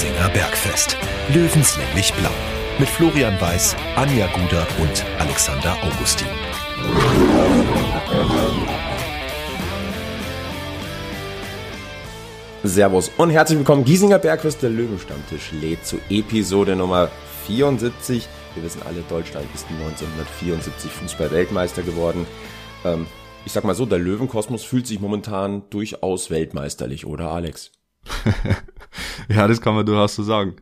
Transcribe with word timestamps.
Giesinger 0.00 0.30
Bergfest. 0.30 0.96
Löwenslänglich 1.28 2.14
blau. 2.14 2.30
Mit 2.78 2.88
Florian 2.88 3.38
Weiß, 3.38 3.76
Anja 3.96 4.28
Guder 4.28 4.66
und 4.80 5.04
Alexander 5.18 5.76
Augustin. 5.82 6.26
Servus 12.62 13.10
und 13.18 13.28
herzlich 13.28 13.58
willkommen. 13.58 13.84
Giesinger 13.84 14.18
Bergfest, 14.18 14.62
der 14.62 14.70
Löwenstammtisch 14.70 15.52
lädt 15.52 15.84
zu 15.84 15.98
Episode 16.08 16.76
Nummer 16.76 17.10
74. 17.46 18.26
Wir 18.54 18.64
wissen 18.64 18.80
alle, 18.88 19.02
Deutschland 19.06 19.46
ist 19.54 19.66
1974 19.68 20.90
Fußball-Weltmeister 20.92 21.82
geworden. 21.82 22.26
Ähm, 22.86 23.06
ich 23.44 23.52
sag 23.52 23.64
mal 23.64 23.74
so, 23.74 23.84
der 23.84 23.98
Löwenkosmos 23.98 24.64
fühlt 24.64 24.86
sich 24.86 24.98
momentan 24.98 25.64
durchaus 25.68 26.30
weltmeisterlich, 26.30 27.04
oder 27.04 27.30
Alex? 27.32 27.72
ja, 29.28 29.46
das 29.46 29.60
kann 29.60 29.74
man 29.74 29.86
durchaus 29.86 30.14
so 30.14 30.22
sagen. 30.22 30.56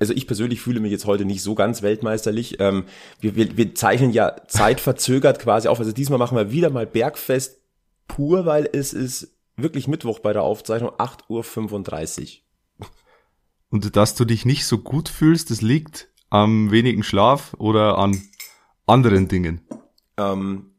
Also 0.00 0.12
ich 0.12 0.26
persönlich 0.26 0.60
fühle 0.60 0.80
mich 0.80 0.92
jetzt 0.92 1.06
heute 1.06 1.24
nicht 1.24 1.42
so 1.42 1.54
ganz 1.54 1.82
weltmeisterlich. 1.82 2.60
Ähm, 2.60 2.84
wir, 3.20 3.34
wir, 3.34 3.56
wir 3.56 3.74
zeichnen 3.74 4.12
ja 4.12 4.36
zeitverzögert 4.46 5.38
quasi 5.40 5.68
auf. 5.68 5.80
Also 5.80 5.92
diesmal 5.92 6.18
machen 6.18 6.36
wir 6.36 6.52
wieder 6.52 6.70
mal 6.70 6.86
Bergfest 6.86 7.60
pur, 8.06 8.46
weil 8.46 8.68
es 8.72 8.92
ist 8.92 9.36
wirklich 9.56 9.88
Mittwoch 9.88 10.20
bei 10.20 10.32
der 10.32 10.42
Aufzeichnung, 10.42 10.90
8.35 10.90 12.22
Uhr. 12.22 12.88
Und 13.70 13.96
dass 13.96 14.14
du 14.14 14.24
dich 14.24 14.46
nicht 14.46 14.66
so 14.66 14.78
gut 14.78 15.08
fühlst, 15.08 15.50
das 15.50 15.60
liegt 15.60 16.08
am 16.30 16.70
wenigen 16.70 17.02
Schlaf 17.02 17.54
oder 17.58 17.98
an 17.98 18.22
anderen 18.86 19.28
Dingen? 19.28 19.60
Ähm, 20.16 20.72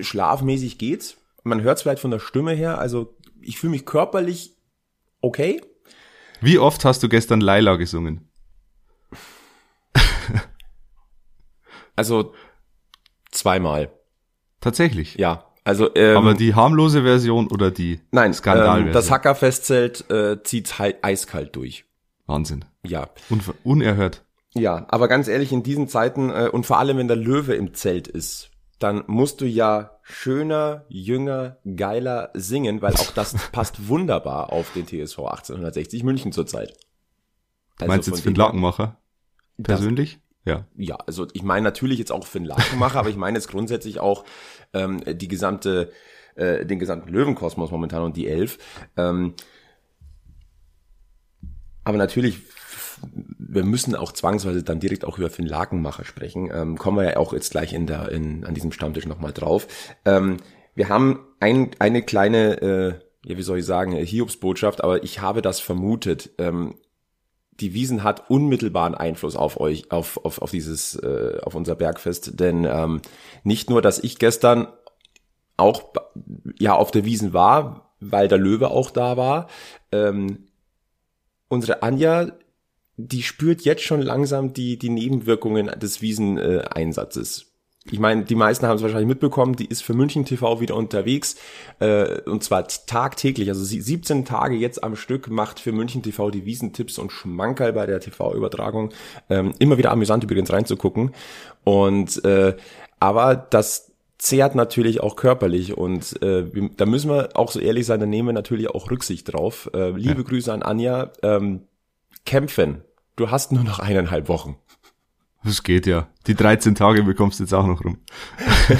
schlafmäßig 0.00 0.78
geht's. 0.78 1.16
Man 1.42 1.62
hört 1.62 1.78
es 1.78 1.82
vielleicht 1.82 2.00
von 2.00 2.10
der 2.10 2.18
Stimme 2.18 2.52
her. 2.52 2.78
Also 2.78 3.14
ich 3.40 3.58
fühle 3.58 3.72
mich 3.72 3.84
körperlich 3.84 4.56
okay. 5.20 5.60
Wie 6.44 6.58
oft 6.58 6.84
hast 6.84 7.02
du 7.02 7.08
gestern 7.08 7.40
Laila 7.40 7.76
gesungen? 7.76 8.28
also 11.96 12.34
zweimal. 13.30 13.90
Tatsächlich? 14.60 15.14
Ja. 15.14 15.46
Also, 15.64 15.94
ähm, 15.94 16.18
Aber 16.18 16.34
die 16.34 16.54
harmlose 16.54 17.02
Version 17.02 17.48
oder 17.48 17.70
die 17.70 18.00
nein, 18.10 18.34
Skandalversion? 18.34 18.88
Ähm, 18.88 18.92
das 18.92 19.10
Hackerfestzelt 19.10 20.10
äh, 20.10 20.42
zieht 20.42 20.74
eiskalt 20.78 21.56
durch. 21.56 21.86
Wahnsinn. 22.26 22.66
Ja. 22.84 23.08
Un 23.30 23.40
unerhört. 23.62 24.22
Ja, 24.52 24.84
aber 24.90 25.08
ganz 25.08 25.28
ehrlich, 25.28 25.50
in 25.50 25.62
diesen 25.62 25.88
Zeiten 25.88 26.28
äh, 26.28 26.50
und 26.52 26.66
vor 26.66 26.78
allem, 26.78 26.98
wenn 26.98 27.08
der 27.08 27.16
Löwe 27.16 27.54
im 27.54 27.72
Zelt 27.72 28.06
ist, 28.06 28.50
dann 28.78 29.04
musst 29.06 29.40
du 29.40 29.46
ja 29.46 29.98
schöner, 30.02 30.84
jünger, 30.88 31.58
geiler 31.76 32.30
singen, 32.34 32.82
weil 32.82 32.94
auch 32.94 33.12
das 33.12 33.34
passt 33.52 33.88
wunderbar 33.88 34.52
auf 34.52 34.72
den 34.72 34.86
TSV 34.86 35.18
1860 35.20 36.02
München 36.02 36.32
zurzeit. 36.32 36.76
Also 37.78 37.88
Meinst 37.88 38.08
du 38.08 38.12
jetzt 38.12 38.22
Finn 38.22 38.34
Lakenmacher? 38.34 38.98
Persönlich? 39.62 40.20
Ja. 40.44 40.66
Ja, 40.76 40.96
also 41.06 41.26
ich 41.32 41.42
meine 41.42 41.64
natürlich 41.64 41.98
jetzt 41.98 42.12
auch 42.12 42.26
Finn 42.26 42.44
Lakenmacher, 42.44 42.98
aber 42.98 43.08
ich 43.08 43.16
meine 43.16 43.38
jetzt 43.38 43.48
grundsätzlich 43.48 44.00
auch 44.00 44.24
ähm, 44.74 45.02
die 45.06 45.28
gesamte, 45.28 45.90
äh, 46.34 46.66
den 46.66 46.78
gesamten 46.78 47.08
Löwenkosmos 47.08 47.70
momentan 47.70 48.02
und 48.02 48.16
die 48.16 48.28
Elf. 48.28 48.58
Ähm, 48.96 49.34
aber 51.84 51.98
natürlich 51.98 52.40
wir 53.12 53.64
müssen 53.64 53.94
auch 53.94 54.12
zwangsweise 54.12 54.62
dann 54.62 54.80
direkt 54.80 55.04
auch 55.04 55.18
über 55.18 55.30
Finn 55.30 55.46
Lakenmacher 55.46 56.04
sprechen. 56.04 56.50
Ähm, 56.52 56.76
kommen 56.76 56.98
wir 56.98 57.04
ja 57.04 57.16
auch 57.16 57.32
jetzt 57.32 57.50
gleich 57.50 57.72
in 57.72 57.86
der, 57.86 58.10
in, 58.10 58.44
an 58.44 58.54
diesem 58.54 58.72
Stammtisch 58.72 59.06
nochmal 59.06 59.32
drauf. 59.32 59.66
Ähm, 60.04 60.38
wir 60.74 60.88
haben 60.88 61.20
ein, 61.40 61.70
eine 61.78 62.02
kleine, 62.02 62.60
äh, 62.60 62.88
ja, 63.28 63.36
wie 63.38 63.42
soll 63.42 63.58
ich 63.58 63.66
sagen, 63.66 63.92
Hiobsbotschaft, 63.92 64.82
aber 64.82 65.04
ich 65.04 65.20
habe 65.20 65.42
das 65.42 65.60
vermutet. 65.60 66.30
Ähm, 66.38 66.74
die 67.60 67.72
Wiesen 67.74 68.02
hat 68.02 68.28
unmittelbaren 68.30 68.94
Einfluss 68.94 69.36
auf 69.36 69.60
euch, 69.60 69.92
auf, 69.92 70.24
auf, 70.24 70.42
auf 70.42 70.50
dieses, 70.50 70.96
äh, 70.96 71.38
auf 71.42 71.54
unser 71.54 71.76
Bergfest, 71.76 72.40
denn 72.40 72.64
ähm, 72.64 73.00
nicht 73.44 73.70
nur, 73.70 73.80
dass 73.80 74.00
ich 74.00 74.18
gestern 74.18 74.66
auch 75.56 75.92
ja 76.58 76.74
auf 76.74 76.90
der 76.90 77.04
Wiesen 77.04 77.32
war, 77.32 77.94
weil 78.00 78.26
der 78.26 78.38
Löwe 78.38 78.70
auch 78.70 78.90
da 78.90 79.16
war. 79.16 79.46
Ähm, 79.92 80.48
unsere 81.48 81.82
Anja 81.82 82.32
die 82.96 83.22
spürt 83.22 83.62
jetzt 83.62 83.82
schon 83.82 84.02
langsam 84.02 84.52
die, 84.52 84.78
die 84.78 84.90
Nebenwirkungen 84.90 85.66
des 85.66 86.00
Wieseneinsatzes. 86.00 87.46
ich 87.90 87.98
meine, 87.98 88.24
die 88.24 88.36
meisten 88.36 88.66
haben 88.66 88.76
es 88.76 88.82
wahrscheinlich 88.82 89.08
mitbekommen, 89.08 89.56
die 89.56 89.66
ist 89.66 89.82
für 89.82 89.94
München 89.94 90.24
TV 90.24 90.60
wieder 90.60 90.76
unterwegs 90.76 91.36
äh, 91.80 92.20
und 92.22 92.44
zwar 92.44 92.66
tagtäglich, 92.68 93.48
also 93.48 93.64
17 93.64 94.24
Tage 94.24 94.54
jetzt 94.54 94.84
am 94.84 94.96
Stück 94.96 95.28
macht 95.28 95.58
für 95.60 95.72
München 95.72 96.02
TV 96.02 96.30
die 96.30 96.44
Wiesentipps 96.44 96.98
und 96.98 97.10
Schmankerl 97.10 97.72
bei 97.72 97.86
der 97.86 98.00
TV-Übertragung. 98.00 98.90
Ähm, 99.28 99.52
immer 99.58 99.76
wieder 99.76 99.90
amüsant 99.90 100.22
übrigens 100.24 100.52
reinzugucken. 100.52 101.12
Und 101.64 102.24
äh, 102.24 102.56
aber 103.00 103.34
das 103.36 103.90
zehrt 104.18 104.54
natürlich 104.54 105.02
auch 105.02 105.16
körperlich 105.16 105.76
und 105.76 106.22
äh, 106.22 106.44
da 106.76 106.86
müssen 106.86 107.10
wir 107.10 107.30
auch 107.34 107.50
so 107.50 107.60
ehrlich 107.60 107.84
sein, 107.84 108.00
da 108.00 108.06
nehmen 108.06 108.28
wir 108.28 108.32
natürlich 108.32 108.68
auch 108.70 108.90
Rücksicht 108.90 109.32
drauf. 109.32 109.68
Äh, 109.74 109.90
liebe 109.90 110.22
ja. 110.22 110.22
Grüße 110.22 110.52
an 110.52 110.62
Anja. 110.62 111.10
Ähm, 111.22 111.62
kämpfen. 112.24 112.82
Du 113.16 113.30
hast 113.30 113.52
nur 113.52 113.64
noch 113.64 113.78
eineinhalb 113.78 114.28
Wochen. 114.28 114.56
Das 115.44 115.62
geht 115.62 115.86
ja. 115.86 116.08
Die 116.26 116.34
13 116.34 116.74
Tage 116.74 117.02
bekommst 117.02 117.38
du 117.38 117.44
jetzt 117.44 117.52
auch 117.52 117.66
noch 117.66 117.84
rum. 117.84 117.98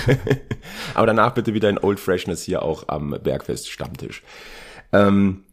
Aber 0.94 1.06
danach 1.06 1.34
bitte 1.34 1.52
wieder 1.52 1.68
ein 1.68 1.78
Old 1.78 2.00
Freshness 2.00 2.42
hier 2.42 2.62
auch 2.62 2.88
am 2.88 3.10
Bergfest 3.22 3.70
Stammtisch. 3.70 4.22
Ähm, 4.92 5.44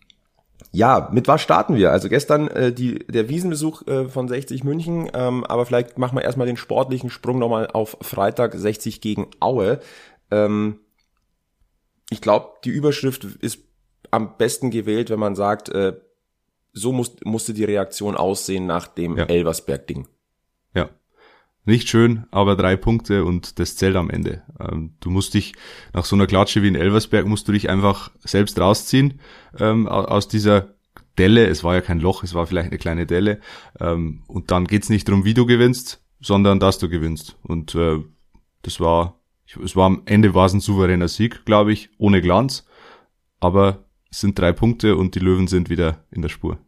ja, 0.72 1.09
mit 1.12 1.28
was 1.28 1.41
starten 1.41 1.75
wir? 1.75 1.91
Also 1.91 2.07
gestern 2.07 2.47
äh, 2.47 2.72
die, 2.72 3.00
der 3.00 3.28
Wiesenbesuch 3.28 3.85
äh, 3.88 4.07
von 4.07 4.30
60 4.30 4.63
München, 4.63 5.12
ähm, 5.13 5.44
aber 5.44 5.66
vielleicht 5.66 5.97
machen 5.97 6.18
wir 6.18 6.24
erstmal 6.24 6.47
den 6.47 6.56
sportlichen 6.56 7.09
Sprung 7.09 7.40
nochmal 7.40 7.68
auf 7.68 7.97
Freitag 8.00 8.56
60 8.56 9.01
gegen 9.01 9.28
Aue. 9.41 9.81
Ähm, 10.31 10.80
ich 12.09 12.22
glaube, 12.22 12.51
die 12.63 12.69
Überschrift 12.69 13.25
ist 13.25 13.59
am 14.12 14.38
besten 14.38 14.72
gewählt, 14.72 15.09
wenn 15.09 15.19
man 15.19 15.35
sagt, 15.35 15.68
äh, 15.69 15.94
so 16.73 16.91
muss, 16.91 17.15
musste 17.23 17.53
die 17.53 17.63
Reaktion 17.63 18.15
aussehen 18.15 18.65
nach 18.65 18.87
dem 18.87 19.17
ja. 19.17 19.25
Elversberg-Ding. 19.25 20.07
Ja. 20.73 20.89
Nicht 21.63 21.89
schön, 21.89 22.25
aber 22.31 22.55
drei 22.55 22.75
Punkte 22.75 23.23
und 23.23 23.59
das 23.59 23.75
zählt 23.75 23.95
am 23.95 24.09
Ende. 24.09 24.41
Ähm, 24.59 24.95
du 24.99 25.11
musst 25.11 25.35
dich, 25.35 25.53
nach 25.93 26.05
so 26.05 26.15
einer 26.15 26.27
Klatsche 26.27 26.63
wie 26.63 26.67
in 26.67 26.75
Elversberg, 26.75 27.27
musst 27.27 27.47
du 27.47 27.51
dich 27.51 27.69
einfach 27.69 28.11
selbst 28.19 28.59
rausziehen 28.59 29.19
ähm, 29.59 29.87
aus 29.87 30.27
dieser 30.27 30.73
Delle. 31.17 31.45
Es 31.45 31.63
war 31.63 31.75
ja 31.75 31.81
kein 31.81 31.99
Loch, 31.99 32.23
es 32.23 32.33
war 32.33 32.47
vielleicht 32.47 32.69
eine 32.69 32.79
kleine 32.79 33.05
Delle. 33.05 33.39
Ähm, 33.79 34.23
und 34.27 34.49
dann 34.49 34.65
geht's 34.65 34.89
nicht 34.89 35.07
darum, 35.07 35.23
wie 35.23 35.35
du 35.35 35.45
gewinnst, 35.45 36.01
sondern 36.19 36.59
dass 36.59 36.79
du 36.79 36.89
gewinnst. 36.89 37.38
Und 37.43 37.75
äh, 37.75 37.99
das 38.63 38.79
war, 38.79 39.19
es 39.63 39.75
war 39.75 39.85
am 39.85 40.01
Ende 40.05 40.33
war 40.33 40.47
es 40.47 40.53
ein 40.53 40.61
souveräner 40.61 41.09
Sieg, 41.09 41.45
glaube 41.45 41.73
ich, 41.73 41.89
ohne 41.99 42.21
Glanz. 42.21 42.65
Aber 43.39 43.85
es 44.11 44.19
sind 44.19 44.38
drei 44.38 44.51
Punkte 44.51 44.95
und 44.97 45.16
die 45.16 45.19
Löwen 45.19 45.47
sind 45.47 45.69
wieder 45.69 46.03
in 46.11 46.22
der 46.22 46.29
Spur. 46.29 46.59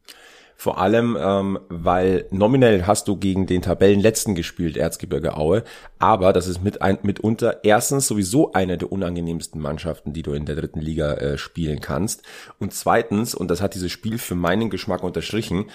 Vor 0.56 0.78
allem, 0.78 1.18
ähm, 1.20 1.60
weil 1.68 2.26
nominell 2.32 2.88
hast 2.88 3.10
du 3.10 3.18
gegen 3.18 3.48
den 3.48 3.62
Tabellenletzten 3.62 4.34
gespielt, 4.34 4.78
Erzgebirge 4.78 5.36
Aue, 5.36 5.64
aber 6.00 6.32
das 6.32 6.48
ist 6.48 6.64
mit 6.64 6.82
ein, 6.82 7.00
mitunter 7.04 7.66
erstens 7.66 8.08
sowieso 8.08 8.54
eine 8.54 8.78
der 8.78 8.92
unangenehmsten 8.92 9.60
Mannschaften, 9.60 10.14
die 10.14 10.22
du 10.22 10.32
in 10.32 10.46
der 10.46 10.56
dritten 10.56 10.80
Liga 10.80 11.16
äh, 11.16 11.38
spielen 11.38 11.82
kannst. 11.82 12.24
Und 12.60 12.74
zweitens, 12.74 13.36
und 13.36 13.50
das 13.50 13.62
hat 13.62 13.76
dieses 13.76 13.92
Spiel 13.92 14.18
für 14.18 14.36
meinen 14.36 14.70
Geschmack 14.70 15.04
unterstrichen, 15.04 15.66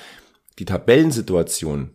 die 0.58 0.64
Tabellensituation 0.64 1.90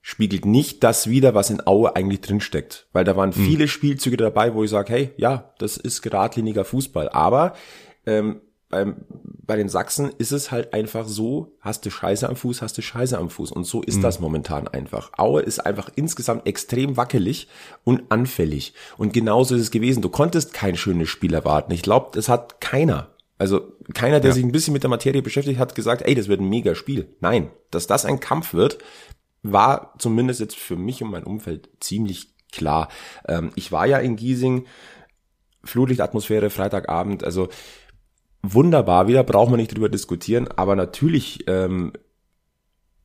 spiegelt 0.00 0.46
nicht 0.46 0.82
das 0.84 1.10
wider, 1.10 1.34
was 1.34 1.50
in 1.50 1.66
Aue 1.66 1.94
eigentlich 1.96 2.22
drinsteckt. 2.22 2.88
Weil 2.94 3.04
da 3.04 3.14
waren 3.14 3.30
mhm. 3.30 3.44
viele 3.44 3.68
Spielzüge 3.68 4.16
dabei, 4.16 4.54
wo 4.54 4.64
ich 4.64 4.70
sage, 4.70 4.90
hey, 4.90 5.10
ja, 5.18 5.52
das 5.58 5.76
ist 5.76 6.00
geradliniger 6.00 6.64
Fußball. 6.64 7.10
Aber 7.10 7.52
ähm, 8.06 8.40
beim, 8.68 8.96
bei 9.46 9.56
den 9.56 9.68
Sachsen 9.68 10.10
ist 10.18 10.32
es 10.32 10.50
halt 10.50 10.74
einfach 10.74 11.06
so, 11.06 11.56
hast 11.60 11.86
du 11.86 11.90
Scheiße 11.90 12.28
am 12.28 12.36
Fuß, 12.36 12.60
hast 12.60 12.76
du 12.76 12.82
Scheiße 12.82 13.16
am 13.16 13.30
Fuß. 13.30 13.50
Und 13.52 13.64
so 13.64 13.82
ist 13.82 13.96
mhm. 13.96 14.02
das 14.02 14.20
momentan 14.20 14.68
einfach. 14.68 15.10
Aue 15.16 15.40
ist 15.40 15.60
einfach 15.60 15.90
insgesamt 15.96 16.46
extrem 16.46 16.96
wackelig 16.96 17.48
und 17.84 18.10
anfällig. 18.10 18.74
Und 18.98 19.12
genauso 19.12 19.54
ist 19.54 19.62
es 19.62 19.70
gewesen. 19.70 20.02
Du 20.02 20.10
konntest 20.10 20.52
kein 20.52 20.76
schönes 20.76 21.08
Spiel 21.08 21.32
erwarten. 21.32 21.72
Ich 21.72 21.82
glaube, 21.82 22.10
das 22.12 22.28
hat 22.28 22.60
keiner. 22.60 23.08
Also 23.38 23.72
keiner, 23.94 24.20
der 24.20 24.30
ja. 24.30 24.34
sich 24.34 24.44
ein 24.44 24.52
bisschen 24.52 24.72
mit 24.72 24.82
der 24.82 24.90
Materie 24.90 25.22
beschäftigt 25.22 25.58
hat, 25.58 25.74
gesagt, 25.74 26.02
ey, 26.02 26.14
das 26.14 26.28
wird 26.28 26.40
ein 26.40 26.48
mega 26.48 26.74
Spiel. 26.74 27.14
Nein, 27.20 27.50
dass 27.70 27.86
das 27.86 28.04
ein 28.04 28.20
Kampf 28.20 28.52
wird, 28.52 28.78
war 29.42 29.94
zumindest 29.98 30.40
jetzt 30.40 30.56
für 30.56 30.76
mich 30.76 31.02
und 31.02 31.10
mein 31.10 31.24
Umfeld 31.24 31.70
ziemlich 31.80 32.34
klar. 32.52 32.88
Ähm, 33.26 33.52
ich 33.54 33.72
war 33.72 33.86
ja 33.86 33.98
in 33.98 34.16
Giesing, 34.16 34.66
Flutlichtatmosphäre, 35.64 36.50
Freitagabend, 36.50 37.24
also 37.24 37.48
wunderbar 38.42 39.08
wieder, 39.08 39.24
brauchen 39.24 39.52
wir 39.52 39.56
nicht 39.56 39.74
drüber 39.74 39.88
diskutieren, 39.88 40.48
aber 40.48 40.76
natürlich 40.76 41.44
ähm, 41.46 41.92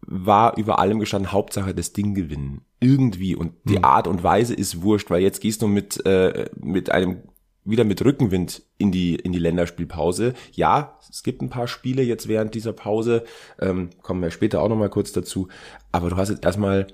war 0.02 0.58
über 0.58 0.80
allem 0.80 1.00
gestanden, 1.00 1.32
Hauptsache 1.32 1.74
das 1.74 1.94
Ding 1.94 2.14
gewinnen. 2.14 2.62
Irgendwie. 2.80 3.36
Und 3.36 3.54
die 3.64 3.78
mhm. 3.78 3.86
Art 3.86 4.08
und 4.08 4.24
Weise 4.24 4.54
ist 4.54 4.82
wurscht, 4.82 5.10
weil 5.10 5.22
jetzt 5.22 5.42
gehst 5.42 5.62
du 5.62 5.68
mit, 5.68 6.06
äh, 6.06 6.50
mit 6.60 6.92
einem 6.92 7.24
wieder 7.66 7.86
mit 7.86 8.04
Rückenwind 8.04 8.64
in 8.78 8.92
die, 8.92 9.16
in 9.16 9.32
die 9.32 9.40
Länderspielpause. 9.40 10.34
Ja, 10.52 11.00
es 11.10 11.24
gibt 11.24 11.42
ein 11.42 11.50
paar 11.50 11.68
Spiele 11.68 12.02
jetzt 12.02 12.28
während 12.28 12.56
dieser 12.56 12.74
Pause, 12.74 13.24
ähm, 13.60 13.90
kommen 14.02 14.22
wir 14.22 14.32
später 14.32 14.62
auch 14.62 14.68
nochmal 14.68 14.90
kurz 14.90 15.14
dazu, 15.14 15.48
aber 15.92 16.10
du 16.10 16.18
hast 16.18 16.30
jetzt 16.30 16.44
erstmal 16.44 16.88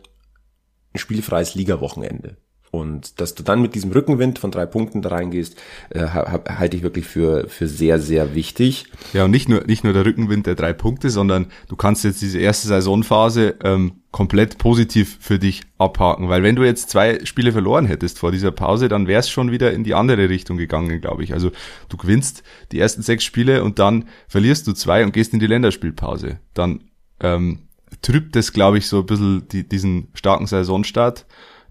ein 0.93 0.99
spielfreies 0.99 1.55
Liga-Wochenende. 1.55 2.37
Und 2.71 3.19
dass 3.19 3.33
du 3.33 3.41
dann 3.41 3.61
mit 3.61 3.73
diesem 3.73 3.91
Rückenwind 3.91 4.37
von 4.37 4.51
drei 4.51 4.65
Punkten 4.67 5.01
da 5.01 5.09
reingehst, 5.09 5.57
äh, 5.89 6.05
halte 6.05 6.77
ich 6.77 6.83
wirklich 6.83 7.05
für, 7.05 7.47
für 7.49 7.67
sehr, 7.67 7.99
sehr 7.99 8.35
wichtig. 8.35 8.85
Ja, 9.13 9.25
und 9.25 9.31
nicht 9.31 9.49
nur, 9.49 9.65
nicht 9.65 9.83
nur 9.83 9.93
der 9.93 10.05
Rückenwind 10.05 10.45
der 10.45 10.55
drei 10.55 10.73
Punkte, 10.73 11.09
sondern 11.09 11.47
du 11.67 11.75
kannst 11.75 12.03
jetzt 12.03 12.21
diese 12.21 12.37
erste 12.37 12.67
Saisonphase 12.67 13.55
ähm, 13.63 13.93
komplett 14.11 14.59
positiv 14.59 15.17
für 15.19 15.39
dich 15.39 15.63
abhaken. 15.79 16.29
Weil 16.29 16.43
wenn 16.43 16.55
du 16.55 16.63
jetzt 16.63 16.91
zwei 16.91 17.25
Spiele 17.25 17.51
verloren 17.51 17.85
hättest 17.85 18.19
vor 18.19 18.31
dieser 18.31 18.51
Pause, 18.51 18.87
dann 18.87 19.07
wär's 19.07 19.29
schon 19.29 19.51
wieder 19.51 19.71
in 19.71 19.83
die 19.83 19.95
andere 19.95 20.29
Richtung 20.29 20.57
gegangen, 20.57 21.01
glaube 21.01 21.23
ich. 21.23 21.33
Also 21.33 21.51
du 21.89 21.97
gewinnst 21.97 22.43
die 22.71 22.79
ersten 22.79 23.01
sechs 23.01 23.23
Spiele 23.23 23.63
und 23.63 23.79
dann 23.79 24.05
verlierst 24.27 24.67
du 24.67 24.73
zwei 24.73 25.03
und 25.03 25.13
gehst 25.13 25.33
in 25.33 25.39
die 25.39 25.47
Länderspielpause. 25.47 26.39
Dann 26.53 26.83
ähm, 27.19 27.67
trübt 28.03 28.35
es, 28.35 28.53
glaube 28.53 28.77
ich, 28.77 28.87
so 28.87 28.99
ein 28.99 29.05
bisschen 29.07 29.47
die, 29.47 29.67
diesen 29.67 30.09
starken 30.13 30.45
Saisonstart. 30.45 31.25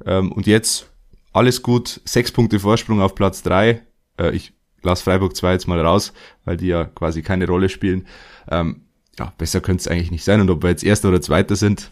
Ähm, 0.06 0.33
und 0.33 0.47
jetzt 0.47 0.91
alles 1.33 1.62
gut, 1.62 2.00
sechs 2.05 2.33
Punkte 2.33 2.61
Vorsprung 2.61 3.00
auf 3.00 3.15
Platz 3.15 3.43
drei. 3.43 3.83
Äh, 4.19 4.35
ich 4.35 4.53
lasse 4.83 5.05
Freiburg 5.05 5.37
2 5.37 5.53
jetzt 5.53 5.69
mal 5.69 5.81
raus, 5.81 6.12
weil 6.45 6.56
die 6.56 6.69
ja 6.69 6.85
quasi 6.85 7.23
keine 7.23 7.47
Rolle 7.47 7.69
spielen. 7.69 8.06
Ähm, 8.50 8.83
ja, 9.19 9.33
besser 9.37 9.61
könnte 9.61 9.83
es 9.83 9.89
eigentlich 9.89 10.11
nicht 10.11 10.25
sein. 10.25 10.41
Und 10.41 10.50
ob 10.50 10.62
wir 10.62 10.71
jetzt 10.71 10.85
Erster 10.85 11.09
oder 11.09 11.21
Zweiter 11.21 11.56
sind, 11.56 11.91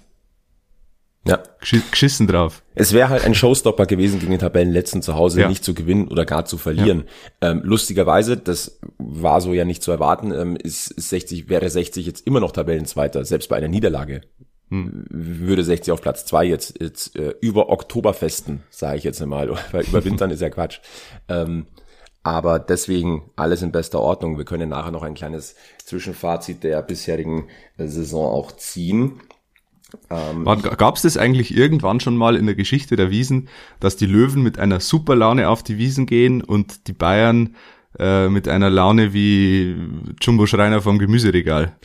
ja. 1.27 1.43
geschissen 1.91 2.29
drauf. 2.29 2.63
Es 2.77 2.93
wäre 2.93 3.09
halt 3.09 3.25
ein 3.25 3.35
Showstopper 3.35 3.87
gewesen, 3.87 4.21
gegen 4.21 4.31
den 4.31 4.39
Tabellenletzten 4.39 5.03
zu 5.03 5.15
Hause 5.15 5.41
ja. 5.41 5.49
nicht 5.49 5.65
zu 5.65 5.75
gewinnen 5.75 6.07
oder 6.09 6.25
gar 6.25 6.45
zu 6.45 6.57
verlieren. 6.57 7.05
Ja. 7.43 7.51
Ähm, 7.51 7.63
lustigerweise, 7.65 8.37
das 8.37 8.79
war 8.99 9.41
so 9.41 9.53
ja 9.53 9.65
nicht 9.65 9.83
zu 9.83 9.91
erwarten, 9.91 10.33
ähm, 10.33 10.57
ist, 10.57 10.93
ist 10.93 11.09
60, 11.09 11.49
wäre 11.49 11.69
60 11.69 12.07
jetzt 12.07 12.27
immer 12.27 12.39
noch 12.39 12.53
Tabellenzweiter, 12.53 13.25
selbst 13.25 13.49
bei 13.49 13.57
einer 13.57 13.69
Niederlage 13.69 14.21
hm. 14.71 15.05
würde 15.09 15.63
60 15.63 15.93
auf 15.93 16.01
Platz 16.01 16.25
zwei 16.25 16.45
jetzt, 16.45 16.81
jetzt 16.81 17.17
äh, 17.17 17.35
über 17.41 17.69
Oktoberfesten, 17.69 18.63
sage 18.71 18.99
ich 18.99 19.05
jetzt 19.05 19.25
mal, 19.25 19.51
weil 19.73 19.87
überwintern 19.87 20.31
ist 20.31 20.43
ja 20.43 20.51
Quatsch. 20.51 20.81
Ähm, 21.29 21.67
aber 22.23 22.59
deswegen 22.59 23.31
alles 23.37 23.63
in 23.63 23.71
bester 23.71 24.01
Ordnung. 24.01 24.37
Wir 24.37 24.45
können 24.45 24.71
nachher 24.71 24.91
noch 24.91 25.05
ein 25.05 25.15
kleines 25.15 25.55
Zwischenfazit 25.85 26.65
der 26.65 26.83
bisherigen 26.83 27.47
äh, 27.79 27.87
Saison 27.87 28.33
auch 28.33 28.51
ziehen. 28.51 29.21
Ähm, 30.11 30.45
Gab 30.45 30.97
es 30.97 31.03
das 31.03 31.17
eigentlich 31.17 31.57
irgendwann 31.57 32.01
schon 32.01 32.17
mal 32.17 32.35
in 32.35 32.47
der 32.47 32.57
Geschichte 32.57 32.97
der 32.97 33.11
Wiesen, 33.11 33.49
dass 33.79 33.97
die 33.97 34.07
Löwen 34.07 34.43
mit 34.43 34.59
einer 34.59 34.81
super 34.81 35.15
Laune 35.15 35.49
auf 35.49 35.63
die 35.63 35.79
Wiesen 35.79 36.07
gehen 36.07 36.43
und 36.43 36.89
die 36.89 36.93
Bayern 36.93 37.55
äh, 37.99 38.29
mit 38.29 38.49
einer 38.49 38.71
Laune 38.71 39.13
wie 39.13 39.77
Jumbo 40.21 40.47
Schreiner 40.47 40.83
vom 40.83 40.99
Gemüseregal? 40.99 41.77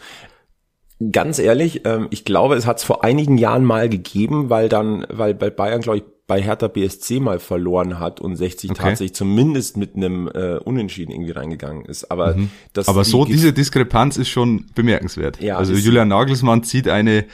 Ganz 1.12 1.40
ehrlich, 1.40 1.82
ähm, 1.86 2.08
ich 2.12 2.26
glaube, 2.26 2.56
es 2.56 2.66
hat 2.66 2.78
es 2.78 2.84
vor 2.84 3.04
einigen 3.04 3.38
Jahren 3.38 3.66
mal 3.66 3.90
gegeben, 3.90 4.50
weil 4.50 4.70
dann, 4.70 5.06
weil 5.10 5.34
bei 5.34 5.50
Bayern, 5.50 5.82
glaube 5.82 6.00
ich, 6.00 6.04
bei 6.28 6.42
Hertha 6.42 6.68
BSC 6.68 7.20
mal 7.20 7.40
verloren 7.40 8.00
hat 8.00 8.22
und 8.22 8.36
60 8.36 8.72
okay. 8.72 8.82
tatsächlich 8.82 9.14
zumindest 9.14 9.76
mit 9.78 9.96
einem 9.96 10.30
äh, 10.34 10.58
Unentschieden 10.58 11.12
irgendwie 11.12 11.32
reingegangen 11.32 11.84
ist. 11.86 12.10
Aber 12.12 12.36
mhm. 12.36 12.52
das 12.74 12.88
aber 12.88 13.04
so 13.04 13.26
diese 13.26 13.52
Diskrepanz 13.52 14.16
ist 14.16 14.30
schon 14.30 14.68
bemerkenswert. 14.74 15.42
Ja, 15.42 15.58
also 15.58 15.74
Julian 15.74 16.08
Nagelsmann 16.08 16.64
zieht 16.64 16.88
eine 16.88 17.26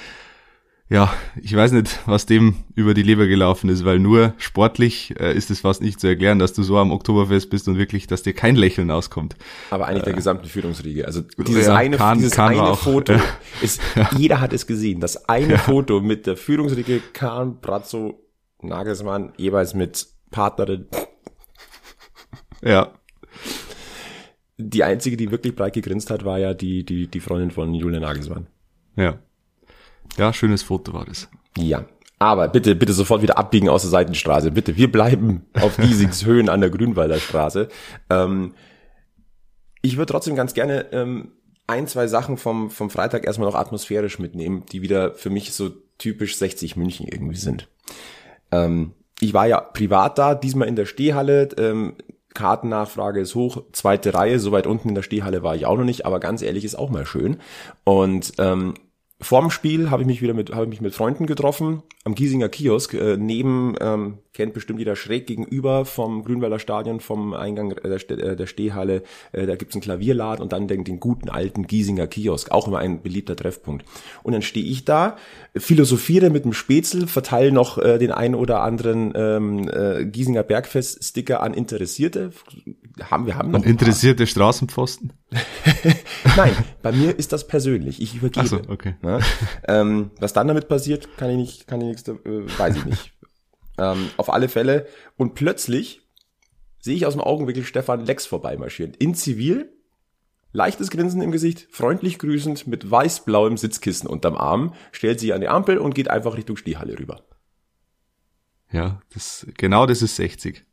ja, 0.90 1.14
ich 1.42 1.54
weiß 1.54 1.74
nicht, 1.74 2.00
was 2.06 2.26
dem 2.26 2.64
über 2.74 2.94
die 2.94 3.04
Leber 3.04 3.28
gelaufen 3.28 3.70
ist, 3.70 3.84
weil 3.84 4.00
nur 4.00 4.34
sportlich 4.38 5.14
äh, 5.20 5.36
ist 5.36 5.52
es 5.52 5.60
fast 5.60 5.82
nicht 5.82 6.00
zu 6.00 6.08
erklären, 6.08 6.40
dass 6.40 6.54
du 6.54 6.64
so 6.64 6.78
am 6.78 6.92
Oktoberfest 6.92 7.50
bist 7.50 7.68
und 7.68 7.78
wirklich, 7.78 8.08
dass 8.08 8.24
dir 8.24 8.34
kein 8.34 8.56
Lächeln 8.56 8.90
auskommt. 8.90 9.36
Aber 9.70 9.88
eigentlich 9.88 10.04
äh, 10.04 10.06
der 10.06 10.14
gesamten 10.14 10.46
Führungsriege. 10.46 11.06
Also 11.06 11.22
dieses 11.46 11.68
ja, 11.68 11.76
eine, 11.76 11.98
kann, 11.98 12.20
dieses 12.20 12.34
kann 12.34 12.54
eine 12.54 12.64
auch. 12.64 12.80
Foto 12.80 13.14
ja. 13.14 13.24
ist, 13.62 13.82
jeder 14.18 14.40
hat 14.40 14.54
es 14.54 14.66
gesehen. 14.66 15.02
Das 15.02 15.28
eine 15.28 15.54
ja. 15.54 15.58
Foto 15.58 16.00
mit 16.00 16.26
der 16.26 16.38
Führungsriege 16.38 17.02
Kahn, 17.12 17.60
Brazzo, 17.60 18.24
Nagelsmann, 18.62 19.34
jeweils 19.36 19.74
mit 19.74 20.08
Partnerin. 20.32 20.86
Ja. 22.64 22.94
Die 24.58 24.84
einzige, 24.84 25.18
die 25.18 25.32
wirklich 25.32 25.54
breit 25.54 25.74
gegrinst 25.74 26.10
hat, 26.10 26.24
war 26.24 26.40
ja 26.40 26.54
die, 26.54 26.86
die, 26.86 27.08
die 27.08 27.20
Freundin 27.20 27.52
von 27.52 27.74
Julian 27.74 28.04
Nagelsmann. 28.04 28.48
Ja. 28.96 29.20
Ja, 30.18 30.34
schönes 30.34 30.64
Foto 30.64 30.94
war 30.94 31.06
das. 31.06 31.30
Ja. 31.58 31.86
Aber 32.20 32.48
bitte, 32.48 32.76
bitte 32.76 32.94
sofort 32.94 33.22
wieder 33.22 33.38
abbiegen 33.38 33.70
aus 33.70 33.84
der 33.84 33.92
Seitenstraße. 33.92 34.50
Bitte, 34.50 34.76
wir 34.76 34.92
bleiben 34.92 35.46
auf 35.54 35.78
Giesingshöhen 35.78 36.50
an 36.50 36.62
der 36.62 36.72
Grünwalder 36.72 37.20
Straße. 37.20 37.68
Ähm, 38.10 38.56
ich 39.84 39.98
würde 39.98 40.12
trotzdem 40.12 40.36
ganz 40.36 40.56
gerne 40.56 40.92
ähm, 40.92 41.34
ein, 41.68 41.86
zwei 41.86 42.08
Sachen 42.08 42.38
vom, 42.38 42.72
vom 42.72 42.90
Freitag 42.90 43.26
erstmal 43.26 43.48
noch 43.48 43.56
atmosphärisch 43.56 44.18
mitnehmen, 44.18 44.66
die 44.72 44.82
wieder 44.82 45.14
für 45.14 45.30
mich 45.30 45.54
so 45.54 45.70
typisch 46.00 46.38
60 46.38 46.76
München 46.76 47.08
irgendwie 47.08 47.38
sind. 47.38 47.68
Ähm, 48.52 48.94
ich 49.20 49.34
war 49.34 49.46
ja 49.46 49.60
privat 49.62 50.18
da, 50.18 50.34
diesmal 50.34 50.68
in 50.68 50.76
der 50.76 50.86
Stehhalle. 50.86 51.50
Ähm, 51.58 51.96
Kartennachfrage 52.34 53.20
ist 53.20 53.36
hoch, 53.36 53.64
zweite 53.74 54.14
Reihe, 54.14 54.40
so 54.40 54.52
weit 54.52 54.68
unten 54.68 54.90
in 54.90 54.96
der 54.96 55.02
Stehhalle 55.02 55.44
war 55.44 55.56
ich 55.56 55.66
auch 55.66 55.78
noch 55.78 55.84
nicht, 55.84 56.06
aber 56.06 56.20
ganz 56.20 56.42
ehrlich 56.42 56.66
ist 56.66 56.76
auch 56.76 56.90
mal 56.90 57.06
schön. 57.06 57.38
Und 57.84 58.34
ähm, 58.38 58.76
Vorm 59.20 59.50
Spiel 59.50 59.90
habe 59.90 60.04
ich 60.04 60.08
mich 60.08 60.22
wieder 60.22 60.34
mit, 60.34 60.54
habe 60.54 60.66
ich 60.66 60.70
mich 60.70 60.82
mit 60.82 60.94
Freunden 60.94 61.26
getroffen 61.26 61.82
am 62.08 62.16
Giesinger 62.16 62.48
Kiosk, 62.48 62.94
äh, 62.94 63.18
neben, 63.18 63.76
ähm, 63.82 64.20
kennt 64.34 64.54
bestimmt 64.54 64.80
jeder 64.80 64.96
schräg 64.96 65.28
gegenüber 65.28 65.84
vom 65.84 66.24
Grünwalder 66.24 66.58
Stadion, 66.58 67.02
vom 67.02 67.34
Eingang 67.34 67.76
der, 67.84 68.00
Ste 68.00 68.14
äh, 68.14 68.36
der 68.38 68.48
Stehhalle, 68.48 69.04
äh, 69.34 69.46
da 69.46 69.58
gibt's 69.58 69.76
einen 69.76 69.82
Klavierladen 69.82 70.42
und 70.42 70.54
dann 70.54 70.70
den, 70.70 70.86
den 70.86 71.02
guten 71.02 71.28
alten 71.28 71.68
Giesinger 71.68 72.08
Kiosk, 72.08 72.52
auch 72.52 72.68
immer 72.68 72.80
ein 72.80 73.02
beliebter 73.02 73.36
Treffpunkt. 73.36 73.86
Und 74.24 74.32
dann 74.32 74.42
stehe 74.42 74.66
ich 74.66 74.86
da, 74.86 75.18
philosophiere 75.56 76.30
mit 76.30 76.46
dem 76.46 76.54
Spätzl, 76.54 77.08
verteile 77.08 77.52
noch 77.52 77.78
äh, 77.78 77.98
den 77.98 78.12
einen 78.12 78.36
oder 78.36 78.62
anderen 78.62 79.12
ähm, 79.14 79.68
äh, 79.68 80.06
Giesinger 80.06 80.44
Bergfest-Sticker 80.44 81.44
an 81.44 81.54
Interessierte. 81.54 82.32
Haben, 83.12 83.26
wir 83.26 83.36
haben 83.36 83.52
noch 83.52 83.60
an 83.60 83.70
interessierte 83.70 84.28
Straßenpfosten? 84.28 85.12
Nein, 86.38 86.54
bei 86.82 86.94
mir 86.94 87.18
ist 87.20 87.34
das 87.34 87.48
persönlich. 87.48 88.02
Ich 88.02 88.16
übergebe. 88.16 88.46
Ach 88.46 88.50
so, 88.50 88.62
okay. 88.70 88.96
Ne? 89.08 89.22
Ähm, 89.68 90.12
was 90.20 90.34
dann 90.34 90.48
damit 90.48 90.68
passiert, 90.68 91.18
kann 91.18 91.30
ich 91.30 91.38
nicht, 91.38 91.68
kann 91.68 91.82
ich 91.82 91.88
nichts, 91.88 92.08
äh, 92.08 92.14
weiß 92.58 92.76
ich 92.76 92.86
nicht. 92.86 93.14
ähm, 93.78 94.10
auf 94.18 94.32
alle 94.32 94.50
Fälle. 94.50 94.88
Und 95.16 95.34
plötzlich 95.34 96.02
sehe 96.80 96.96
ich 96.96 97.06
aus 97.06 97.14
dem 97.14 97.22
Augenwinkel 97.22 97.64
Stefan 97.64 98.06
Lex 98.06 98.26
vorbeimarschieren. 98.26 98.94
In 98.94 99.16
Zivil, 99.16 99.74
leichtes 100.52 100.90
Grinsen 100.90 101.22
im 101.22 101.32
Gesicht, 101.32 101.68
freundlich 101.72 102.20
grüßend, 102.20 102.68
mit 102.68 102.90
weiß-blauem 102.90 103.58
Sitzkissen 103.58 104.08
unterm 104.08 104.36
Arm, 104.36 104.74
stellt 104.92 105.20
sich 105.20 105.34
an 105.34 105.42
die 105.42 105.48
Ampel 105.48 105.78
und 105.78 105.96
geht 105.96 106.10
einfach 106.10 106.38
Richtung 106.38 106.58
Stehhalle 106.58 107.00
rüber. 107.00 107.26
Ja, 108.72 109.02
das, 109.14 109.48
genau 109.58 109.86
das 109.86 110.02
ist 110.02 110.18
60. 110.18 110.66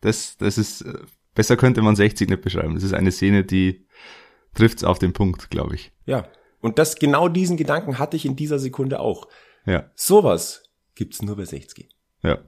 Das, 0.00 0.36
das 0.38 0.58
ist, 0.58 0.82
äh, 0.82 0.98
besser 1.34 1.56
könnte 1.56 1.82
man 1.82 1.96
60 1.96 2.30
nicht 2.30 2.42
beschreiben. 2.42 2.74
Das 2.74 2.82
ist 2.82 2.94
eine 2.94 3.12
Szene, 3.12 3.44
die 3.44 3.86
trifft's 4.54 4.84
auf 4.84 4.98
den 4.98 5.12
Punkt, 5.12 5.50
glaube 5.50 5.74
ich. 5.74 5.92
Ja, 6.06 6.26
und 6.62 6.78
das, 6.78 6.96
genau 6.96 7.28
diesen 7.28 7.58
Gedanken 7.58 7.98
hatte 7.98 8.16
ich 8.16 8.24
in 8.24 8.36
dieser 8.36 8.58
Sekunde 8.58 9.00
auch. 9.00 9.28
Ja. 9.66 9.90
Sowas 9.94 10.62
gibt's 10.94 11.20
nur 11.20 11.36
bei 11.36 11.44
60. 11.44 11.88
Ja. 12.22 12.38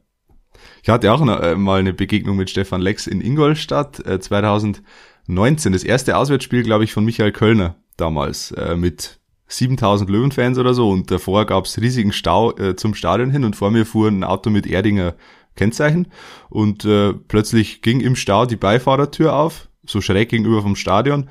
Ich 0.83 0.89
hatte 0.89 1.13
auch 1.13 1.21
noch, 1.21 1.41
äh, 1.41 1.57
mal 1.57 1.81
eine 1.81 1.93
Begegnung 1.93 2.37
mit 2.37 2.49
Stefan 2.49 2.81
Lex 2.81 3.07
in 3.07 3.21
Ingolstadt 3.21 4.05
äh, 4.07 4.21
2019. 4.21 5.73
Das 5.73 5.85
erste 5.85 6.17
Auswärtsspiel, 6.17 6.63
glaube 6.63 6.85
ich, 6.85 6.93
von 6.93 7.05
Michael 7.05 7.33
Kölner 7.33 7.77
damals 7.97 8.53
äh, 8.53 8.77
mit 8.77 9.21
7000 9.49 10.09
Löwenfans 10.09 10.59
oder 10.59 10.75
so 10.75 10.91
und 10.91 11.11
davor 11.11 11.45
gab's 11.45 11.79
riesigen 11.79 12.13
Stau 12.13 12.57
äh, 12.57 12.77
zum 12.77 12.95
Stadion 12.95 13.31
hin 13.31 13.45
und 13.45 13.57
vor 13.57 13.71
mir 13.71 13.85
fuhr 13.85 14.09
ein 14.09 14.25
Auto 14.25 14.51
mit 14.51 14.67
Erdinger 14.67 15.15
Kennzeichen 15.55 16.09
und 16.51 16.85
äh, 16.85 17.13
plötzlich 17.13 17.83
ging 17.83 18.01
im 18.01 18.17
Stau 18.17 18.47
die 18.47 18.57
Beifahrertür 18.57 19.37
auf, 19.37 19.69
so 19.87 20.01
schräg 20.01 20.31
gegenüber 20.31 20.63
vom 20.63 20.77
Stadion 20.77 21.29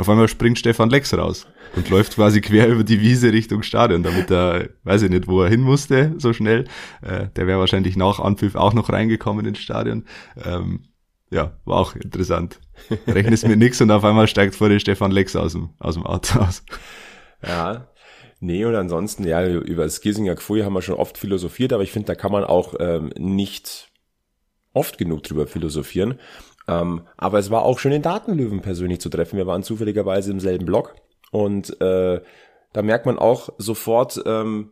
auf 0.00 0.08
einmal 0.08 0.28
springt 0.28 0.58
Stefan 0.58 0.88
Lex 0.88 1.12
raus 1.12 1.46
und 1.76 1.90
läuft 1.90 2.14
quasi 2.14 2.40
quer 2.40 2.68
über 2.68 2.84
die 2.84 3.00
Wiese 3.00 3.32
Richtung 3.32 3.62
Stadion, 3.62 4.02
damit 4.02 4.30
er, 4.30 4.70
weiß 4.84 5.02
ich 5.02 5.10
nicht, 5.10 5.28
wo 5.28 5.42
er 5.42 5.50
hin 5.50 5.60
musste, 5.60 6.14
so 6.16 6.32
schnell. 6.32 6.64
Äh, 7.02 7.28
der 7.36 7.46
wäre 7.46 7.58
wahrscheinlich 7.58 7.96
nach 7.96 8.18
Anpfiff 8.18 8.54
auch 8.54 8.72
noch 8.72 8.88
reingekommen 8.88 9.44
ins 9.44 9.58
Stadion. 9.58 10.06
Ähm, 10.42 10.84
ja, 11.30 11.52
war 11.66 11.76
auch 11.76 11.94
interessant. 11.94 12.60
Rechnest 13.06 13.46
mir 13.46 13.56
nix 13.56 13.80
und 13.82 13.90
auf 13.90 14.04
einmal 14.04 14.26
steigt 14.26 14.54
vor 14.54 14.70
dir 14.70 14.80
Stefan 14.80 15.10
Lex 15.10 15.36
aus 15.36 15.52
dem, 15.52 15.70
aus 15.78 15.94
dem 15.94 16.06
Auto 16.06 16.40
aus. 16.40 16.64
Ja, 17.46 17.86
Nee, 18.42 18.64
und 18.64 18.74
ansonsten, 18.74 19.24
ja, 19.24 19.46
über 19.46 19.84
das 19.84 20.00
Giesinger 20.00 20.34
Gefühl 20.34 20.64
haben 20.64 20.72
wir 20.72 20.80
schon 20.80 20.94
oft 20.94 21.18
philosophiert, 21.18 21.74
aber 21.74 21.82
ich 21.82 21.92
finde, 21.92 22.06
da 22.06 22.14
kann 22.14 22.32
man 22.32 22.42
auch 22.42 22.74
ähm, 22.80 23.12
nicht 23.18 23.90
oft 24.72 24.98
genug 24.98 25.24
drüber 25.24 25.46
philosophieren. 25.46 26.18
Ähm, 26.70 27.02
aber 27.16 27.38
es 27.38 27.50
war 27.50 27.64
auch 27.64 27.78
schön, 27.78 27.92
den 27.92 28.02
Datenlöwen 28.02 28.60
persönlich 28.60 29.00
zu 29.00 29.08
treffen. 29.08 29.36
Wir 29.36 29.46
waren 29.46 29.62
zufälligerweise 29.62 30.30
im 30.30 30.40
selben 30.40 30.66
Blog 30.66 30.94
und 31.32 31.80
äh, 31.80 32.20
da 32.72 32.82
merkt 32.82 33.06
man 33.06 33.18
auch 33.18 33.50
sofort, 33.58 34.22
ähm, 34.26 34.70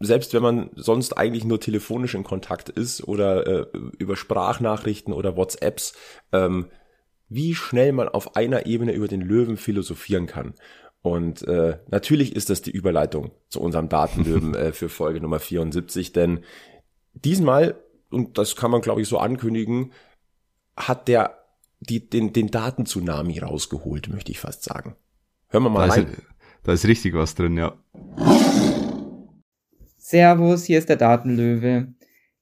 selbst 0.00 0.34
wenn 0.34 0.42
man 0.42 0.70
sonst 0.74 1.16
eigentlich 1.16 1.44
nur 1.44 1.60
telefonisch 1.60 2.14
in 2.14 2.24
Kontakt 2.24 2.68
ist 2.68 3.02
oder 3.06 3.46
äh, 3.46 3.66
über 3.98 4.16
Sprachnachrichten 4.16 5.14
oder 5.14 5.36
WhatsApps, 5.36 5.94
ähm, 6.32 6.66
wie 7.28 7.54
schnell 7.54 7.92
man 7.92 8.08
auf 8.08 8.36
einer 8.36 8.66
Ebene 8.66 8.92
über 8.92 9.08
den 9.08 9.22
Löwen 9.22 9.56
philosophieren 9.56 10.26
kann. 10.26 10.54
Und 11.00 11.46
äh, 11.48 11.78
natürlich 11.88 12.36
ist 12.36 12.50
das 12.50 12.60
die 12.60 12.70
Überleitung 12.70 13.30
zu 13.48 13.60
unserem 13.60 13.88
Datenlöwen 13.88 14.54
äh, 14.54 14.72
für 14.72 14.88
Folge 14.88 15.20
Nummer 15.20 15.38
74, 15.38 16.12
denn 16.12 16.44
diesmal, 17.14 17.82
und 18.10 18.36
das 18.36 18.56
kann 18.56 18.70
man 18.70 18.82
glaube 18.82 19.00
ich 19.00 19.08
so 19.08 19.18
ankündigen, 19.18 19.92
hat 20.76 21.08
der 21.08 21.37
die, 21.80 22.08
den, 22.08 22.32
den 22.32 22.50
Datentsunami 22.50 23.38
rausgeholt, 23.38 24.08
möchte 24.08 24.32
ich 24.32 24.40
fast 24.40 24.64
sagen. 24.64 24.96
Hören 25.48 25.64
wir 25.64 25.70
mal 25.70 25.88
da 25.88 25.94
rein. 25.94 26.06
Ist, 26.06 26.22
da 26.64 26.72
ist 26.72 26.86
richtig 26.86 27.14
was 27.14 27.34
drin, 27.34 27.56
ja. 27.56 27.76
Servus, 29.96 30.64
hier 30.64 30.78
ist 30.78 30.88
der 30.88 30.96
Datenlöwe. 30.96 31.94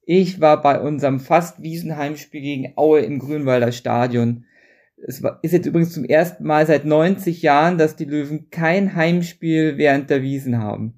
Ich 0.03 0.41
war 0.41 0.63
bei 0.63 0.81
unserem 0.81 1.21
fast 1.21 1.63
Wiesenheimspiel 1.63 2.41
gegen 2.41 2.73
Aue 2.77 3.01
im 3.01 3.19
Grünwalder 3.19 3.73
Stadion. 3.73 4.45
Es 4.97 5.21
ist 5.43 5.53
jetzt 5.53 5.67
übrigens 5.67 5.93
zum 5.93 6.05
ersten 6.05 6.45
Mal 6.45 6.67
seit 6.67 6.85
90 6.85 7.43
Jahren, 7.43 7.77
dass 7.77 7.97
die 7.97 8.05
Löwen 8.05 8.51
kein 8.51 8.95
Heimspiel 8.95 9.77
während 9.77 10.09
der 10.11 10.23
Wiesen 10.23 10.59
haben. 10.59 10.97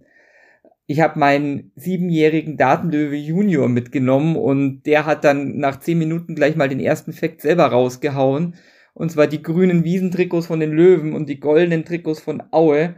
Ich 0.88 1.00
habe 1.00 1.18
meinen 1.18 1.70
siebenjährigen 1.76 2.56
Datenlöwe 2.56 3.14
Junior 3.14 3.68
mitgenommen 3.68 4.34
und 4.34 4.82
der 4.82 5.06
hat 5.06 5.22
dann 5.22 5.58
nach 5.58 5.78
zehn 5.78 5.98
Minuten 5.98 6.34
gleich 6.34 6.56
mal 6.56 6.68
den 6.68 6.80
ersten 6.80 7.12
Fakt 7.12 7.42
selber 7.42 7.66
rausgehauen. 7.66 8.56
Und 8.94 9.12
zwar 9.12 9.28
die 9.28 9.42
grünen 9.42 9.84
Wiesentrikots 9.84 10.46
von 10.48 10.58
den 10.58 10.72
Löwen 10.72 11.12
und 11.12 11.28
die 11.28 11.38
goldenen 11.38 11.84
Trikots 11.84 12.20
von 12.20 12.42
Aue 12.50 12.96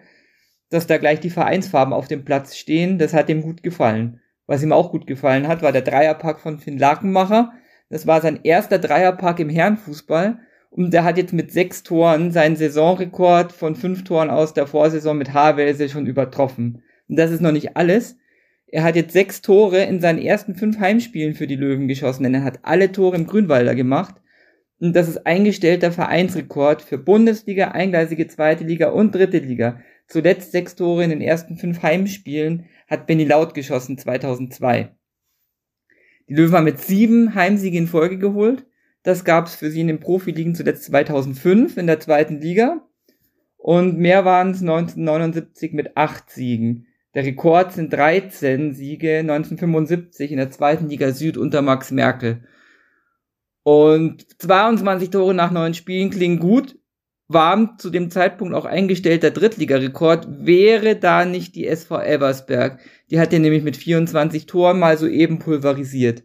dass 0.70 0.86
da 0.86 0.98
gleich 0.98 1.20
die 1.20 1.30
Vereinsfarben 1.30 1.92
auf 1.92 2.08
dem 2.08 2.24
Platz 2.24 2.56
stehen. 2.56 2.98
Das 2.98 3.12
hat 3.12 3.28
ihm 3.28 3.42
gut 3.42 3.62
gefallen. 3.62 4.20
Was 4.46 4.62
ihm 4.62 4.72
auch 4.72 4.90
gut 4.90 5.06
gefallen 5.06 5.46
hat, 5.46 5.62
war 5.62 5.72
der 5.72 5.82
Dreierpack 5.82 6.40
von 6.40 6.58
Finn 6.58 6.78
Lakenmacher. 6.78 7.52
Das 7.90 8.06
war 8.06 8.20
sein 8.20 8.40
erster 8.44 8.78
Dreierpack 8.78 9.40
im 9.40 9.48
Herrenfußball. 9.48 10.38
Und 10.70 10.94
der 10.94 11.02
hat 11.02 11.18
jetzt 11.18 11.32
mit 11.32 11.52
sechs 11.52 11.82
Toren 11.82 12.30
seinen 12.30 12.54
Saisonrekord 12.54 13.52
von 13.52 13.74
fünf 13.74 14.04
Toren 14.04 14.30
aus 14.30 14.54
der 14.54 14.68
Vorsaison 14.68 15.18
mit 15.18 15.34
Haarwelse 15.34 15.88
schon 15.88 16.06
übertroffen. 16.06 16.84
Und 17.10 17.16
das 17.16 17.32
ist 17.32 17.40
noch 17.40 17.50
nicht 17.50 17.76
alles. 17.76 18.16
Er 18.68 18.84
hat 18.84 18.94
jetzt 18.94 19.12
sechs 19.12 19.42
Tore 19.42 19.82
in 19.82 20.00
seinen 20.00 20.20
ersten 20.20 20.54
fünf 20.54 20.78
Heimspielen 20.78 21.34
für 21.34 21.48
die 21.48 21.56
Löwen 21.56 21.88
geschossen, 21.88 22.22
denn 22.22 22.34
er 22.34 22.44
hat 22.44 22.60
alle 22.62 22.92
Tore 22.92 23.16
im 23.16 23.26
Grünwalder 23.26 23.74
gemacht. 23.74 24.14
Und 24.78 24.94
das 24.94 25.08
ist 25.08 25.26
eingestellter 25.26 25.90
Vereinsrekord 25.90 26.82
für 26.82 26.98
Bundesliga, 26.98 27.72
eingleisige 27.72 28.28
zweite 28.28 28.62
Liga 28.62 28.90
und 28.90 29.12
dritte 29.12 29.38
Liga. 29.38 29.80
Zuletzt 30.06 30.52
sechs 30.52 30.76
Tore 30.76 31.02
in 31.02 31.10
den 31.10 31.20
ersten 31.20 31.56
fünf 31.56 31.82
Heimspielen 31.82 32.66
hat 32.86 33.08
Benny 33.08 33.24
Laut 33.24 33.54
geschossen 33.54 33.98
2002. 33.98 34.94
Die 36.28 36.34
Löwen 36.34 36.54
haben 36.54 36.64
mit 36.64 36.78
sieben 36.78 37.34
Heimsiege 37.34 37.76
in 37.76 37.88
Folge 37.88 38.18
geholt. 38.18 38.66
Das 39.02 39.24
gab 39.24 39.46
es 39.46 39.56
für 39.56 39.72
sie 39.72 39.80
in 39.80 39.88
den 39.88 39.98
Profiligen 39.98 40.54
zuletzt 40.54 40.84
2005 40.84 41.76
in 41.76 41.88
der 41.88 41.98
zweiten 41.98 42.40
Liga. 42.40 42.86
Und 43.56 43.98
mehr 43.98 44.24
waren 44.24 44.52
es 44.52 44.60
1979 44.60 45.72
mit 45.72 45.96
acht 45.96 46.30
Siegen. 46.30 46.86
Der 47.14 47.24
Rekord 47.24 47.72
sind 47.72 47.92
13 47.92 48.72
Siege 48.72 49.18
1975 49.18 50.30
in 50.30 50.36
der 50.36 50.50
zweiten 50.50 50.88
Liga 50.88 51.12
Süd 51.12 51.36
unter 51.36 51.60
Max 51.60 51.90
Merkel. 51.90 52.44
Und 53.62 54.26
22 54.40 55.10
Tore 55.10 55.34
nach 55.34 55.50
neun 55.50 55.74
Spielen 55.74 56.10
klingen 56.10 56.38
gut, 56.38 56.78
war 57.26 57.76
zu 57.78 57.90
dem 57.90 58.10
Zeitpunkt 58.10 58.54
auch 58.54 58.64
eingestellter 58.64 59.30
Drittligarekord, 59.30 60.44
wäre 60.44 60.96
da 60.96 61.24
nicht 61.24 61.54
die 61.54 61.66
SV 61.66 61.98
Elversberg. 62.00 62.80
Die 63.10 63.20
hat 63.20 63.32
den 63.32 63.42
nämlich 63.42 63.62
mit 63.62 63.76
24 63.76 64.46
Toren 64.46 64.78
mal 64.78 64.98
soeben 64.98 65.38
pulverisiert. 65.38 66.24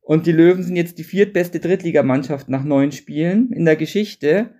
Und 0.00 0.26
die 0.26 0.32
Löwen 0.32 0.62
sind 0.62 0.76
jetzt 0.76 0.98
die 0.98 1.04
viertbeste 1.04 1.60
Drittligamannschaft 1.60 2.48
nach 2.48 2.64
neun 2.64 2.92
Spielen 2.92 3.52
in 3.52 3.64
der 3.64 3.76
Geschichte. 3.76 4.54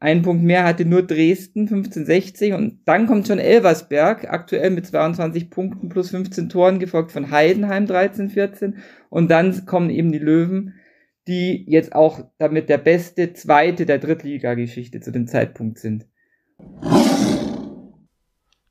Ein 0.00 0.22
Punkt 0.22 0.42
mehr 0.42 0.64
hatte 0.64 0.84
nur 0.84 1.02
Dresden, 1.02 1.60
1560. 1.60 2.54
Und 2.54 2.80
dann 2.86 3.06
kommt 3.06 3.28
schon 3.28 3.38
Elversberg, 3.38 4.28
aktuell 4.28 4.70
mit 4.70 4.86
22 4.86 5.50
Punkten 5.50 5.88
plus 5.88 6.10
15 6.10 6.48
Toren, 6.48 6.78
gefolgt 6.78 7.12
von 7.12 7.30
Heidenheim 7.30 7.86
13, 7.86 8.30
14. 8.30 8.78
Und 9.10 9.30
dann 9.30 9.66
kommen 9.66 9.90
eben 9.90 10.10
die 10.10 10.18
Löwen 10.18 10.74
die 11.30 11.64
jetzt 11.68 11.94
auch 11.94 12.20
damit 12.38 12.68
der 12.68 12.78
beste 12.78 13.32
Zweite 13.34 13.86
der 13.86 13.98
Drittliga-Geschichte 13.98 15.00
zu 15.00 15.12
dem 15.12 15.28
Zeitpunkt 15.28 15.78
sind. 15.78 16.06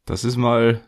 Das 0.06 0.26
ist 0.26 0.36
mal, 0.36 0.82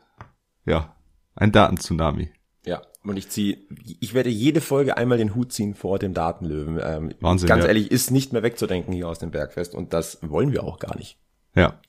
ja, 0.66 0.96
ein 1.36 1.52
Datentsunami. 1.52 2.32
Ja, 2.66 2.82
und 3.04 3.18
ich 3.18 3.30
ziehe, 3.30 3.58
ich 4.00 4.14
werde 4.14 4.30
jede 4.30 4.62
Folge 4.62 4.98
einmal 4.98 5.18
den 5.18 5.34
Hut 5.34 5.52
ziehen 5.52 5.74
vor 5.74 5.98
dem 5.98 6.14
Datenlöwen. 6.14 6.80
Ähm, 6.84 7.14
Wahnsinn. 7.20 7.48
Ganz 7.48 7.64
ja. 7.64 7.70
ehrlich, 7.70 7.92
ist 7.92 8.12
nicht 8.12 8.32
mehr 8.32 8.44
wegzudenken 8.44 8.94
hier 8.94 9.08
aus 9.08 9.20
dem 9.20 9.32
Bergfest 9.32 9.74
und 9.74 9.94
das 9.94 10.20
wollen 10.22 10.52
wir 10.52 10.64
auch 10.64 10.80
gar 10.80 10.96
nicht. 10.98 11.18
Ja. 11.56 11.80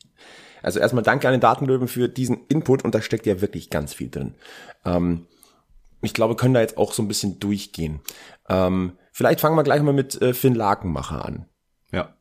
Also 0.62 0.80
erstmal 0.80 1.02
danke 1.02 1.26
an 1.28 1.34
den 1.34 1.40
Datenlöwen 1.40 1.88
für 1.88 2.08
diesen 2.08 2.46
Input 2.48 2.84
und 2.84 2.94
da 2.94 3.02
steckt 3.02 3.26
ja 3.26 3.40
wirklich 3.40 3.68
ganz 3.68 3.92
viel 3.92 4.08
drin. 4.08 4.34
Ähm, 4.84 5.26
ich 6.00 6.14
glaube, 6.14 6.32
wir 6.32 6.36
können 6.36 6.54
da 6.54 6.60
jetzt 6.60 6.78
auch 6.78 6.92
so 6.92 7.02
ein 7.02 7.08
bisschen 7.08 7.38
durchgehen. 7.40 8.00
Ähm, 8.48 8.92
vielleicht 9.12 9.40
fangen 9.40 9.56
wir 9.56 9.64
gleich 9.64 9.82
mal 9.82 9.92
mit 9.92 10.20
äh, 10.22 10.34
Finn 10.34 10.54
Lakenmacher 10.54 11.24
an. 11.24 11.46
Ja. 11.92 12.16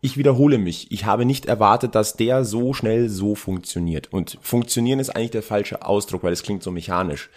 Ich 0.00 0.16
wiederhole 0.16 0.58
mich. 0.58 0.92
Ich 0.92 1.04
habe 1.04 1.24
nicht 1.24 1.46
erwartet, 1.46 1.94
dass 1.94 2.14
der 2.14 2.44
so 2.44 2.74
schnell 2.74 3.08
so 3.08 3.34
funktioniert. 3.34 4.12
Und 4.12 4.38
funktionieren 4.42 5.00
ist 5.00 5.10
eigentlich 5.10 5.32
der 5.32 5.42
falsche 5.42 5.84
Ausdruck, 5.84 6.22
weil 6.22 6.32
es 6.32 6.42
klingt 6.42 6.62
so 6.62 6.70
mechanisch. 6.70 7.30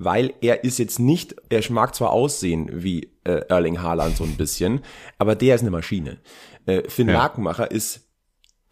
Weil 0.00 0.32
er 0.40 0.62
ist 0.62 0.78
jetzt 0.78 1.00
nicht, 1.00 1.34
er 1.48 1.60
mag 1.72 1.92
zwar 1.92 2.10
aussehen 2.12 2.70
wie 2.72 3.10
äh, 3.24 3.40
Erling 3.48 3.82
Haaland 3.82 4.16
so 4.16 4.22
ein 4.22 4.36
bisschen, 4.36 4.82
aber 5.18 5.34
der 5.34 5.56
ist 5.56 5.62
eine 5.62 5.70
Maschine. 5.72 6.18
Äh, 6.66 6.88
Finn 6.88 7.08
Ja. 7.08 7.14
Lakenmacher 7.14 7.68
ist 7.72 8.06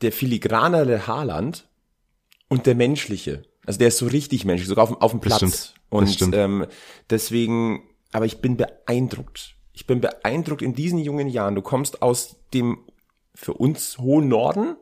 der 0.02 0.12
filigranere 0.12 1.08
Haaland 1.08 1.68
und 2.48 2.66
der 2.66 2.76
menschliche. 2.76 3.42
Also 3.66 3.78
der 3.80 3.88
ist 3.88 3.98
so 3.98 4.06
richtig 4.06 4.44
menschlich, 4.44 4.68
sogar 4.68 4.84
auf, 4.84 4.90
dem- 4.90 5.00
auf 5.00 5.10
dem 5.10 5.20
Platz. 5.20 5.38
stimmt. 5.38 5.74
Und 5.88 6.34
ähm, 6.34 6.66
deswegen, 7.10 7.82
aber 8.12 8.26
ich 8.26 8.38
bin 8.40 8.56
beeindruckt. 8.56 9.56
Ich 9.72 9.84
bin 9.86 10.00
beeindruckt 10.00 10.62
in 10.62 10.74
diesen 10.74 10.98
jungen 11.00 11.26
Jahren. 11.26 11.56
Du 11.56 11.62
kommst 11.62 12.02
aus 12.02 12.36
dem 12.54 12.78
für 13.34 13.52
uns 13.54 13.98
hohen 13.98 14.28
Norden, 14.28 14.76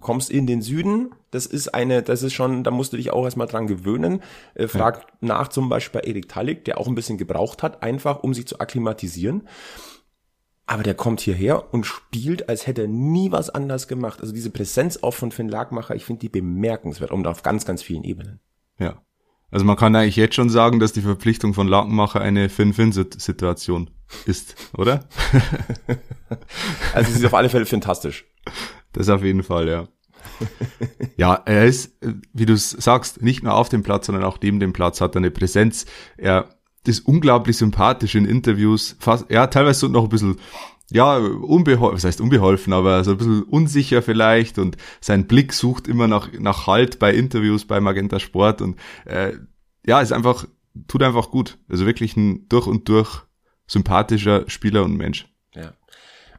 kommst 0.00 0.30
in 0.30 0.46
den 0.46 0.62
Süden. 0.62 1.10
Das 1.30 1.46
ist 1.46 1.74
eine, 1.74 2.02
das 2.02 2.22
ist 2.22 2.32
schon, 2.32 2.64
da 2.64 2.70
musst 2.70 2.92
du 2.92 2.96
dich 2.96 3.10
auch 3.10 3.24
erstmal 3.24 3.46
dran 3.46 3.66
gewöhnen. 3.66 4.22
Äh, 4.54 4.68
frag 4.68 5.06
nach 5.20 5.48
zum 5.48 5.68
Beispiel 5.68 6.00
bei 6.00 6.06
Erik 6.06 6.28
Tallig, 6.28 6.64
der 6.64 6.78
auch 6.78 6.88
ein 6.88 6.94
bisschen 6.94 7.18
gebraucht 7.18 7.62
hat, 7.62 7.82
einfach 7.82 8.22
um 8.22 8.32
sich 8.34 8.46
zu 8.46 8.60
akklimatisieren. 8.60 9.46
Aber 10.66 10.82
der 10.82 10.94
kommt 10.94 11.20
hierher 11.20 11.72
und 11.72 11.86
spielt, 11.86 12.48
als 12.48 12.66
hätte 12.66 12.82
er 12.82 12.88
nie 12.88 13.32
was 13.32 13.48
anders 13.48 13.88
gemacht. 13.88 14.20
Also 14.20 14.34
diese 14.34 14.50
Präsenz 14.50 14.98
auch 15.02 15.14
von 15.14 15.32
Finn 15.32 15.48
Lagmacher, 15.48 15.94
ich 15.94 16.04
finde 16.04 16.20
die 16.20 16.28
bemerkenswert 16.28 17.10
und 17.10 17.26
auf 17.26 17.42
ganz, 17.42 17.64
ganz 17.64 17.82
vielen 17.82 18.04
Ebenen. 18.04 18.40
Ja. 18.78 19.02
Also 19.50 19.64
man 19.64 19.76
kann 19.76 19.96
eigentlich 19.96 20.16
jetzt 20.16 20.34
schon 20.34 20.50
sagen, 20.50 20.78
dass 20.78 20.92
die 20.92 21.00
Verpflichtung 21.00 21.54
von 21.54 21.68
Lakenmacher 21.68 22.20
eine 22.20 22.50
Fin-Fin-Situation 22.50 23.90
ist, 24.26 24.56
oder? 24.76 25.08
Also 26.92 27.10
sie 27.10 27.20
ist 27.20 27.24
auf 27.24 27.32
alle 27.32 27.48
Fälle 27.48 27.64
fantastisch. 27.64 28.26
Das 28.92 29.08
auf 29.08 29.22
jeden 29.22 29.42
Fall, 29.42 29.68
ja. 29.68 29.88
Ja, 31.16 31.34
er 31.46 31.66
ist, 31.66 31.98
wie 32.32 32.46
du 32.46 32.52
es 32.52 32.70
sagst, 32.70 33.22
nicht 33.22 33.42
nur 33.42 33.54
auf 33.54 33.68
dem 33.68 33.82
Platz, 33.82 34.06
sondern 34.06 34.22
auch 34.22 34.38
neben 34.40 34.60
dem 34.60 34.72
Platz 34.72 35.00
hat 35.00 35.16
er 35.16 35.18
eine 35.18 35.32
Präsenz. 35.32 35.84
Er 36.16 36.48
ist 36.86 37.00
unglaublich 37.00 37.56
sympathisch 37.56 38.14
in 38.14 38.24
Interviews, 38.24 38.96
fast, 39.00 39.28
ja, 39.28 39.48
teilweise 39.48 39.80
so 39.80 39.88
noch 39.88 40.04
ein 40.04 40.10
bisschen, 40.10 40.36
ja, 40.90 41.16
unbeholfen, 41.16 41.96
was 41.96 42.04
heißt 42.04 42.20
unbeholfen, 42.20 42.72
aber 42.72 43.02
so 43.02 43.10
ein 43.10 43.16
bisschen 43.18 43.42
unsicher 43.42 44.00
vielleicht 44.00 44.58
und 44.58 44.76
sein 45.00 45.26
Blick 45.26 45.52
sucht 45.52 45.88
immer 45.88 46.06
nach, 46.06 46.30
nach 46.38 46.68
Halt 46.68 47.00
bei 47.00 47.12
Interviews 47.12 47.64
bei 47.64 47.80
Magenta 47.80 48.20
Sport 48.20 48.62
und 48.62 48.78
äh, 49.04 49.32
ja, 49.84 50.00
ist 50.00 50.12
einfach, 50.12 50.46
tut 50.86 51.02
einfach 51.02 51.30
gut. 51.30 51.58
Also 51.68 51.84
wirklich 51.84 52.16
ein 52.16 52.48
durch 52.48 52.66
und 52.66 52.88
durch 52.88 53.22
sympathischer 53.66 54.48
Spieler 54.48 54.84
und 54.84 54.96
Mensch. 54.96 55.26
Ja. 55.54 55.72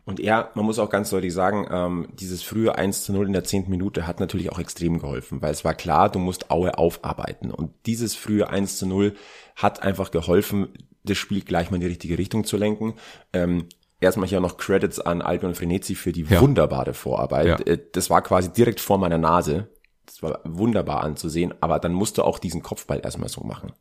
Und 0.09 0.19
er, 0.19 0.49
man 0.55 0.65
muss 0.65 0.79
auch 0.79 0.89
ganz 0.89 1.11
deutlich 1.11 1.33
sagen, 1.33 1.67
ähm, 1.69 2.07
dieses 2.19 2.41
frühe 2.41 2.75
1 2.75 3.03
zu 3.03 3.13
0 3.13 3.27
in 3.27 3.33
der 3.33 3.43
zehnten 3.43 3.69
Minute 3.69 4.07
hat 4.07 4.19
natürlich 4.19 4.51
auch 4.51 4.57
extrem 4.57 4.97
geholfen, 4.97 5.39
weil 5.43 5.51
es 5.51 5.63
war 5.63 5.75
klar, 5.75 6.09
du 6.09 6.17
musst 6.17 6.49
Aue 6.49 6.79
aufarbeiten. 6.79 7.51
Und 7.51 7.71
dieses 7.85 8.15
frühe 8.15 8.49
1 8.49 8.77
zu 8.77 8.87
0 8.87 9.13
hat 9.55 9.83
einfach 9.83 10.09
geholfen, 10.09 10.69
das 11.03 11.17
Spiel 11.19 11.41
gleich 11.41 11.69
mal 11.69 11.75
in 11.75 11.81
die 11.81 11.87
richtige 11.87 12.17
Richtung 12.17 12.43
zu 12.43 12.57
lenken. 12.57 12.95
Ähm, 13.33 13.67
erstmal 14.01 14.27
hier 14.27 14.39
noch 14.39 14.57
Credits 14.57 14.99
an 14.99 15.21
Albion 15.21 15.53
Frenetzi 15.53 15.93
für 15.93 16.11
die 16.11 16.23
Ja. 16.23 16.41
wunderbare 16.41 16.95
Vorarbeit. 16.95 17.47
Ja. 17.47 17.59
Äh, 17.59 17.77
Das 17.91 18.09
war 18.09 18.23
quasi 18.23 18.51
direkt 18.51 18.79
vor 18.79 18.97
meiner 18.97 19.19
Nase. 19.19 19.67
Das 20.07 20.23
war 20.23 20.39
wunderbar 20.43 21.03
anzusehen, 21.03 21.53
aber 21.61 21.77
dann 21.77 21.93
musst 21.93 22.17
du 22.17 22.23
auch 22.23 22.39
diesen 22.39 22.63
Kopfball 22.63 22.99
erstmal 23.03 23.29
so 23.29 23.41
machen. 23.43 23.73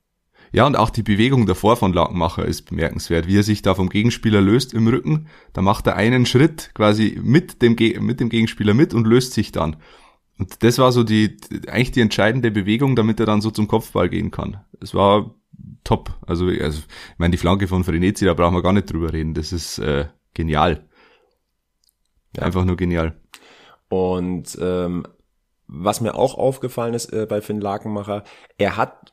Ja, 0.53 0.67
und 0.67 0.77
auch 0.77 0.91
die 0.91 1.03
Bewegung 1.03 1.47
davor 1.47 1.77
von 1.77 1.93
Lakenmacher 1.93 2.45
ist 2.45 2.63
bemerkenswert, 2.63 3.27
wie 3.27 3.39
er 3.39 3.43
sich 3.43 3.63
da 3.63 3.75
vom 3.75 3.89
Gegenspieler 3.89 4.41
löst 4.41 4.73
im 4.73 4.89
Rücken. 4.89 5.29
Da 5.53 5.63
macht 5.63 5.87
er 5.87 5.97
einen 5.97 6.27
Schritt 6.27 6.71
quasi 6.75 7.19
mit 7.23 7.63
dem, 7.63 7.77
Ge 7.77 8.01
mit 8.01 8.21
dem 8.21 8.29
Gegenspieler 8.29 8.75
mit 8.75 8.95
und 8.95 9.07
löst 9.07 9.35
sich 9.35 9.53
dann. 9.53 9.77
Und 10.39 10.63
das 10.63 10.79
war 10.79 10.93
so 10.93 11.05
die, 11.05 11.37
eigentlich 11.67 11.93
die 11.93 12.01
entscheidende 12.01 12.51
Bewegung, 12.51 12.97
damit 12.97 13.21
er 13.21 13.27
dann 13.27 13.41
so 13.41 13.51
zum 13.51 13.69
Kopfball 13.69 14.09
gehen 14.09 14.31
kann. 14.31 14.61
Es 14.81 14.95
war 14.95 15.35
top. 15.85 16.17
Also, 16.27 16.47
also 16.47 16.79
ich 16.79 17.19
meine, 17.19 17.33
die 17.33 17.39
Flanke 17.39 17.67
von 17.67 17.85
Frenetzi, 17.85 18.25
da 18.25 18.35
brauchen 18.35 18.55
wir 18.55 18.63
gar 18.63 18.73
nicht 18.73 18.91
drüber 18.93 19.13
reden. 19.13 19.35
Das 19.35 19.53
ist 19.53 19.79
äh, 19.79 20.07
genial. 20.35 20.87
Ja. 22.37 22.45
Einfach 22.45 22.65
nur 22.65 22.77
genial. 22.77 23.21
Und 23.89 24.57
ähm, 24.61 25.05
was 25.67 26.01
mir 26.01 26.15
auch 26.15 26.37
aufgefallen 26.37 26.95
ist 26.95 27.13
äh, 27.13 27.27
bei 27.29 27.41
Finn 27.41 27.61
Lakenmacher, 27.61 28.25
er 28.59 28.77
hat 28.77 29.13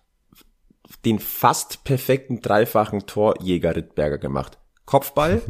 den 1.04 1.20
fast 1.20 1.84
perfekten 1.84 2.42
dreifachen 2.42 3.06
Torjäger 3.06 3.76
Rittberger 3.76 4.18
gemacht. 4.18 4.58
Kopfball, 4.86 5.42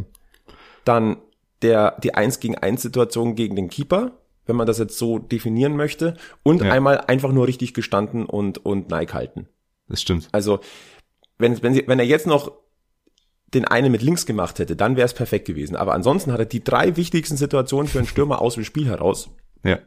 dann 0.86 1.18
der 1.62 1.98
die 2.04 2.14
1 2.14 2.40
gegen 2.40 2.58
1 2.58 2.82
Situation 2.82 3.36
gegen 3.36 3.56
den 3.56 3.70
Keeper, 3.70 4.12
wenn 4.46 4.56
man 4.56 4.68
das 4.68 4.78
jetzt 4.78 4.98
so 4.98 5.20
definieren 5.20 5.76
möchte, 5.76 6.16
und 6.44 6.62
ja. 6.62 6.72
einmal 6.72 7.00
einfach 7.02 7.32
nur 7.32 7.48
richtig 7.48 7.74
gestanden 7.74 8.26
und 8.26 8.64
und 8.66 8.90
Nike 8.90 9.14
halten. 9.14 9.48
Das 9.88 10.02
stimmt. 10.02 10.30
Also 10.32 10.60
wenn 11.38 11.62
wenn, 11.64 11.74
sie, 11.74 11.88
wenn 11.88 12.00
er 12.00 12.06
jetzt 12.06 12.28
noch 12.28 12.52
den 13.54 13.66
einen 13.66 13.92
mit 13.92 14.02
links 14.02 14.26
gemacht 14.26 14.60
hätte, 14.60 14.76
dann 14.76 14.96
wäre 14.96 15.06
es 15.06 15.14
perfekt 15.14 15.46
gewesen. 15.46 15.76
Aber 15.76 15.94
ansonsten 15.94 16.32
hat 16.32 16.40
er 16.40 16.46
die 16.46 16.64
drei 16.64 16.98
wichtigsten 16.98 17.38
Situationen 17.38 17.88
für 17.88 18.00
einen 18.00 18.08
Stürmer 18.08 18.42
aus 18.42 18.56
dem 18.56 18.64
Spiel 18.64 18.88
heraus. 18.88 19.30
Ja. 19.64 19.80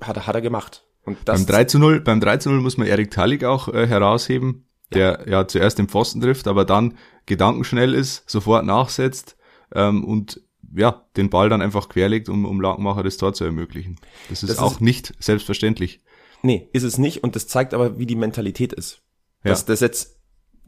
Hat, 0.00 0.16
er 0.16 0.26
hat 0.26 0.34
er 0.34 0.42
gemacht. 0.42 0.84
Und 1.04 1.18
das 1.24 1.46
beim 1.46 1.54
3 1.54 1.64
zu 1.64 1.78
0, 1.78 2.00
beim 2.00 2.20
3 2.20 2.36
zu 2.38 2.50
0 2.50 2.60
muss 2.60 2.76
man 2.76 2.86
Erik 2.86 3.10
Talik 3.10 3.44
auch 3.44 3.68
äh, 3.68 3.86
herausheben, 3.86 4.65
der 4.92 5.24
ja. 5.26 5.40
ja 5.40 5.48
zuerst 5.48 5.78
den 5.78 5.88
Pfosten 5.88 6.20
trifft, 6.20 6.48
aber 6.48 6.64
dann 6.64 6.96
gedankenschnell 7.26 7.94
ist, 7.94 8.28
sofort 8.28 8.64
nachsetzt 8.64 9.36
ähm, 9.74 10.04
und 10.04 10.40
ja, 10.74 11.04
den 11.16 11.30
Ball 11.30 11.48
dann 11.48 11.62
einfach 11.62 11.88
querlegt, 11.88 12.28
um, 12.28 12.44
um 12.44 12.60
Lakenmacher 12.60 13.02
das 13.02 13.16
Tor 13.16 13.32
zu 13.34 13.44
ermöglichen. 13.44 13.96
Das 14.28 14.42
ist 14.42 14.50
das 14.50 14.58
auch 14.58 14.72
ist, 14.72 14.80
nicht 14.80 15.14
selbstverständlich. 15.18 16.00
Nee, 16.42 16.68
ist 16.72 16.82
es 16.82 16.98
nicht 16.98 17.24
und 17.24 17.36
das 17.36 17.46
zeigt 17.46 17.74
aber, 17.74 17.98
wie 17.98 18.06
die 18.06 18.16
Mentalität 18.16 18.72
ist. 18.72 19.02
Ja. 19.44 19.50
Dass 19.50 19.64
das 19.64 19.80
jetzt, 19.80 20.18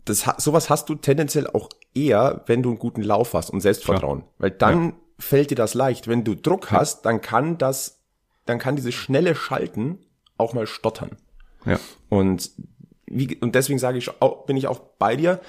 das, 0.04 0.24
sowas 0.38 0.70
hast 0.70 0.88
du 0.88 0.94
tendenziell 0.94 1.46
auch 1.46 1.68
eher, 1.94 2.42
wenn 2.46 2.62
du 2.62 2.70
einen 2.70 2.78
guten 2.78 3.02
Lauf 3.02 3.34
hast 3.34 3.50
und 3.50 3.60
Selbstvertrauen. 3.60 4.20
Ja. 4.20 4.26
Weil 4.38 4.50
dann 4.52 4.84
ja. 4.84 4.92
fällt 5.18 5.50
dir 5.50 5.56
das 5.56 5.74
leicht. 5.74 6.08
Wenn 6.08 6.24
du 6.24 6.34
Druck 6.34 6.70
hast, 6.70 7.02
dann 7.02 7.20
kann 7.20 7.58
das, 7.58 8.00
dann 8.46 8.58
kann 8.58 8.76
dieses 8.76 8.94
schnelle 8.94 9.34
Schalten 9.34 9.98
auch 10.36 10.54
mal 10.54 10.66
stottern. 10.66 11.16
Ja. 11.66 11.78
Und 12.08 12.52
wie, 13.10 13.36
und 13.36 13.54
deswegen 13.54 13.78
sage 13.78 13.98
ich, 13.98 14.10
auch, 14.20 14.46
bin 14.46 14.56
ich 14.56 14.66
auch 14.66 14.78
bei 14.98 15.16
dir. 15.16 15.40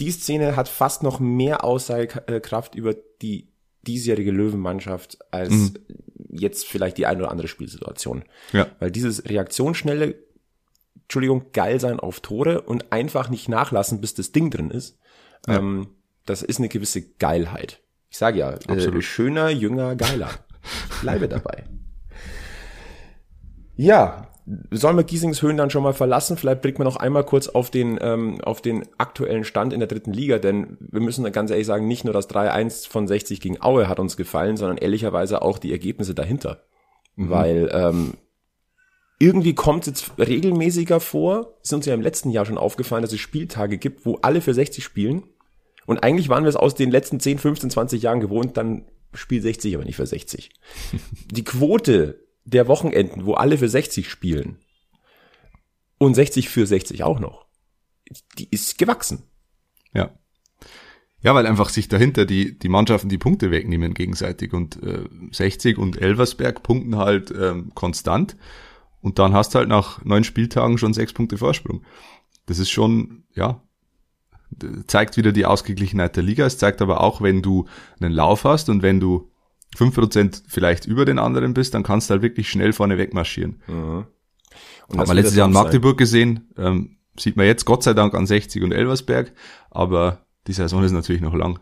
Die 0.00 0.10
Szene 0.10 0.56
hat 0.56 0.68
fast 0.68 1.02
noch 1.02 1.20
mehr 1.20 1.64
Aussagekraft 1.64 2.74
über 2.74 2.94
die 3.20 3.48
diesjährige 3.86 4.30
Löwenmannschaft 4.30 5.18
als 5.30 5.50
mhm. 5.50 5.74
jetzt 6.30 6.66
vielleicht 6.66 6.98
die 6.98 7.06
eine 7.06 7.22
oder 7.22 7.30
andere 7.30 7.48
Spielsituation. 7.48 8.24
Ja. 8.52 8.68
Weil 8.78 8.90
dieses 8.90 9.28
reaktionsschnelle, 9.28 10.14
Entschuldigung, 11.02 11.46
geil 11.52 11.80
sein 11.80 11.98
auf 12.00 12.20
Tore 12.20 12.62
und 12.62 12.92
einfach 12.92 13.30
nicht 13.30 13.48
nachlassen, 13.48 14.00
bis 14.00 14.14
das 14.14 14.32
Ding 14.32 14.50
drin 14.50 14.70
ist, 14.70 14.98
ja. 15.46 15.58
ähm, 15.58 15.88
das 16.26 16.42
ist 16.42 16.58
eine 16.58 16.68
gewisse 16.68 17.02
Geilheit. 17.02 17.80
Ich 18.10 18.18
sage 18.18 18.38
ja, 18.38 18.52
äh, 18.52 19.02
schöner, 19.02 19.48
jünger, 19.50 19.96
geiler. 19.96 20.30
Ich 20.90 21.00
bleibe 21.00 21.28
dabei. 21.28 21.64
Ja, 23.76 24.27
sollen 24.70 24.96
wir 24.96 25.04
Giesingshöhen 25.04 25.56
dann 25.56 25.70
schon 25.70 25.82
mal 25.82 25.92
verlassen? 25.92 26.36
Vielleicht 26.36 26.62
blickt 26.62 26.78
man 26.78 26.86
noch 26.86 26.96
einmal 26.96 27.24
kurz 27.24 27.48
auf 27.48 27.70
den, 27.70 27.98
ähm, 28.00 28.40
auf 28.40 28.62
den 28.62 28.84
aktuellen 28.96 29.44
Stand 29.44 29.72
in 29.72 29.80
der 29.80 29.88
dritten 29.88 30.12
Liga, 30.12 30.38
denn 30.38 30.78
wir 30.80 31.00
müssen 31.00 31.30
ganz 31.32 31.50
ehrlich 31.50 31.66
sagen, 31.66 31.86
nicht 31.86 32.04
nur 32.04 32.14
das 32.14 32.30
3-1 32.30 32.88
von 32.88 33.06
60 33.06 33.40
gegen 33.40 33.60
Aue 33.60 33.88
hat 33.88 33.98
uns 33.98 34.16
gefallen, 34.16 34.56
sondern 34.56 34.78
ehrlicherweise 34.78 35.42
auch 35.42 35.58
die 35.58 35.72
Ergebnisse 35.72 36.14
dahinter. 36.14 36.64
Mhm. 37.16 37.30
Weil 37.30 37.70
ähm, 37.72 38.14
irgendwie 39.18 39.54
kommt 39.54 39.86
es 39.86 39.88
jetzt 39.88 40.18
regelmäßiger 40.18 41.00
vor, 41.00 41.58
ist 41.62 41.72
uns 41.74 41.86
ja 41.86 41.94
im 41.94 42.02
letzten 42.02 42.30
Jahr 42.30 42.46
schon 42.46 42.58
aufgefallen, 42.58 43.02
dass 43.02 43.12
es 43.12 43.20
Spieltage 43.20 43.76
gibt, 43.76 44.06
wo 44.06 44.18
alle 44.22 44.40
für 44.40 44.54
60 44.54 44.82
spielen. 44.82 45.24
Und 45.86 46.04
eigentlich 46.04 46.28
waren 46.28 46.44
wir 46.44 46.50
es 46.50 46.56
aus 46.56 46.74
den 46.74 46.90
letzten 46.90 47.18
10, 47.18 47.38
15, 47.38 47.70
20 47.70 48.02
Jahren 48.02 48.20
gewohnt, 48.20 48.56
dann 48.56 48.84
spielt 49.14 49.42
60, 49.42 49.74
aber 49.74 49.84
nicht 49.84 49.96
für 49.96 50.06
60. 50.06 50.50
Die 51.32 51.44
Quote 51.44 52.27
der 52.50 52.68
Wochenenden, 52.68 53.26
wo 53.26 53.34
alle 53.34 53.58
für 53.58 53.68
60 53.68 54.08
spielen 54.08 54.58
und 55.98 56.14
60 56.14 56.48
für 56.48 56.66
60 56.66 57.02
auch 57.02 57.20
noch, 57.20 57.46
die 58.38 58.48
ist 58.50 58.78
gewachsen. 58.78 59.24
Ja. 59.92 60.10
Ja, 61.20 61.34
weil 61.34 61.46
einfach 61.46 61.68
sich 61.68 61.88
dahinter 61.88 62.26
die, 62.26 62.58
die 62.58 62.68
Mannschaften 62.68 63.08
die 63.08 63.18
Punkte 63.18 63.50
wegnehmen 63.50 63.92
gegenseitig 63.92 64.52
und 64.52 64.80
äh, 64.82 65.04
60 65.32 65.76
und 65.76 66.00
Elversberg 66.00 66.62
punkten 66.62 66.96
halt 66.96 67.32
ähm, 67.32 67.72
konstant 67.74 68.36
und 69.00 69.18
dann 69.18 69.32
hast 69.32 69.54
halt 69.54 69.68
nach 69.68 70.04
neun 70.04 70.24
Spieltagen 70.24 70.78
schon 70.78 70.94
sechs 70.94 71.12
Punkte 71.12 71.36
Vorsprung. 71.36 71.84
Das 72.46 72.60
ist 72.60 72.70
schon, 72.70 73.24
ja, 73.34 73.62
zeigt 74.86 75.16
wieder 75.16 75.32
die 75.32 75.44
Ausgeglichenheit 75.44 76.16
der 76.16 76.22
Liga. 76.22 76.46
Es 76.46 76.56
zeigt 76.56 76.80
aber 76.80 77.00
auch, 77.00 77.20
wenn 77.20 77.42
du 77.42 77.66
einen 78.00 78.12
Lauf 78.12 78.44
hast 78.44 78.68
und 78.68 78.82
wenn 78.82 79.00
du 79.00 79.30
5% 79.76 80.42
vielleicht 80.48 80.86
über 80.86 81.04
den 81.04 81.18
anderen 81.18 81.54
bist, 81.54 81.74
dann 81.74 81.82
kannst 81.82 82.08
du 82.08 82.12
halt 82.12 82.22
wirklich 82.22 82.48
schnell 82.48 82.72
vorne 82.72 82.98
wegmarschieren. 82.98 83.62
Mhm. 83.66 84.06
Und 84.88 84.98
Hat 84.98 85.06
man 85.06 85.16
letztes 85.16 85.36
Jahr 85.36 85.46
in 85.46 85.52
Magdeburg 85.52 85.92
sein. 85.92 85.98
gesehen, 85.98 86.48
ähm, 86.56 86.96
sieht 87.18 87.36
man 87.36 87.46
jetzt 87.46 87.64
Gott 87.64 87.82
sei 87.82 87.94
Dank 87.94 88.14
an 88.14 88.26
60 88.26 88.62
und 88.62 88.72
Elversberg, 88.72 89.32
aber 89.70 90.26
die 90.46 90.52
Saison 90.52 90.82
ist 90.82 90.92
natürlich 90.92 91.20
noch 91.20 91.34
lang. 91.34 91.58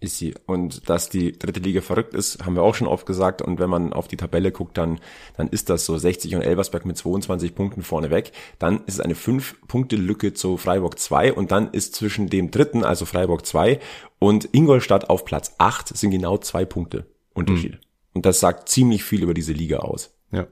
Ist 0.00 0.18
sie. 0.18 0.34
Und 0.46 0.88
dass 0.90 1.08
die 1.08 1.32
dritte 1.32 1.60
Liga 1.60 1.80
verrückt 1.80 2.12
ist, 2.12 2.44
haben 2.44 2.56
wir 2.56 2.62
auch 2.62 2.74
schon 2.74 2.88
oft 2.88 3.06
gesagt. 3.06 3.40
Und 3.40 3.58
wenn 3.58 3.70
man 3.70 3.94
auf 3.94 4.06
die 4.06 4.18
Tabelle 4.18 4.52
guckt, 4.52 4.76
dann, 4.76 5.00
dann 5.36 5.48
ist 5.48 5.70
das 5.70 5.86
so 5.86 5.96
60 5.96 6.34
und 6.34 6.42
Elversberg 6.42 6.84
mit 6.84 6.98
22 6.98 7.54
Punkten 7.54 7.82
vorne 7.82 8.10
weg. 8.10 8.32
Dann 8.58 8.84
ist 8.84 8.94
es 8.94 9.00
eine 9.00 9.14
5-Punkte-Lücke 9.14 10.34
zu 10.34 10.58
Freiburg 10.58 10.98
2 10.98 11.32
und 11.32 11.52
dann 11.52 11.70
ist 11.70 11.94
zwischen 11.94 12.28
dem 12.28 12.50
dritten, 12.50 12.84
also 12.84 13.06
Freiburg 13.06 13.46
2 13.46 13.80
und 14.18 14.48
Ingolstadt 14.52 15.08
auf 15.08 15.24
Platz 15.24 15.54
8 15.56 15.96
sind 15.96 16.10
genau 16.10 16.36
zwei 16.36 16.66
Punkte. 16.66 17.06
Unterschied. 17.34 17.72
Mhm. 17.72 17.78
Und 18.14 18.26
das 18.26 18.40
sagt 18.40 18.68
ziemlich 18.68 19.04
viel 19.04 19.22
über 19.22 19.34
diese 19.34 19.52
Liga 19.52 19.78
aus. 19.78 20.14
Ja. 20.30 20.46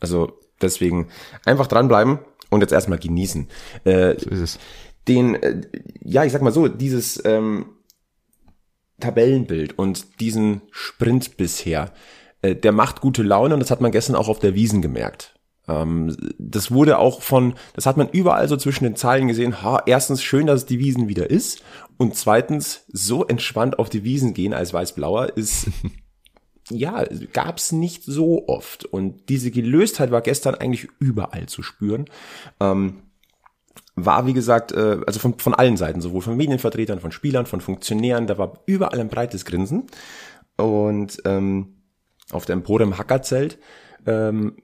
Also 0.00 0.38
deswegen 0.60 1.08
einfach 1.44 1.66
dranbleiben 1.66 2.18
und 2.50 2.60
jetzt 2.60 2.72
erstmal 2.72 2.98
genießen. 2.98 3.48
Äh, 3.84 4.18
so 4.18 4.30
ist 4.30 4.40
es. 4.40 4.58
Den, 5.06 5.34
äh, 5.34 5.62
ja, 6.02 6.24
ich 6.24 6.32
sag 6.32 6.42
mal 6.42 6.52
so, 6.52 6.68
dieses 6.68 7.24
ähm, 7.24 7.70
Tabellenbild 9.00 9.78
und 9.78 10.20
diesen 10.20 10.62
Sprint 10.70 11.36
bisher, 11.36 11.92
äh, 12.42 12.54
der 12.54 12.72
macht 12.72 13.00
gute 13.00 13.22
Laune 13.22 13.54
und 13.54 13.60
das 13.60 13.70
hat 13.70 13.80
man 13.80 13.92
gestern 13.92 14.16
auch 14.16 14.28
auf 14.28 14.38
der 14.38 14.54
Wiesen 14.54 14.82
gemerkt. 14.82 15.37
Ähm, 15.68 16.16
das 16.38 16.70
wurde 16.70 16.98
auch 16.98 17.22
von, 17.22 17.54
das 17.74 17.86
hat 17.86 17.96
man 17.96 18.08
überall 18.08 18.48
so 18.48 18.56
zwischen 18.56 18.84
den 18.84 18.96
Zeilen 18.96 19.28
gesehen, 19.28 19.62
ha, 19.62 19.82
erstens 19.86 20.22
schön, 20.22 20.46
dass 20.46 20.60
es 20.60 20.66
die 20.66 20.78
Wiesen 20.78 21.08
wieder 21.08 21.30
ist 21.30 21.62
und 21.96 22.16
zweitens 22.16 22.84
so 22.88 23.26
entspannt 23.26 23.78
auf 23.78 23.90
die 23.90 24.04
Wiesen 24.04 24.34
gehen 24.34 24.54
als 24.54 24.72
Weißblauer 24.72 25.36
ist, 25.36 25.68
ja, 26.70 27.04
gab's 27.32 27.72
nicht 27.72 28.04
so 28.04 28.48
oft 28.48 28.84
und 28.84 29.28
diese 29.28 29.50
Gelöstheit 29.50 30.10
war 30.10 30.22
gestern 30.22 30.54
eigentlich 30.54 30.88
überall 30.98 31.46
zu 31.46 31.62
spüren. 31.62 32.06
Ähm, 32.60 33.02
war, 33.94 34.26
wie 34.26 34.32
gesagt, 34.32 34.72
äh, 34.72 35.00
also 35.06 35.18
von, 35.18 35.38
von 35.38 35.54
allen 35.54 35.76
Seiten, 35.76 36.00
sowohl 36.00 36.22
von 36.22 36.36
Medienvertretern, 36.36 37.00
von 37.00 37.10
Spielern, 37.12 37.46
von 37.46 37.60
Funktionären, 37.60 38.26
da 38.26 38.38
war 38.38 38.60
überall 38.66 39.00
ein 39.00 39.08
breites 39.08 39.44
Grinsen. 39.44 39.86
Und 40.56 41.20
ähm, 41.24 41.78
auf 42.30 42.44
dem 42.44 42.58
Empore 42.58 42.82
im 42.82 42.98
Hackerzelt 42.98 43.58
ähm, 44.06 44.56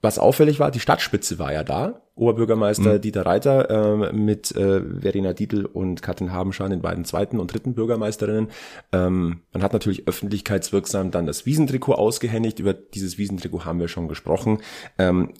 was 0.00 0.18
auffällig 0.18 0.60
war, 0.60 0.70
die 0.70 0.80
Stadtspitze 0.80 1.38
war 1.38 1.52
ja 1.52 1.64
da. 1.64 2.02
Oberbürgermeister 2.14 2.94
mhm. 2.94 3.00
Dieter 3.00 3.26
Reiter 3.26 3.70
äh, 3.70 4.12
mit 4.12 4.54
äh, 4.54 4.80
Verena 5.00 5.32
Dietl 5.32 5.64
und 5.64 6.02
Katrin 6.02 6.32
Habenschan, 6.32 6.70
den 6.70 6.82
beiden 6.82 7.04
zweiten 7.04 7.38
und 7.40 7.52
dritten 7.52 7.74
Bürgermeisterinnen. 7.74 8.50
Ähm, 8.92 9.40
man 9.52 9.62
hat 9.62 9.72
natürlich 9.72 10.06
öffentlichkeitswirksam 10.06 11.10
dann 11.10 11.26
das 11.26 11.46
Wiesentrikot 11.46 11.94
ausgehändigt. 11.94 12.60
Über 12.60 12.74
dieses 12.74 13.18
Wiesentrikot 13.18 13.64
haben 13.64 13.80
wir 13.80 13.88
schon 13.88 14.08
gesprochen. 14.08 14.58
Ähm, 14.98 15.32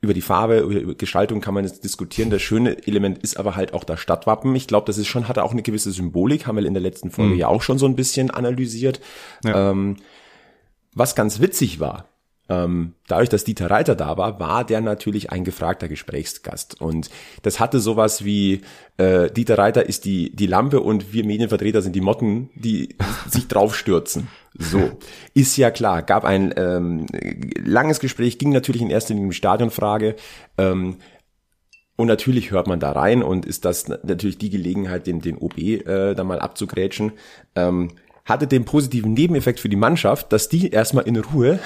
über 0.00 0.14
die 0.14 0.22
Farbe, 0.22 0.58
über 0.58 0.94
Gestaltung 0.94 1.40
kann 1.40 1.54
man 1.54 1.64
jetzt 1.64 1.82
diskutieren. 1.82 2.30
Das 2.30 2.42
schöne 2.42 2.86
Element 2.86 3.18
ist 3.18 3.38
aber 3.38 3.56
halt 3.56 3.74
auch 3.74 3.84
das 3.84 4.00
Stadtwappen. 4.00 4.54
Ich 4.54 4.66
glaube, 4.66 4.86
das 4.86 4.98
ist 4.98 5.06
schon, 5.06 5.26
hat 5.26 5.38
auch 5.38 5.52
eine 5.52 5.62
gewisse 5.62 5.90
Symbolik, 5.90 6.46
haben 6.46 6.56
wir 6.56 6.64
in 6.64 6.74
der 6.74 6.82
letzten 6.82 7.10
Folge 7.10 7.34
mhm. 7.34 7.40
ja 7.40 7.48
auch 7.48 7.62
schon 7.62 7.78
so 7.78 7.86
ein 7.86 7.96
bisschen 7.96 8.30
analysiert. 8.30 9.00
Ja. 9.44 9.70
Ähm, 9.70 9.96
was 10.94 11.14
ganz 11.14 11.40
witzig 11.40 11.80
war, 11.80 12.08
ähm, 12.48 12.94
dadurch, 13.08 13.28
dass 13.28 13.44
Dieter 13.44 13.70
Reiter 13.70 13.94
da 13.94 14.16
war, 14.16 14.38
war 14.38 14.64
der 14.64 14.80
natürlich 14.80 15.30
ein 15.30 15.44
gefragter 15.44 15.88
Gesprächsgast. 15.88 16.80
Und 16.80 17.10
das 17.42 17.58
hatte 17.58 17.80
sowas 17.80 18.24
wie, 18.24 18.60
äh, 18.98 19.30
Dieter 19.30 19.58
Reiter 19.58 19.86
ist 19.86 20.04
die, 20.04 20.34
die 20.34 20.46
Lampe 20.46 20.80
und 20.80 21.12
wir 21.12 21.24
Medienvertreter 21.24 21.82
sind 21.82 21.96
die 21.96 22.00
Motten, 22.00 22.50
die 22.54 22.96
sich 23.28 23.48
draufstürzen. 23.48 24.28
So, 24.58 24.92
ist 25.34 25.56
ja 25.56 25.70
klar, 25.70 26.02
gab 26.02 26.24
ein 26.24 26.54
ähm, 26.56 27.06
langes 27.62 28.00
Gespräch, 28.00 28.38
ging 28.38 28.50
natürlich 28.50 28.80
in 28.80 28.90
erster 28.90 29.12
Linie 29.12 29.26
um 29.26 29.32
Stadionfrage. 29.32 30.16
Ähm, 30.56 30.96
und 31.96 32.06
natürlich 32.06 32.50
hört 32.50 32.66
man 32.66 32.78
da 32.78 32.92
rein 32.92 33.22
und 33.22 33.46
ist 33.46 33.64
das 33.64 33.88
natürlich 33.88 34.38
die 34.38 34.50
Gelegenheit, 34.50 35.06
den, 35.06 35.20
den 35.20 35.38
OB 35.38 35.58
äh, 35.58 36.14
da 36.14 36.24
mal 36.24 36.38
abzugrätschen. 36.38 37.12
Ähm, 37.54 37.90
hatte 38.24 38.46
den 38.46 38.64
positiven 38.64 39.14
Nebeneffekt 39.14 39.60
für 39.60 39.68
die 39.68 39.76
Mannschaft, 39.76 40.32
dass 40.32 40.48
die 40.48 40.70
erstmal 40.70 41.06
in 41.06 41.16
Ruhe 41.16 41.58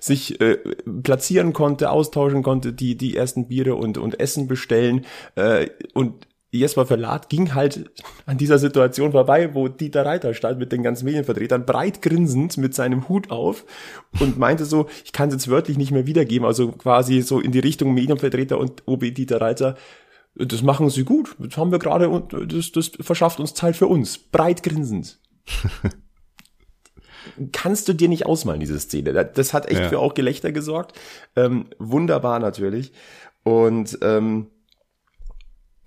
sich 0.00 0.40
äh, 0.40 0.56
platzieren 1.02 1.52
konnte, 1.52 1.90
austauschen 1.90 2.42
konnte, 2.42 2.72
die 2.72 2.96
die 2.96 3.16
ersten 3.16 3.48
Biere 3.48 3.74
und 3.74 3.98
und 3.98 4.20
Essen 4.20 4.48
bestellen. 4.48 5.04
Äh, 5.34 5.68
und 5.94 6.26
Jesper 6.56 6.86
Verlat 6.86 7.28
ging 7.28 7.54
halt 7.54 7.90
an 8.24 8.38
dieser 8.38 8.58
Situation 8.58 9.12
vorbei, 9.12 9.54
wo 9.54 9.68
Dieter 9.68 10.06
Reiter 10.06 10.34
stand 10.34 10.58
mit 10.58 10.72
den 10.72 10.82
ganzen 10.82 11.04
Medienvertretern, 11.04 11.66
breit 11.66 12.02
grinsend 12.02 12.56
mit 12.56 12.74
seinem 12.74 13.08
Hut 13.08 13.30
auf 13.30 13.64
und 14.20 14.38
meinte 14.38 14.64
so, 14.64 14.86
ich 15.04 15.12
kann 15.12 15.28
es 15.28 15.34
jetzt 15.34 15.48
wörtlich 15.48 15.76
nicht 15.76 15.90
mehr 15.90 16.06
wiedergeben, 16.06 16.46
also 16.46 16.72
quasi 16.72 17.20
so 17.22 17.40
in 17.40 17.52
die 17.52 17.58
Richtung 17.58 17.94
Medienvertreter 17.94 18.58
und 18.58 18.82
OB 18.86 19.14
Dieter 19.14 19.40
Reiter, 19.40 19.76
das 20.34 20.62
machen 20.62 20.90
sie 20.90 21.04
gut, 21.04 21.34
das 21.38 21.56
haben 21.56 21.72
wir 21.72 21.78
gerade 21.78 22.08
und 22.08 22.34
das, 22.52 22.72
das 22.72 22.92
verschafft 23.00 23.40
uns 23.40 23.54
Zeit 23.54 23.76
für 23.76 23.86
uns, 23.86 24.18
breit 24.18 24.62
grinsend. 24.62 25.18
Kannst 27.52 27.88
du 27.88 27.92
dir 27.92 28.08
nicht 28.08 28.26
ausmalen, 28.26 28.60
diese 28.60 28.78
Szene. 28.78 29.12
Das 29.12 29.52
hat 29.52 29.66
echt 29.66 29.80
ja. 29.80 29.88
für 29.88 29.98
auch 29.98 30.14
Gelächter 30.14 30.52
gesorgt. 30.52 30.98
Ähm, 31.34 31.66
wunderbar 31.78 32.38
natürlich. 32.38 32.92
Und 33.44 33.98
ähm, 34.02 34.48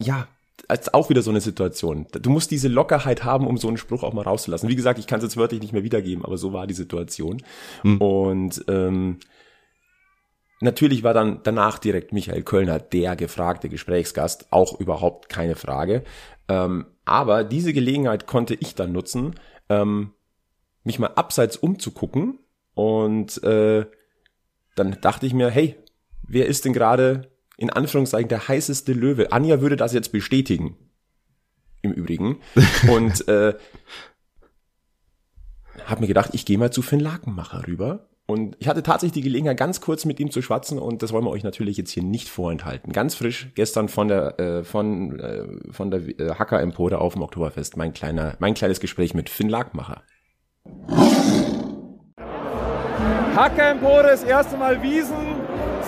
ja, 0.02 0.28
als 0.68 0.94
auch 0.94 1.10
wieder 1.10 1.22
so 1.22 1.32
eine 1.32 1.42
Situation. 1.42 2.08
Du 2.12 2.30
musst 2.30 2.52
diese 2.52 2.68
Lockerheit 2.68 3.24
haben, 3.24 3.48
um 3.48 3.58
so 3.58 3.68
einen 3.68 3.78
Spruch 3.78 4.04
auch 4.04 4.14
mal 4.14 4.22
rauszulassen. 4.22 4.70
Wie 4.70 4.76
gesagt, 4.76 5.00
ich 5.00 5.08
kann 5.08 5.18
es 5.18 5.24
jetzt 5.24 5.38
wörtlich 5.38 5.62
nicht 5.62 5.74
mehr 5.74 5.84
wiedergeben, 5.84 6.24
aber 6.24 6.38
so 6.38 6.54
war 6.54 6.68
die 6.68 6.74
Situation. 6.76 7.42
Hm. 7.82 7.98
Und 7.98 8.64
ähm, 8.68 9.18
natürlich 10.62 11.04
war 11.04 11.14
dann 11.14 11.40
danach 11.44 11.80
direkt 11.80 12.14
Michael 12.14 12.44
Kölner 12.44 12.80
der 12.80 13.16
gefragte 13.16 13.68
Gesprächsgast, 13.68 14.48
auch 14.52 14.80
überhaupt 14.80 15.28
keine 15.28 15.56
Frage. 15.56 16.04
Ähm, 16.48 16.86
aber 17.06 17.44
diese 17.44 17.74
Gelegenheit 17.74 18.28
konnte 18.28 18.54
ich 18.54 18.76
dann 18.76 18.92
nutzen, 18.92 19.36
ähm, 19.70 20.12
mich 20.90 21.00
mal 21.00 21.14
abseits 21.16 21.56
umzugucken 21.56 22.40
und 22.74 23.42
äh, 23.44 23.86
dann 24.76 24.98
dachte 25.02 25.26
ich 25.26 25.34
mir, 25.34 25.50
hey, 25.50 25.76
wer 26.24 26.48
ist 26.48 26.66
denn 26.66 26.74
gerade 26.74 27.30
in 27.60 27.70
Anführungszeichen 27.70 28.30
der 28.30 28.48
heißeste 28.48 28.94
Löwe. 28.94 29.34
Anja 29.34 29.60
würde 29.60 29.76
das 29.76 29.92
jetzt 29.92 30.14
bestätigen. 30.14 30.78
Im 31.82 31.92
Übrigen. 31.92 32.40
Und 32.90 33.28
äh, 33.28 33.54
habe 35.86 36.02
mir 36.02 36.08
gedacht, 36.08 36.30
ich 36.32 36.46
gehe 36.46 36.58
mal 36.58 36.72
zu 36.72 36.82
Finn 36.82 37.02
Lakenmacher 37.02 37.68
rüber. 37.68 38.08
Und 38.28 38.56
ich 38.60 38.70
hatte 38.70 38.82
tatsächlich 38.82 39.24
die 39.24 39.28
Gelegenheit, 39.28 39.58
ganz 39.58 39.82
kurz 39.82 40.06
mit 40.06 40.22
ihm 40.22 40.32
zu 40.32 40.42
schwatzen 40.42 40.78
und 40.78 41.02
das 41.02 41.12
wollen 41.12 41.26
wir 41.26 41.32
euch 41.32 41.44
natürlich 41.44 41.78
jetzt 41.78 41.90
hier 41.90 42.04
nicht 42.04 42.30
vorenthalten. 42.30 42.94
Ganz 42.94 43.16
frisch 43.16 43.50
gestern 43.56 43.90
von 43.90 44.08
der 44.08 44.40
äh, 44.40 44.64
von 44.64 45.20
äh, 45.20 45.48
von 45.72 45.90
der 45.90 46.08
äh, 46.20 46.36
Hacker 46.36 46.62
Empore 46.62 47.00
auf 47.00 47.14
dem 47.14 47.24
Oktoberfest 47.24 47.76
mein 47.76 47.92
kleiner 47.92 48.36
mein 48.38 48.54
kleines 48.54 48.80
Gespräch 48.80 49.16
mit 49.16 49.30
Finn 49.30 49.50
Lackmacher. 49.50 50.04
Hacker 53.40 53.70
Empore, 53.70 54.04
das 54.04 54.24
erste 54.24 54.58
Mal 54.58 54.82
Wiesen, 54.82 55.16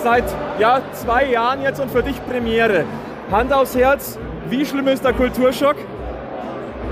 seit 0.02 0.24
ja, 0.58 0.80
zwei 0.94 1.26
Jahren 1.26 1.60
jetzt 1.60 1.80
und 1.80 1.90
für 1.90 2.02
dich 2.02 2.16
Premiere. 2.26 2.86
Hand 3.30 3.52
aufs 3.52 3.76
Herz, 3.76 4.18
wie 4.48 4.64
schlimm 4.64 4.88
ist 4.88 5.04
der 5.04 5.12
Kulturschock? 5.12 5.76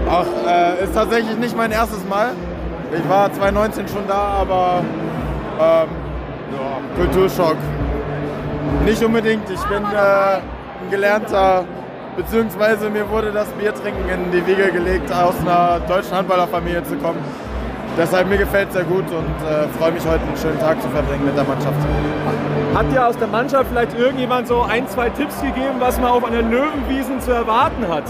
Ach, 0.07 0.27
äh, 0.47 0.85
ist 0.85 0.95
tatsächlich 0.95 1.39
nicht 1.39 1.57
mein 1.57 1.71
erstes 1.71 2.07
Mal. 2.07 2.33
Ich 2.93 3.09
war 3.09 3.33
2019 3.33 3.89
schon 3.89 4.07
da, 4.07 4.15
aber 4.15 4.85
ähm, 5.59 5.89
ja, 6.53 7.03
Kulturschock 7.03 7.57
nicht 8.85 9.03
unbedingt. 9.03 9.49
Ich 9.49 9.63
bin 9.63 9.83
äh, 9.83 10.37
ein 10.37 10.91
gelernter, 10.91 11.65
beziehungsweise 12.19 12.91
mir 12.91 13.09
wurde 13.09 13.33
das 13.33 13.49
Biertrinken 13.53 14.11
in 14.11 14.31
die 14.31 14.47
Wiege 14.47 14.71
gelegt, 14.71 15.11
aus 15.11 15.41
einer 15.41 15.81
deutschen 15.89 16.17
Handballerfamilie 16.17 16.85
zu 16.85 16.97
kommen 16.97 17.25
deshalb 18.01 18.29
mir 18.29 18.39
gefällt 18.39 18.69
es 18.69 18.75
sehr 18.75 18.85
gut 18.85 19.05
und 19.11 19.47
äh, 19.47 19.69
freue 19.79 19.93
mich 19.93 20.05
heute 20.07 20.23
einen 20.23 20.37
schönen 20.37 20.59
Tag 20.59 20.81
zu 20.81 20.89
verbringen 20.89 21.25
mit 21.27 21.37
der 21.37 21.45
Mannschaft. 21.45 21.77
Hat 22.75 22.91
dir 22.91 23.07
aus 23.07 23.17
der 23.19 23.29
Mannschaft 23.29 23.67
vielleicht 23.69 23.97
irgendjemand 23.99 24.49
so 24.49 24.63
ein, 24.63 24.89
zwei 24.89 25.11
Tipps 25.11 25.41
gegeben, 25.43 25.77
was 25.79 26.01
man 26.01 26.11
auf 26.11 26.25
einer 26.25 26.43
Löwenwiesen 26.43 27.21
zu 27.21 27.33
erwarten 27.33 27.87
hat? 27.89 28.05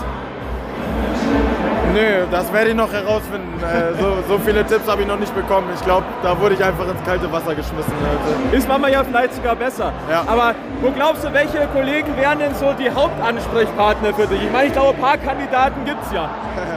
Nö, 1.92 2.26
das 2.31 2.53
werde 2.53 2.70
ich 2.70 2.76
noch 2.76 2.92
herausfinden. 2.92 3.61
Äh, 3.62 4.00
so, 4.00 4.16
so, 4.29 4.38
viele 4.38 4.64
Tipps 4.64 4.88
habe 4.88 5.03
ich 5.03 5.09
noch 5.09 5.18
nicht 5.18 5.35
bekommen. 5.35 5.68
Ich 5.74 5.83
glaube, 5.83 6.05
da 6.22 6.38
wurde 6.38 6.55
ich 6.55 6.64
einfach 6.64 6.87
ins 6.88 7.03
kalte 7.05 7.31
Wasser 7.33 7.55
geschmissen. 7.55 7.92
Heute. 8.00 8.57
Ist 8.57 8.68
manchmal 8.68 8.92
ja 8.92 9.03
vielleicht 9.03 9.35
sogar 9.35 9.57
besser. 9.57 9.92
Ja. 10.09 10.24
Aber 10.26 10.55
wo 10.81 10.90
glaubst 10.90 11.24
du, 11.24 11.33
welche 11.33 11.66
Kollegen 11.72 12.16
wären 12.16 12.38
denn 12.38 12.55
so 12.55 12.72
die 12.79 12.90
Hauptansprechpartner 12.90 14.14
für 14.14 14.26
dich? 14.26 14.42
Ich 14.42 14.53
meine, 14.53 14.68
ich 14.68 14.72
glaube, 14.72 14.90
ein 14.90 15.00
paar 15.00 15.18
Kandidaten 15.18 15.85
gibt 15.85 16.03
es 16.07 16.12
ja. 16.12 16.31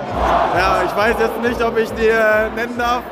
ja, 0.57 0.81
ich 0.85 0.95
weiß 0.95 1.15
jetzt 1.19 1.41
nicht, 1.41 1.63
ob 1.63 1.77
ich 1.77 1.91
die 1.93 2.07
äh, 2.07 2.49
nennen 2.55 2.77
darf, 2.77 3.03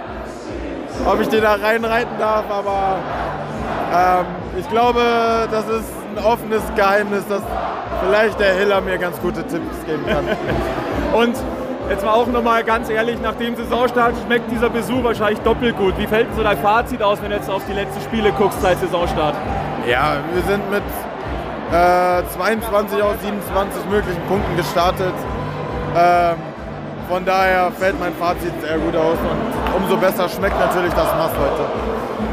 ob 1.06 1.22
ich 1.22 1.30
die 1.30 1.40
da 1.40 1.54
reinreiten 1.54 2.18
darf, 2.18 2.46
aber 2.50 2.98
ähm, 3.94 4.26
ich 4.58 4.70
glaube, 4.70 5.02
das 5.52 5.66
ist 5.66 5.92
ein 6.16 6.24
offenes 6.24 6.62
Geheimnis, 6.76 7.28
dass 7.28 7.42
vielleicht 8.04 8.40
der 8.40 8.54
Hiller 8.54 8.82
mir 8.82 8.98
ganz 8.98 9.20
gute 9.20 9.44
Tipps 9.44 9.86
geben 9.86 10.06
kann. 10.08 10.26
Und 11.14 11.36
Jetzt 11.90 12.06
war 12.06 12.16
auch 12.16 12.28
nochmal 12.28 12.64
ganz 12.64 12.90
ehrlich, 12.90 13.20
nach 13.22 13.36
dem 13.36 13.56
Saisonstart 13.56 14.14
schmeckt 14.26 14.50
dieser 14.52 14.70
Besuch 14.70 15.04
wahrscheinlich 15.04 15.40
doppelt 15.40 15.78
gut. 15.78 15.98
Wie 15.98 16.08
fällt 16.08 16.30
denn 16.30 16.36
so 16.36 16.44
dein 16.44 16.58
Fazit 16.58 17.02
aus, 17.02 17.22
wenn 17.22 17.32
du 17.32 17.36
jetzt 17.36 17.50
auf 17.50 17.64
die 17.68 17.74
letzten 17.74 18.02
Spiele 18.02 18.32
guckst 18.32 18.62
seit 18.62 18.80
Saisonstart? 18.80 19.36
Ja, 19.88 20.18
wir 20.34 20.44
sind 20.44 20.70
mit 20.72 20.84
äh, 21.72 22.24
22 22.34 23.02
aus 23.02 23.16
27 23.22 23.86
möglichen 23.90 24.22
Punkten 24.28 24.56
gestartet. 24.56 25.14
Ähm, 25.98 26.36
von 27.10 27.26
daher 27.26 27.72
fällt 27.72 28.00
mein 28.00 28.14
Fazit 28.14 28.54
sehr 28.62 28.78
gut 28.78 28.96
aus 28.96 29.18
und 29.18 29.84
umso 29.84 29.98
besser 29.98 30.30
schmeckt 30.30 30.58
natürlich 30.58 30.94
das 30.94 31.14
Maß 31.14 31.32
heute. 31.32 31.66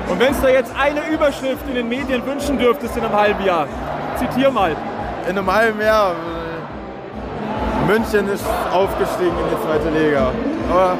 Und 0.08 0.20
wenn 0.20 0.32
es 0.32 0.40
da 0.40 0.48
jetzt 0.48 0.72
eine 0.78 1.00
Überschrift 1.12 1.66
in 1.68 1.74
den 1.74 1.88
Medien 1.88 2.24
wünschen 2.24 2.58
dürftest 2.58 2.96
in 2.96 3.04
einem 3.04 3.14
halben 3.14 3.44
Jahr, 3.44 3.66
zitier 4.16 4.50
mal. 4.50 4.76
In 5.28 5.36
einem 5.36 5.52
halben 5.52 5.80
Jahr, 5.80 6.14
München 7.88 8.28
ist 8.28 8.44
aufgestiegen 8.70 9.30
in 9.30 9.48
die 9.48 9.62
zweite 9.64 9.88
Liga. 9.88 10.30
Aber 10.68 10.98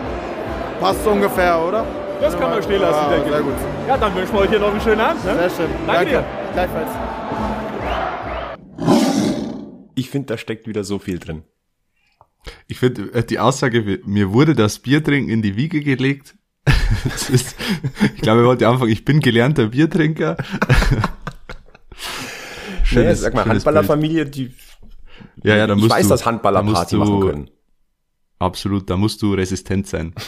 passt 0.81 1.07
ungefähr, 1.07 1.61
oder? 1.61 1.85
Das 2.19 2.33
kann 2.39 2.51
man 2.51 2.63
stehen 2.63 2.81
lassen, 2.81 3.11
ja, 3.11 3.11
denke 3.11 3.27
ich. 3.27 3.35
Sehr 3.35 3.43
gut. 3.43 3.55
Ja, 3.87 3.99
dann 3.99 4.15
wünschen 4.15 4.33
wir 4.33 4.41
euch 4.41 4.49
hier 4.49 4.59
noch 4.59 4.71
einen 4.71 4.81
schönen 4.81 5.01
Abend. 5.03 5.23
Ne? 5.23 5.35
Sehr 5.35 5.51
schön. 5.51 5.67
Danke, 5.87 6.11
Danke. 6.11 6.11
dir. 6.11 6.25
Gleichfalls. 6.55 6.91
Ich 9.97 10.09
finde, 10.09 10.27
da 10.29 10.39
steckt 10.39 10.67
wieder 10.67 10.83
so 10.83 10.99
viel 10.99 11.19
drin. 11.19 11.43
Ich 12.69 12.79
finde, 12.79 13.13
äh, 13.13 13.23
die 13.23 13.39
Aussage, 13.39 14.01
mir 14.07 14.33
wurde 14.33 14.55
das 14.55 14.79
Biertrinken 14.79 15.31
in 15.31 15.43
die 15.43 15.57
Wiege 15.57 15.83
gelegt. 15.83 16.37
ist, 17.31 17.55
ich 18.17 18.23
glaube, 18.23 18.41
er 18.41 18.47
wollte 18.47 18.67
anfangen, 18.67 18.91
ich 18.91 19.05
bin 19.05 19.21
gelernter 19.21 19.67
Biertrinker. 19.67 20.39
schönes, 22.83 22.95
naja, 22.95 23.15
sag 23.15 23.35
mal, 23.35 23.45
Handballerfamilie, 23.45 24.25
die 24.25 24.55
ja, 25.43 25.57
ja, 25.57 25.67
da 25.67 25.75
musst 25.75 25.87
ich 25.87 25.93
weiß, 25.93 26.05
du, 26.05 26.09
dass 26.11 26.27
Handballer 26.27 26.63
da 26.63 26.73
Party 26.73 26.97
machen 26.97 27.21
können. 27.21 27.51
Absolut, 28.39 28.89
da 28.89 28.97
musst 28.97 29.21
du 29.23 29.35
resistent 29.35 29.87
sein. 29.87 30.15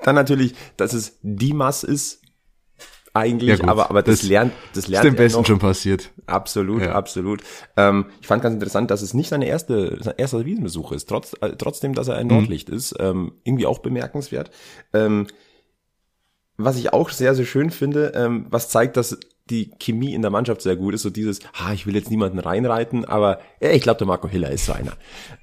Dann 0.00 0.14
natürlich, 0.14 0.54
dass 0.76 0.92
es 0.92 1.18
die 1.22 1.52
Mass 1.52 1.84
ist, 1.84 2.22
eigentlich, 3.14 3.58
ja, 3.58 3.68
aber, 3.68 3.90
aber 3.90 4.02
das, 4.02 4.20
das 4.20 4.28
lernt, 4.28 4.52
das 4.74 4.86
lernt 4.86 5.04
ist 5.04 5.12
dem 5.12 5.16
Besten 5.16 5.38
noch. 5.40 5.46
schon 5.46 5.58
passiert. 5.58 6.12
Absolut, 6.26 6.82
ja. 6.82 6.92
absolut. 6.92 7.42
Ähm, 7.76 8.06
ich 8.20 8.26
fand 8.26 8.42
ganz 8.42 8.54
interessant, 8.54 8.90
dass 8.90 9.02
es 9.02 9.14
nicht 9.14 9.28
seine 9.28 9.46
erste, 9.46 9.98
sein 10.02 10.14
erster 10.16 10.44
Wiesenbesuch 10.44 10.92
ist, 10.92 11.08
trotz, 11.08 11.34
äh, 11.40 11.56
trotzdem, 11.56 11.94
dass 11.94 12.08
er 12.08 12.16
ein 12.16 12.26
mhm. 12.26 12.34
Nordlicht 12.34 12.68
mhm. 12.68 12.76
ist, 12.76 12.94
ähm, 12.98 13.32
irgendwie 13.44 13.66
auch 13.66 13.80
bemerkenswert. 13.80 14.50
Ähm, 14.92 15.26
was 16.56 16.76
ich 16.76 16.92
auch 16.92 17.10
sehr, 17.10 17.34
sehr 17.34 17.46
schön 17.46 17.70
finde, 17.70 18.12
ähm, 18.14 18.46
was 18.50 18.68
zeigt, 18.68 18.96
dass 18.96 19.18
die 19.50 19.70
Chemie 19.78 20.14
in 20.14 20.22
der 20.22 20.30
Mannschaft 20.30 20.62
sehr 20.62 20.76
gut 20.76 20.94
ist, 20.94 21.02
so 21.02 21.10
dieses, 21.10 21.40
ah, 21.54 21.72
ich 21.72 21.86
will 21.86 21.94
jetzt 21.94 22.10
niemanden 22.10 22.38
reinreiten, 22.38 23.04
aber 23.04 23.40
ja, 23.60 23.70
ich 23.70 23.82
glaube, 23.82 23.98
der 23.98 24.06
Marco 24.06 24.28
Hiller 24.28 24.50
ist 24.50 24.66
so 24.66 24.72
einer. 24.72 24.92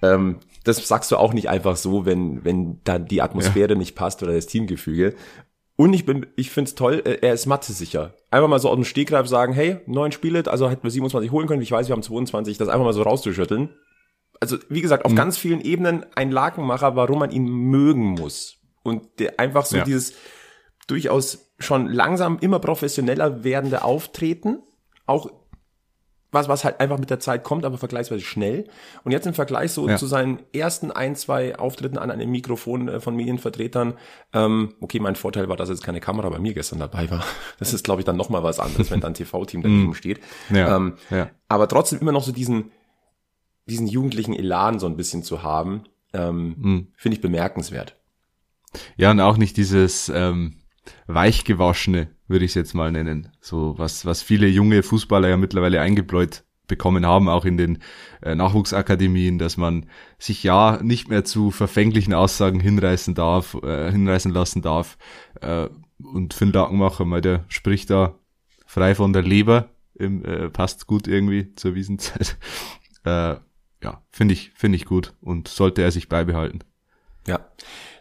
Ähm, 0.01 0.39
das 0.63 0.87
sagst 0.87 1.11
du 1.11 1.17
auch 1.17 1.33
nicht 1.33 1.49
einfach 1.49 1.75
so, 1.75 2.05
wenn, 2.05 2.43
wenn 2.43 2.81
dann 2.83 3.05
die 3.05 3.21
Atmosphäre 3.21 3.73
ja. 3.73 3.77
nicht 3.77 3.95
passt 3.95 4.23
oder 4.23 4.33
das 4.33 4.47
Teamgefüge. 4.47 5.15
Und 5.77 5.93
ich 5.93 6.05
bin, 6.05 6.25
ich 6.35 6.51
find's 6.51 6.75
toll, 6.75 7.01
äh, 7.05 7.19
er 7.21 7.33
ist 7.33 7.45
Mathe-sicher. 7.45 8.13
Einfach 8.31 8.47
mal 8.47 8.59
so 8.59 8.69
aus 8.69 8.75
dem 8.75 8.85
Stegreif 8.85 9.27
sagen, 9.27 9.53
hey, 9.53 9.77
neun 9.85 10.11
Spiele, 10.11 10.43
also 10.47 10.69
hätten 10.69 10.83
wir 10.83 10.91
27 10.91 11.31
holen 11.31 11.47
können, 11.47 11.61
ich 11.61 11.71
weiß, 11.71 11.87
wir 11.87 11.93
haben 11.93 12.03
22, 12.03 12.57
das 12.57 12.69
einfach 12.69 12.85
mal 12.85 12.93
so 12.93 13.03
rauszuschütteln. 13.03 13.69
Also, 14.39 14.57
wie 14.69 14.81
gesagt, 14.81 15.05
auf 15.05 15.11
mhm. 15.11 15.17
ganz 15.17 15.37
vielen 15.37 15.61
Ebenen 15.61 16.05
ein 16.15 16.31
Lakenmacher, 16.31 16.95
warum 16.95 17.19
man 17.19 17.31
ihn 17.31 17.47
mögen 17.47 18.11
muss. 18.11 18.57
Und 18.83 19.19
der 19.19 19.39
einfach 19.39 19.65
so 19.65 19.77
ja. 19.77 19.83
dieses, 19.83 20.13
durchaus 20.87 21.44
schon 21.59 21.87
langsam 21.87 22.37
immer 22.39 22.59
professioneller 22.59 23.43
werdende 23.43 23.83
Auftreten, 23.83 24.59
auch 25.05 25.29
was, 26.35 26.47
was 26.47 26.63
halt 26.63 26.79
einfach 26.79 26.99
mit 26.99 27.09
der 27.09 27.19
Zeit 27.19 27.43
kommt, 27.43 27.65
aber 27.65 27.79
vergleichsweise 27.79 28.23
schnell. 28.23 28.67
Und 29.03 29.11
jetzt 29.11 29.25
im 29.25 29.33
Vergleich 29.33 29.71
so 29.71 29.89
ja. 29.89 29.95
zu 29.95 30.05
seinen 30.05 30.39
ersten 30.53 30.91
ein, 30.91 31.15
zwei 31.15 31.57
Auftritten 31.57 31.97
an 31.97 32.11
einem 32.11 32.29
Mikrofon 32.29 32.87
äh, 32.87 32.99
von 32.99 33.15
Medienvertretern, 33.15 33.95
ähm, 34.33 34.75
okay, 34.81 34.99
mein 34.99 35.15
Vorteil 35.15 35.49
war, 35.49 35.57
dass 35.57 35.69
jetzt 35.69 35.83
keine 35.83 36.01
Kamera 36.01 36.29
bei 36.29 36.37
mir 36.37 36.53
gestern 36.53 36.77
dabei 36.77 37.09
war. 37.09 37.23
Das 37.57 37.73
ist, 37.73 37.85
glaube 37.85 38.01
ich, 38.01 38.05
dann 38.05 38.17
nochmal 38.17 38.43
was 38.43 38.59
anderes, 38.59 38.91
wenn 38.91 38.99
dann 38.99 39.13
TV-Team 39.15 39.63
daneben 39.63 39.87
mhm. 39.87 39.93
steht. 39.93 40.19
Ja. 40.49 40.75
Ähm, 40.75 40.97
ja. 41.09 41.29
Aber 41.47 41.67
trotzdem 41.67 41.99
immer 41.99 42.11
noch 42.11 42.23
so 42.23 42.33
diesen, 42.33 42.71
diesen 43.65 43.87
jugendlichen 43.87 44.33
Elan 44.33 44.77
so 44.77 44.85
ein 44.87 44.97
bisschen 44.97 45.23
zu 45.23 45.41
haben, 45.41 45.85
ähm, 46.13 46.55
mhm. 46.57 46.87
finde 46.97 47.15
ich 47.15 47.21
bemerkenswert. 47.21 47.95
Ja, 48.97 49.11
und 49.11 49.21
auch 49.21 49.37
nicht 49.37 49.55
dieses, 49.55 50.09
ähm, 50.09 50.57
weichgewaschene, 51.07 52.09
würde 52.27 52.45
ich 52.45 52.51
es 52.51 52.55
jetzt 52.55 52.73
mal 52.73 52.91
nennen. 52.91 53.31
So 53.41 53.75
was, 53.77 54.05
was 54.05 54.21
viele 54.21 54.47
junge 54.47 54.83
Fußballer 54.83 55.29
ja 55.29 55.37
mittlerweile 55.37 55.81
eingebläut 55.81 56.43
bekommen 56.67 57.05
haben, 57.05 57.29
auch 57.29 57.45
in 57.45 57.57
den 57.57 57.79
äh, 58.21 58.35
Nachwuchsakademien, 58.35 59.37
dass 59.37 59.57
man 59.57 59.85
sich 60.17 60.43
ja 60.43 60.79
nicht 60.81 61.09
mehr 61.09 61.23
zu 61.23 61.51
verfänglichen 61.51 62.13
Aussagen 62.13 62.59
hinreißen 62.59 63.13
darf, 63.13 63.55
äh, 63.63 63.91
hinreißen 63.91 64.31
lassen 64.31 64.61
darf. 64.61 64.97
Äh, 65.41 65.67
und 66.03 66.33
Finn 66.33 66.51
Lakenmacher, 66.51 67.05
mal 67.05 67.21
der 67.21 67.45
spricht 67.47 67.89
da 67.89 68.15
frei 68.65 68.95
von 68.95 69.13
der 69.13 69.21
Leber, 69.21 69.69
im, 69.93 70.25
äh, 70.25 70.49
passt 70.49 70.87
gut 70.87 71.07
irgendwie 71.07 71.53
zur 71.55 71.75
Wiesenzeit. 71.75 72.37
äh, 73.05 73.35
ja, 73.83 74.03
finde 74.11 74.33
ich, 74.33 74.51
finde 74.55 74.77
ich 74.77 74.85
gut 74.85 75.13
und 75.21 75.47
sollte 75.47 75.81
er 75.81 75.91
sich 75.91 76.09
beibehalten. 76.09 76.63
Ja. 77.27 77.39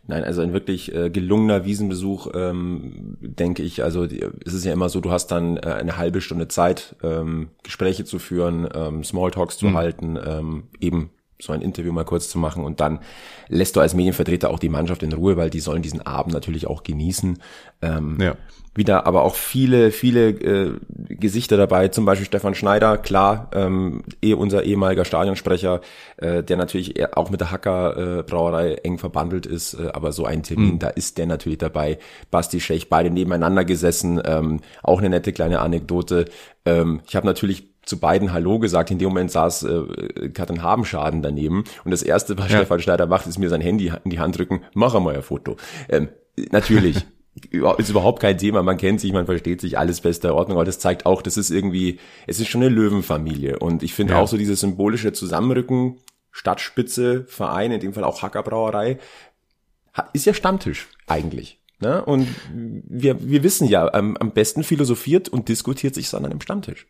Nein, 0.07 0.25
also 0.25 0.43
ein 0.43 0.53
wirklich 0.53 0.95
äh, 0.95 1.09
gelungener 1.09 1.65
Wiesenbesuch, 1.65 2.29
ähm, 2.35 3.17
denke 3.21 3.63
ich. 3.63 3.83
Also 3.83 4.07
die, 4.07 4.23
es 4.45 4.53
ist 4.53 4.65
ja 4.65 4.73
immer 4.73 4.91
so, 4.91 5.01
du 5.01 5.11
hast 5.11 5.29
dann 5.29 5.57
äh, 5.57 5.61
eine 5.61 5.97
halbe 5.97 6.21
Stunde 6.21 6.49
Zeit, 6.49 6.97
ähm, 7.03 7.49
Gespräche 7.63 8.05
zu 8.05 8.19
führen, 8.19 8.69
ähm, 8.75 9.03
Smalltalks 9.03 9.57
zu 9.57 9.67
mhm. 9.67 9.77
halten, 9.77 10.19
ähm, 10.23 10.65
eben 10.79 11.11
so 11.45 11.53
ein 11.53 11.63
Interview 11.63 11.93
mal 11.93 12.05
kurz 12.05 12.29
zu 12.29 12.39
machen 12.39 12.65
und 12.65 12.81
dann 12.81 13.01
lässt 13.49 13.77
du 13.77 13.81
als 13.81 13.95
Medienvertreter 13.95 14.51
auch 14.51 14.59
die 14.59 14.69
Mannschaft 14.69 15.03
in 15.03 15.13
Ruhe, 15.13 15.37
weil 15.37 15.51
die 15.51 15.61
sollen 15.61 15.83
diesen 15.83 16.05
Abend 16.05 16.35
natürlich 16.35 16.67
auch 16.67 16.83
genießen. 16.83 17.39
Ähm, 17.83 18.19
ja. 18.21 18.37
Wieder 18.77 19.07
aber 19.07 19.23
auch 19.23 19.37
viele, 19.37 19.93
viele 19.93 20.31
äh, 20.31 20.73
Gesichter 20.91 21.57
dabei, 21.57 21.89
zum 21.89 22.05
Beispiel 22.07 22.27
Stefan 22.27 22.57
Schneider, 22.57 22.99
klar, 22.99 23.49
ähm, 23.55 24.03
eh 24.21 24.35
unser 24.35 24.65
ehemaliger 24.65 25.05
Stadionsprecher, 25.05 25.81
äh, 26.17 26.43
der 26.43 26.57
natürlich 26.57 27.15
auch 27.17 27.31
mit 27.31 27.41
der 27.41 27.53
Hacker 27.53 28.19
äh, 28.19 28.23
Brauerei 28.25 28.75
eng 28.83 28.99
verbandelt 28.99 29.47
ist, 29.47 29.75
äh, 29.75 29.91
aber 29.93 30.11
so 30.11 30.25
ein 30.25 30.43
Termin, 30.43 30.73
mhm. 30.73 30.79
da 30.81 30.89
ist 30.89 31.19
der 31.19 31.27
natürlich 31.27 31.59
dabei. 31.59 31.99
Basti 32.33 32.59
Schech, 32.59 32.89
beide 32.89 33.11
nebeneinander 33.11 33.65
gesessen, 33.65 34.21
ähm, 34.25 34.61
auch 34.83 34.99
eine 34.99 35.11
nette 35.11 35.33
kleine 35.33 35.61
Anekdote. 35.61 36.25
Ähm, 36.67 37.01
ich 37.07 37.15
habe 37.15 37.27
natürlich 37.27 37.74
zu 37.85 37.99
beiden 37.99 38.33
Hallo 38.33 38.59
gesagt. 38.59 38.91
In 38.91 38.99
dem 38.99 39.09
Moment 39.09 39.31
saß 39.31 39.65
äh, 39.65 40.29
Katrin 40.31 40.63
Habenschaden 40.63 41.23
daneben. 41.23 41.65
Und 41.85 41.91
das 41.91 42.03
Erste, 42.03 42.39
was 42.39 42.51
ja. 42.51 42.59
Stefan 42.59 42.81
Schneider 42.81 43.07
macht, 43.07 43.27
ist 43.27 43.39
mir 43.39 43.49
sein 43.49 43.61
Handy 43.61 43.93
in 44.05 44.11
die 44.11 44.19
Hand 44.19 44.39
drücken, 44.39 44.63
mach 44.75 44.95
einmal 44.95 45.15
ein 45.15 45.23
Foto. 45.23 45.57
Ähm, 45.89 46.09
natürlich. 46.51 46.97
ist 47.79 47.91
überhaupt 47.91 48.21
kein 48.21 48.39
Thema, 48.39 48.63
man 48.63 48.77
kennt 48.77 49.01
sich, 49.01 49.13
man 49.13 49.27
versteht 49.27 49.61
sich, 49.61 49.77
alles 49.77 50.01
beste 50.01 50.35
Ordnung, 50.35 50.57
aber 50.57 50.65
das 50.65 50.79
zeigt 50.79 51.05
auch, 51.05 51.21
das 51.21 51.37
ist 51.37 51.51
irgendwie, 51.51 51.99
es 52.29 52.39
ist 52.39 52.49
schon 52.49 52.63
eine 52.63 52.71
Löwenfamilie 52.71 53.59
und 53.59 53.83
ich 53.83 53.93
finde 53.93 54.13
ja. 54.13 54.21
auch 54.21 54.29
so 54.29 54.37
dieses 54.37 54.61
symbolische 54.61 55.13
Zusammenrücken, 55.13 55.99
Stadtspitze, 56.31 57.25
Verein, 57.27 57.73
in 57.73 57.81
dem 57.81 57.93
Fall 57.93 58.05
auch 58.05 58.23
Hackerbrauerei, 58.23 58.99
ist 60.13 60.27
ja 60.27 60.35
Stammtisch 60.35 60.89
eigentlich. 61.07 61.61
Ne? 61.81 62.05
Und 62.05 62.29
wir, 62.53 63.29
wir 63.29 63.43
wissen 63.43 63.69
ja, 63.69 63.93
am, 63.93 64.17
am 64.17 64.31
besten 64.31 64.63
philosophiert 64.63 65.29
und 65.29 65.49
diskutiert 65.49 65.95
sich 65.95 66.09
sondern 66.09 66.33
im 66.33 66.41
Stammtisch. 66.41 66.87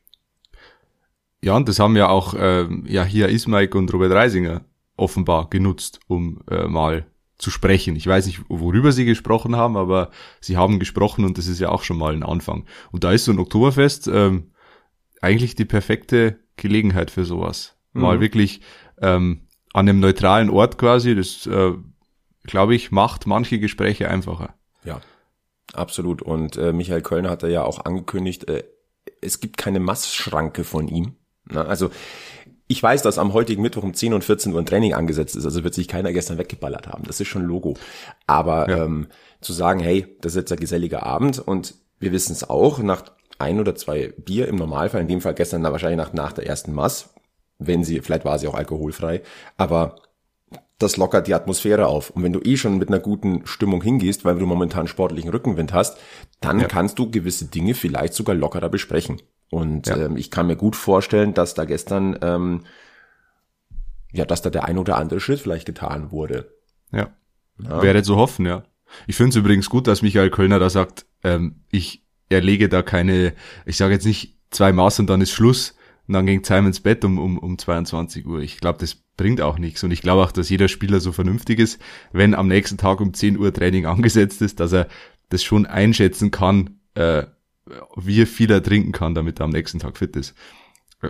Ja, 1.45 1.55
und 1.57 1.69
das 1.69 1.79
haben 1.79 1.95
ja 1.95 2.09
auch 2.09 2.33
äh, 2.33 2.67
ja 2.87 3.05
hier 3.05 3.29
Ismaik 3.29 3.75
und 3.75 3.93
Robert 3.93 4.13
Reisinger 4.13 4.65
offenbar 4.97 5.51
genutzt, 5.51 6.01
um 6.07 6.41
äh, 6.51 6.67
mal 6.67 7.05
zu 7.37 7.51
sprechen. 7.51 7.97
Ich 7.97 8.07
weiß 8.07 8.25
nicht, 8.25 8.41
worüber 8.49 8.93
sie 8.93 9.05
gesprochen 9.05 9.55
haben, 9.55 9.77
aber 9.77 10.11
sie 10.41 10.57
haben 10.57 10.79
gesprochen 10.79 11.23
und 11.27 11.37
das 11.37 11.47
ist 11.47 11.61
ja 11.61 11.69
auch 11.69 11.83
schon 11.83 11.99
mal 11.99 12.15
ein 12.15 12.23
Anfang. 12.23 12.65
Und 12.93 13.05
da 13.05 13.13
ist 13.13 13.27
so 13.27 13.33
ein 13.33 13.39
Oktoberfest 13.39 14.09
ähm, 14.09 14.53
eigentlich 15.21 15.55
die 15.55 15.67
perfekte 15.67 16.39
Gelegenheit 16.57 17.11
für 17.11 17.27
sowas. 17.27 17.77
Mhm. 17.93 18.01
Mal 18.01 18.21
wirklich 18.21 18.63
ähm, 19.03 19.43
an 19.75 19.87
einem 19.87 20.01
neutralen 20.01 20.49
Ort 20.49 20.79
quasi, 20.79 21.15
das 21.15 21.47
äh, 21.47 21.73
glaube 22.45 22.75
ich, 22.75 22.91
macht 22.91 23.27
manche 23.27 23.59
Gespräche 23.59 24.09
einfacher. 24.09 24.55
Ja, 24.83 25.03
absolut. 25.75 26.23
Und 26.23 26.57
äh, 26.57 26.73
Michael 26.73 27.03
Kölner 27.03 27.29
hat 27.29 27.43
ja 27.43 27.65
auch 27.65 27.85
angekündigt, 27.85 28.49
äh, 28.49 28.65
es 29.21 29.41
gibt 29.41 29.59
keine 29.59 29.81
Massschranke 29.81 30.65
von 30.65 30.89
ihm. 30.89 31.17
Na, 31.51 31.65
also 31.65 31.91
ich 32.67 32.83
weiß, 32.83 33.03
dass 33.03 33.19
am 33.19 33.35
heutigen 33.35 33.63
Mittwoch 33.63 33.83
um 33.83 33.95
10 33.95 34.15
und 34.15 34.25
14 34.25 34.53
Uhr 34.53 34.59
ein 34.59 34.67
Training 34.67 34.95
angesetzt 34.95 35.37
ist, 35.37 35.45
also 35.45 35.65
wird 35.65 35.75
sich 35.75 35.89
keiner 35.89 36.13
gestern 36.13 36.39
weggeballert 36.39 36.89
haben. 36.89 37.05
Das 37.07 37.21
ist 37.21 37.29
schon 37.29 37.45
Logo. 37.45 37.75
Aber 38.27 38.69
ja. 38.69 38.85
ähm, 38.85 39.09
zu 39.41 39.53
sagen, 39.53 39.81
hey, 39.81 40.17
das 40.21 40.33
ist 40.33 40.37
jetzt 40.37 40.53
ein 40.53 40.61
geselliger 40.61 41.05
Abend 41.05 41.39
und 41.39 41.75
wir 42.01 42.13
wissen 42.13 42.33
es 42.33 42.49
auch, 42.49 42.79
nach 42.79 43.05
ein 43.39 43.61
oder 43.61 43.75
zwei 43.75 44.15
Bier 44.17 44.49
im 44.49 44.57
Normalfall, 44.57 45.03
in 45.03 45.09
dem 45.09 45.21
Fall 45.21 45.35
gestern 45.35 45.63
dann 45.63 45.73
wahrscheinlich 45.73 45.99
nach, 45.99 46.13
nach 46.13 46.33
der 46.33 46.47
ersten 46.47 46.73
Mass, 46.73 47.11
wenn 47.59 47.85
sie, 47.85 48.01
vielleicht 48.01 48.25
war 48.25 48.39
sie 48.39 48.49
auch 48.49 48.55
alkoholfrei, 48.55 49.23
aber 49.57 49.97
das 50.79 50.97
lockert 50.97 51.27
die 51.27 51.35
Atmosphäre 51.35 51.87
auf. 51.87 52.11
Und 52.11 52.23
wenn 52.23 52.33
du 52.33 52.41
eh 52.41 52.57
schon 52.57 52.79
mit 52.79 52.89
einer 52.89 52.99
guten 52.99 53.47
Stimmung 53.47 53.83
hingehst, 53.83 54.25
weil 54.25 54.39
du 54.39 54.47
momentan 54.47 54.89
sportlichen 54.89 55.31
Rückenwind 55.31 55.73
hast, 55.73 55.99
dann 56.41 56.61
ja. 56.61 56.67
kannst 56.67 56.99
du 56.99 57.11
gewisse 57.11 57.47
Dinge 57.47 57.75
vielleicht 57.75 58.15
sogar 58.15 58.35
lockerer 58.35 58.69
besprechen. 58.69 59.21
Und 59.55 59.87
ja. 59.87 59.97
ähm, 59.97 60.17
ich 60.17 60.33
kann 60.33 60.49
mir 60.49 60.57
gut 60.57 60.75
vorstellen, 60.75 61.33
dass 61.33 61.55
da 61.55 61.65
gestern, 61.65 62.19
ähm, 62.23 62.65
ja, 64.13 64.25
dass 64.25 64.43
da 64.43 64.51
der 64.51 64.65
ein 64.65 64.79
oder 64.79 64.97
andere 64.97 65.21
Schritt 65.21 65.39
vielleicht 65.39 65.65
getan 65.65 66.11
wurde. 66.11 66.53
Ja. 66.91 67.11
ja. 67.63 67.81
Wäre 67.81 68.03
zu 68.03 68.17
hoffen, 68.17 68.47
ja. 68.47 68.65
Ich 69.07 69.15
finde 69.15 69.31
es 69.31 69.37
übrigens 69.37 69.71
gut, 69.71 69.87
dass 69.87 70.03
Michael 70.03 70.31
Kölner 70.31 70.59
da 70.59 70.71
sagt, 70.71 71.07
ähm, 71.23 71.61
ich 71.71 72.05
erlege 72.29 72.69
da 72.69 72.83
keine, 72.83 73.33
ich 73.65 73.77
sage 73.77 73.95
jetzt 73.95 74.07
nicht 74.07 74.37
zwei 74.51 74.73
Maß 74.73 74.99
und 74.99 75.07
dann 75.09 75.21
ist 75.21 75.31
Schluss 75.31 75.77
und 76.09 76.15
dann 76.15 76.27
ging 76.27 76.43
Time 76.43 76.67
ins 76.67 76.81
Bett 76.81 77.05
um, 77.05 77.21
um, 77.21 77.39
um 77.39 77.57
22 77.57 78.27
Uhr. 78.27 78.41
Ich 78.41 78.59
glaube, 78.59 78.81
das 78.81 78.97
bringt 79.17 79.41
auch 79.41 79.57
nichts. 79.57 79.85
Und 79.85 79.93
ich 79.93 80.03
glaube 80.03 80.25
auch, 80.25 80.33
dass 80.33 80.51
jeder 80.51 80.67
Spieler 80.67 80.99
so 80.99 81.13
vernünftig 81.13 81.61
ist, 81.61 81.81
wenn 82.11 82.35
am 82.35 82.49
nächsten 82.49 82.77
Tag 82.77 83.01
um 83.01 83.15
10 83.15 83.39
Uhr 83.39 83.53
Training 83.53 83.87
angesetzt 83.87 84.43
ist, 84.43 84.59
dass 84.59 84.73
er 84.73 84.89
das 85.29 85.45
schon 85.45 85.65
einschätzen 85.65 86.33
kann, 86.33 86.81
äh, 86.95 87.25
wie 87.97 88.27
viel 88.27 88.51
er 88.51 88.63
trinken 88.63 88.93
kann, 88.93 89.15
damit 89.15 89.41
er 89.41 89.45
am 89.45 89.51
nächsten 89.51 89.79
Tag 89.79 89.97
fit 89.97 90.17
ist. 90.17 90.35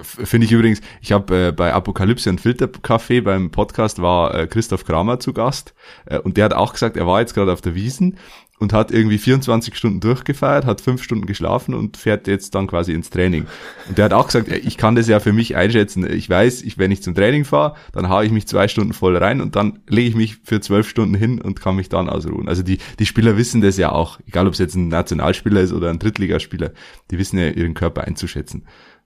Finde 0.02 0.46
ich 0.46 0.52
übrigens, 0.52 0.80
ich 1.00 1.12
habe 1.12 1.48
äh, 1.48 1.52
bei 1.52 1.72
Apokalypse 1.72 2.30
und 2.30 2.40
Filterkaffee 2.40 3.20
beim 3.20 3.50
Podcast 3.50 4.00
war 4.00 4.35
äh, 4.35 4.46
Christoph 4.46 4.85
Kramer 4.85 5.20
zu 5.20 5.33
Gast 5.33 5.74
äh, 6.07 6.18
und 6.18 6.37
der 6.37 6.46
hat 6.46 6.54
auch 6.54 6.72
gesagt, 6.72 6.96
er 6.96 7.07
war 7.07 7.20
jetzt 7.20 7.35
gerade 7.35 7.52
auf 7.52 7.61
der 7.61 7.74
Wiesen 7.74 8.16
und 8.59 8.72
hat 8.72 8.90
irgendwie 8.90 9.18
24 9.18 9.76
Stunden 9.76 10.00
durchgefeiert, 10.00 10.64
hat 10.64 10.80
fünf 10.80 11.02
Stunden 11.02 11.26
geschlafen 11.26 11.74
und 11.74 11.96
fährt 11.96 12.26
jetzt 12.26 12.54
dann 12.54 12.66
quasi 12.66 12.92
ins 12.92 13.11
Training. 13.11 13.46
Und 13.88 13.98
der 13.98 14.07
hat 14.07 14.12
auch 14.12 14.26
gesagt, 14.26 14.48
ich 14.48 14.76
kann 14.76 14.94
das 14.94 15.09
ja 15.09 15.20
für 15.20 15.33
mich 15.33 15.57
einschätzen. 15.57 16.09
Ich 16.11 16.30
weiß, 16.30 16.62
ich, 16.62 16.78
wenn 16.78 16.90
ich 16.90 17.02
zum 17.02 17.14
Training 17.14 17.44
fahre, 17.44 17.74
dann 17.92 18.09
haue 18.09 18.24
ich 18.24 18.33
mich 18.33 18.46
zwei 18.46 18.68
Stunden 18.68 18.92
voll 18.92 19.16
rein 19.16 19.40
und 19.40 19.57
dann 19.57 19.80
lege 19.88 20.09
ich 20.09 20.14
mich 20.14 20.37
für 20.44 20.61
zwölf 20.61 20.88
Stunden 20.88 21.14
hin 21.14 21.40
und 21.40 21.61
kann 21.61 21.76
mich 21.76 21.88
dann 21.88 22.09
ausruhen. 22.09 22.48
Also 22.48 22.62
die, 22.62 22.78
die 22.98 23.07
Spieler 23.07 23.37
wissen 23.37 23.61
das 23.61 23.76
ja 23.76 23.90
auch, 23.90 24.20
egal 24.26 24.46
ob 24.46 24.52
es 24.52 24.61
jetzt 24.61 24.76
ein 24.76 24.88
Nationalspieler 24.88 25.61
ist 25.61 25.72
oder 25.72 25.90
ein 25.90 25.98
Drittligaspieler, 25.98 26.70
die 27.11 27.18
wissen 27.18 27.38
ja 27.38 27.48
ihren 27.48 27.74
Körper 27.74 28.04
einzuschätzen. 28.04 28.64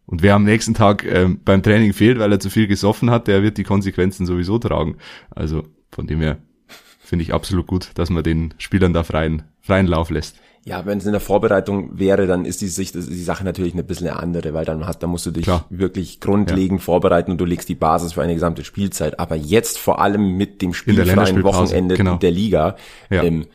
Und 0.09 0.23
wer 0.23 0.35
am 0.35 0.45
nächsten 0.45 0.73
Tag 0.73 1.05
ähm, 1.05 1.39
beim 1.45 1.63
Training 1.63 1.93
fehlt, 1.93 2.19
weil 2.19 2.33
er 2.33 2.41
zu 2.41 2.49
viel 2.49 2.67
gesoffen 2.67 3.11
hat, 3.11 3.29
der 3.29 3.43
wird 3.43 3.59
die 3.59 3.63
Konsequenzen 3.63 4.25
sowieso 4.25 4.59
tragen. 4.59 4.97
Also 5.31 5.65
von 5.91 6.07
dem 6.07 6.23
her 6.23 6.39
finde 6.99 7.25
ich 7.25 7.35
absolut 7.35 7.67
gut, 7.67 7.91
dass 7.95 8.09
man 8.09 8.25
den 8.25 8.55
Spielern 8.57 8.95
da 8.95 9.03
freien, 9.03 9.43
freien 9.61 9.87
Lauf 9.87 10.09
lässt. 10.09 10.37
Ja, 10.65 10.87
wenn 10.87 10.97
es 10.97 11.05
in 11.05 11.13
der 11.13 11.21
Vorbereitung 11.21 11.99
wäre, 11.99 12.27
dann 12.27 12.47
ist 12.47 12.63
die, 12.63 12.69
Sicht, 12.69 12.95
die 12.95 13.23
Sache 13.23 13.45
natürlich 13.45 13.75
ein 13.75 13.87
bisschen 13.87 14.09
eine 14.09 14.19
andere, 14.19 14.55
weil 14.55 14.65
dann 14.65 14.87
hast, 14.87 15.03
da 15.03 15.07
musst 15.07 15.27
du 15.27 15.31
dich 15.31 15.45
Klar. 15.45 15.67
wirklich 15.69 16.21
grundlegend 16.21 16.81
ja. 16.81 16.85
vorbereiten 16.85 17.31
und 17.31 17.39
du 17.39 17.45
legst 17.45 17.69
die 17.69 17.75
Basis 17.75 18.15
für 18.15 18.23
eine 18.23 18.35
gesamte 18.35 18.65
Spielzeit. 18.65 19.21
Aber 19.21 19.37
jetzt 19.37 19.79
vor 19.79 20.01
allem 20.01 20.39
mit 20.39 20.63
dem 20.63 20.73
spielfreien 20.73 21.43
Wochenende 21.43 21.97
genau. 21.97 22.17
der 22.17 22.31
Liga 22.31 22.77
ja. 23.11 23.25
ähm, 23.25 23.47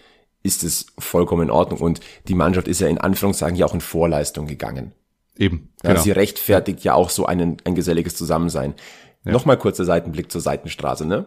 ist 0.43 0.63
es 0.63 0.85
vollkommen 0.99 1.43
in 1.43 1.51
Ordnung. 1.51 1.81
Und 1.81 1.99
die 2.27 2.35
Mannschaft 2.35 2.67
ist 2.67 2.79
ja 2.79 2.87
in 2.87 2.99
Anführungszeichen 2.99 3.57
ja 3.57 3.65
auch 3.65 3.73
in 3.73 3.81
Vorleistung 3.81 4.45
gegangen. 4.45 4.93
Eben. 5.37 5.73
Genau. 5.81 5.95
Ja, 5.95 5.99
sie 5.99 6.11
rechtfertigt 6.11 6.83
ja 6.83 6.93
auch 6.93 7.09
so 7.09 7.25
einen, 7.25 7.57
ein 7.65 7.75
geselliges 7.75 8.15
Zusammensein. 8.15 8.75
Ja. 9.23 9.31
Nochmal 9.31 9.57
kurzer 9.57 9.85
Seitenblick 9.85 10.31
zur 10.31 10.41
Seitenstraße, 10.41 11.05
ne? 11.05 11.25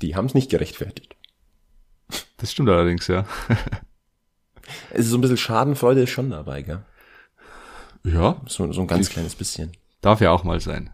Die 0.00 0.16
haben 0.16 0.26
es 0.26 0.34
nicht 0.34 0.50
gerechtfertigt. 0.50 1.16
Das 2.38 2.52
stimmt 2.52 2.70
allerdings, 2.70 3.06
ja. 3.08 3.26
es 4.90 5.00
ist 5.00 5.10
so 5.10 5.18
ein 5.18 5.20
bisschen 5.20 5.36
Schadenfreude 5.36 6.02
ist 6.02 6.10
schon 6.10 6.30
dabei, 6.30 6.62
gell? 6.62 6.84
Ja. 8.04 8.40
So, 8.46 8.72
so 8.72 8.80
ein 8.80 8.86
ganz 8.86 9.10
kleines 9.10 9.34
bisschen. 9.34 9.72
Darf 10.00 10.20
ja 10.20 10.30
auch 10.30 10.44
mal 10.44 10.60
sein. 10.60 10.90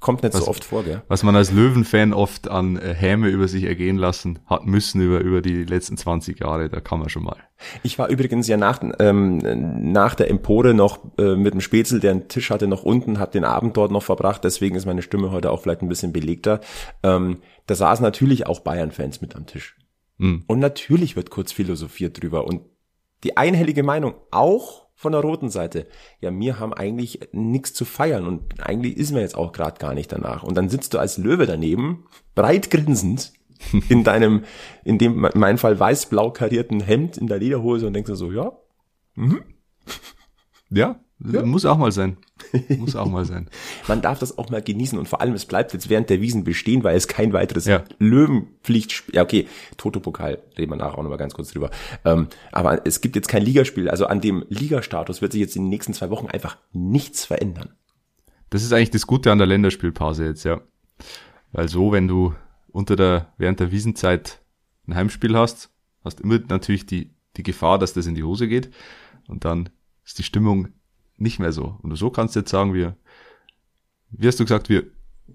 Kommt 0.00 0.22
nicht 0.22 0.34
was, 0.34 0.44
so 0.44 0.48
oft 0.48 0.64
vor, 0.64 0.84
gell? 0.84 1.02
Was 1.08 1.22
man 1.22 1.34
als 1.34 1.50
Löwenfan 1.50 2.12
oft 2.12 2.48
an 2.48 2.76
äh, 2.76 2.94
Häme 2.94 3.28
über 3.28 3.48
sich 3.48 3.64
ergehen 3.64 3.96
lassen 3.96 4.38
hat 4.46 4.66
müssen 4.66 5.00
über, 5.00 5.20
über 5.20 5.42
die 5.42 5.64
letzten 5.64 5.96
20 5.96 6.40
Jahre, 6.40 6.68
da 6.68 6.80
kann 6.80 7.00
man 7.00 7.08
schon 7.08 7.24
mal. 7.24 7.36
Ich 7.82 7.98
war 7.98 8.08
übrigens 8.08 8.46
ja 8.46 8.56
nach, 8.56 8.80
ähm, 9.00 9.38
nach 9.92 10.14
der 10.14 10.30
Empore 10.30 10.74
noch 10.74 11.00
äh, 11.18 11.34
mit 11.34 11.54
dem 11.54 11.60
Spätzl, 11.60 12.00
der 12.00 12.12
einen 12.12 12.28
Tisch 12.28 12.50
hatte, 12.50 12.68
noch 12.68 12.84
unten, 12.84 13.18
hat 13.18 13.34
den 13.34 13.44
Abend 13.44 13.76
dort 13.76 13.90
noch 13.90 14.02
verbracht, 14.02 14.44
deswegen 14.44 14.76
ist 14.76 14.86
meine 14.86 15.02
Stimme 15.02 15.30
heute 15.30 15.50
auch 15.50 15.60
vielleicht 15.60 15.82
ein 15.82 15.88
bisschen 15.88 16.12
belegter. 16.12 16.60
Ähm, 17.02 17.38
da 17.66 17.74
saßen 17.74 18.02
natürlich 18.02 18.46
auch 18.46 18.60
Bayern-Fans 18.60 19.20
mit 19.20 19.34
am 19.34 19.46
Tisch. 19.46 19.76
Mhm. 20.18 20.44
Und 20.46 20.58
natürlich 20.58 21.16
wird 21.16 21.30
kurz 21.30 21.52
philosophiert 21.52 22.22
drüber 22.22 22.46
und 22.46 22.62
die 23.24 23.36
einhellige 23.36 23.82
Meinung 23.82 24.14
auch 24.30 24.87
von 24.98 25.12
der 25.12 25.20
roten 25.20 25.48
Seite. 25.48 25.86
Ja, 26.20 26.36
wir 26.36 26.58
haben 26.58 26.74
eigentlich 26.74 27.20
nichts 27.30 27.72
zu 27.72 27.84
feiern 27.84 28.26
und 28.26 28.66
eigentlich 28.66 28.96
ist 28.96 29.12
mir 29.12 29.20
jetzt 29.20 29.36
auch 29.36 29.52
gerade 29.52 29.78
gar 29.78 29.94
nicht 29.94 30.10
danach. 30.10 30.42
Und 30.42 30.56
dann 30.56 30.68
sitzt 30.68 30.92
du 30.92 30.98
als 30.98 31.18
Löwe 31.18 31.46
daneben, 31.46 32.06
breit 32.34 32.68
grinsend 32.68 33.32
in 33.88 34.02
deinem, 34.02 34.42
in 34.82 34.98
dem, 34.98 35.24
in 35.24 35.40
meinem 35.40 35.58
Fall 35.58 35.78
weiß-blau 35.78 36.32
karierten 36.32 36.80
Hemd 36.80 37.16
in 37.16 37.28
der 37.28 37.38
Lederhose 37.38 37.86
und 37.86 37.92
denkst 37.92 38.10
dir 38.10 38.16
so, 38.16 38.32
ja, 38.32 38.58
Ja, 40.68 41.00
muss 41.44 41.64
auch 41.64 41.78
mal 41.78 41.92
sein. 41.92 42.16
Muss 42.78 42.96
auch 42.96 43.06
mal 43.06 43.24
sein. 43.24 43.48
man 43.86 44.02
darf 44.02 44.18
das 44.18 44.38
auch 44.38 44.50
mal 44.50 44.62
genießen 44.62 44.98
und 44.98 45.08
vor 45.08 45.20
allem, 45.20 45.34
es 45.34 45.44
bleibt 45.44 45.72
jetzt 45.72 45.88
während 45.88 46.10
der 46.10 46.20
Wiesen 46.20 46.44
bestehen, 46.44 46.84
weil 46.84 46.96
es 46.96 47.08
kein 47.08 47.32
weiteres 47.32 47.66
Ja. 47.66 47.84
Löwenpflichtspiel, 47.98 49.14
ja 49.14 49.22
okay, 49.22 49.46
Toto-Pokal, 49.76 50.38
reden 50.56 50.72
wir 50.72 50.76
nachher 50.76 50.98
auch 50.98 51.02
noch 51.02 51.10
mal 51.10 51.16
ganz 51.16 51.34
kurz 51.34 51.52
drüber, 51.52 51.70
ähm, 52.04 52.28
aber 52.52 52.86
es 52.86 53.00
gibt 53.00 53.16
jetzt 53.16 53.28
kein 53.28 53.42
Ligaspiel, 53.42 53.88
also 53.88 54.06
an 54.06 54.20
dem 54.20 54.44
Ligastatus 54.48 55.22
wird 55.22 55.32
sich 55.32 55.40
jetzt 55.40 55.56
in 55.56 55.64
den 55.64 55.70
nächsten 55.70 55.94
zwei 55.94 56.10
Wochen 56.10 56.26
einfach 56.26 56.56
nichts 56.72 57.24
verändern. 57.24 57.70
Das 58.50 58.62
ist 58.62 58.72
eigentlich 58.72 58.90
das 58.90 59.06
Gute 59.06 59.30
an 59.30 59.38
der 59.38 59.46
Länderspielpause 59.46 60.24
jetzt, 60.24 60.44
ja. 60.44 60.60
Weil 61.52 61.68
so, 61.68 61.92
wenn 61.92 62.08
du 62.08 62.34
unter 62.68 62.96
der, 62.96 63.32
während 63.38 63.60
der 63.60 63.72
Wiesenzeit 63.72 64.40
ein 64.86 64.94
Heimspiel 64.94 65.36
hast, 65.36 65.70
hast 66.04 66.20
immer 66.20 66.38
natürlich 66.48 66.86
die, 66.86 67.14
die 67.36 67.42
Gefahr, 67.42 67.78
dass 67.78 67.92
das 67.92 68.06
in 68.06 68.14
die 68.14 68.24
Hose 68.24 68.48
geht. 68.48 68.70
Und 69.26 69.44
dann 69.44 69.70
ist 70.04 70.18
die 70.18 70.22
Stimmung 70.22 70.68
nicht 71.18 71.38
mehr 71.38 71.52
so. 71.52 71.76
Und 71.82 71.94
so 71.96 72.10
kannst 72.10 72.34
du 72.34 72.40
jetzt 72.40 72.50
sagen, 72.50 72.74
wir, 72.74 72.96
wie 74.10 74.26
hast 74.26 74.40
du 74.40 74.44
gesagt, 74.44 74.68
wir 74.68 74.84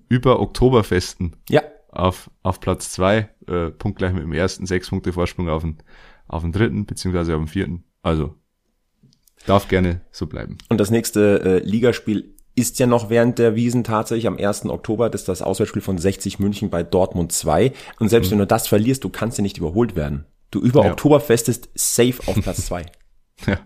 über 0.10 0.40
Oktoberfesten 0.40 1.36
Ja, 1.50 1.62
auf, 1.90 2.30
auf 2.42 2.60
Platz 2.60 2.92
zwei, 2.92 3.30
äh, 3.48 3.70
punktgleich 3.70 4.14
mit 4.14 4.24
dem 4.24 4.34
ersten, 4.34 4.66
sechs 4.66 4.90
Punkte 4.90 5.14
Vorsprung 5.14 5.50
auf 5.50 5.62
den, 5.62 5.78
auf 6.28 6.42
den 6.42 6.52
dritten, 6.52 6.86
beziehungsweise 6.86 7.36
auf 7.36 7.42
den 7.42 7.48
vierten. 7.48 7.84
Also, 8.02 8.36
darf 9.46 9.68
gerne 9.68 10.02
so 10.12 10.26
bleiben. 10.28 10.58
Und 10.70 10.80
das 10.80 10.90
nächste 10.90 11.42
äh, 11.42 11.60
Ligaspiel 11.60 12.34
ist 12.56 12.80
ja 12.80 12.88
noch 12.88 13.10
während 13.10 13.40
der 13.40 13.56
Wiesen 13.56 13.84
tatsächlich 13.84 14.28
am 14.28 14.38
1. 14.38 14.66
Oktober. 14.66 15.10
Das 15.10 15.22
ist 15.22 15.28
das 15.28 15.42
Auswärtsspiel 15.42 15.82
von 15.82 15.98
60 15.98 16.40
München 16.40 16.70
bei 16.70 16.84
Dortmund 16.84 17.32
2. 17.32 17.74
Und 18.00 18.10
selbst 18.10 18.32
wenn 18.32 18.38
du 18.38 18.48
das 18.48 18.68
verlierst, 18.68 19.04
du 19.04 19.10
kannst 19.10 19.38
ja 19.38 19.42
nicht 19.42 19.58
überholt 19.58 19.96
werden. 19.96 20.26
Du 20.52 20.60
über 20.60 20.86
Ja. 20.86 20.92
Oktoberfestest 20.92 21.70
safe 21.76 22.20
auf 22.28 22.36
Platz 22.42 22.66
2. 22.68 22.86
Ja. 23.48 23.58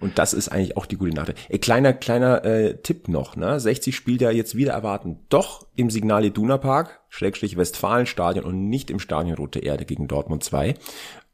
Und 0.00 0.18
das 0.18 0.34
ist 0.34 0.48
eigentlich 0.48 0.76
auch 0.76 0.86
die 0.86 0.96
gute 0.96 1.14
Nachricht. 1.14 1.38
Ey, 1.48 1.58
kleiner, 1.58 1.92
kleiner 1.92 2.44
äh, 2.44 2.76
Tipp 2.82 3.08
noch, 3.08 3.36
ne? 3.36 3.58
60 3.58 3.94
spielt 3.96 4.20
ja 4.20 4.30
jetzt 4.30 4.54
wieder 4.56 4.72
erwarten 4.72 5.20
doch 5.28 5.66
im 5.74 5.90
Signal 5.90 6.24
Iduna 6.24 6.58
Park, 6.58 7.00
Schrägstrich 7.08 7.56
Westfalenstadion 7.56 8.44
und 8.44 8.68
nicht 8.68 8.90
im 8.90 8.98
Stadion 8.98 9.36
Rote 9.36 9.60
Erde 9.60 9.84
gegen 9.84 10.08
Dortmund 10.08 10.44
2. 10.44 10.74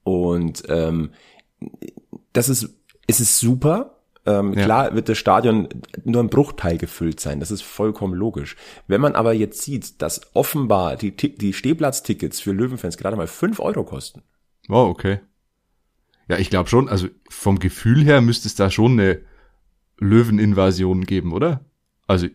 Und 0.05 0.63
ähm, 0.69 1.11
das 2.33 2.49
ist, 2.49 2.69
es 3.07 3.21
ist 3.21 3.39
super. 3.39 3.99
Ähm, 4.25 4.55
Ja. 4.55 4.65
Klar 4.65 4.95
wird 4.95 5.09
das 5.09 5.19
Stadion 5.19 5.69
nur 6.05 6.23
ein 6.23 6.31
Bruchteil 6.31 6.79
gefüllt 6.79 7.19
sein, 7.19 7.41
das 7.41 7.51
ist 7.51 7.63
vollkommen 7.63 8.15
logisch. 8.15 8.57
Wenn 8.87 9.01
man 9.01 9.17
aber 9.17 9.33
jetzt 9.33 9.63
sieht, 9.63 10.01
dass 10.01 10.21
offenbar 10.35 10.97
die, 10.97 11.11
die 11.17 11.53
Stehplatztickets 11.53 12.41
für 12.41 12.53
Löwenfans 12.53 12.97
gerade 12.97 13.17
mal 13.17 13.27
5 13.27 13.59
Euro 13.59 13.83
kosten, 13.85 14.23
Oh, 14.69 14.87
okay. 14.89 15.19
Ja, 16.29 16.39
ich 16.39 16.51
glaube 16.51 16.69
schon, 16.69 16.89
also 16.89 17.09
vom 17.29 17.59
Gefühl 17.59 18.05
her 18.05 18.21
müsste 18.21 18.49
es 18.49 18.55
da 18.55 18.71
schon 18.71 18.93
eine 18.93 19.21
Löweninvasion 19.99 21.05
geben, 21.05 21.33
oder? 21.33 21.61
Also, 22.07 22.27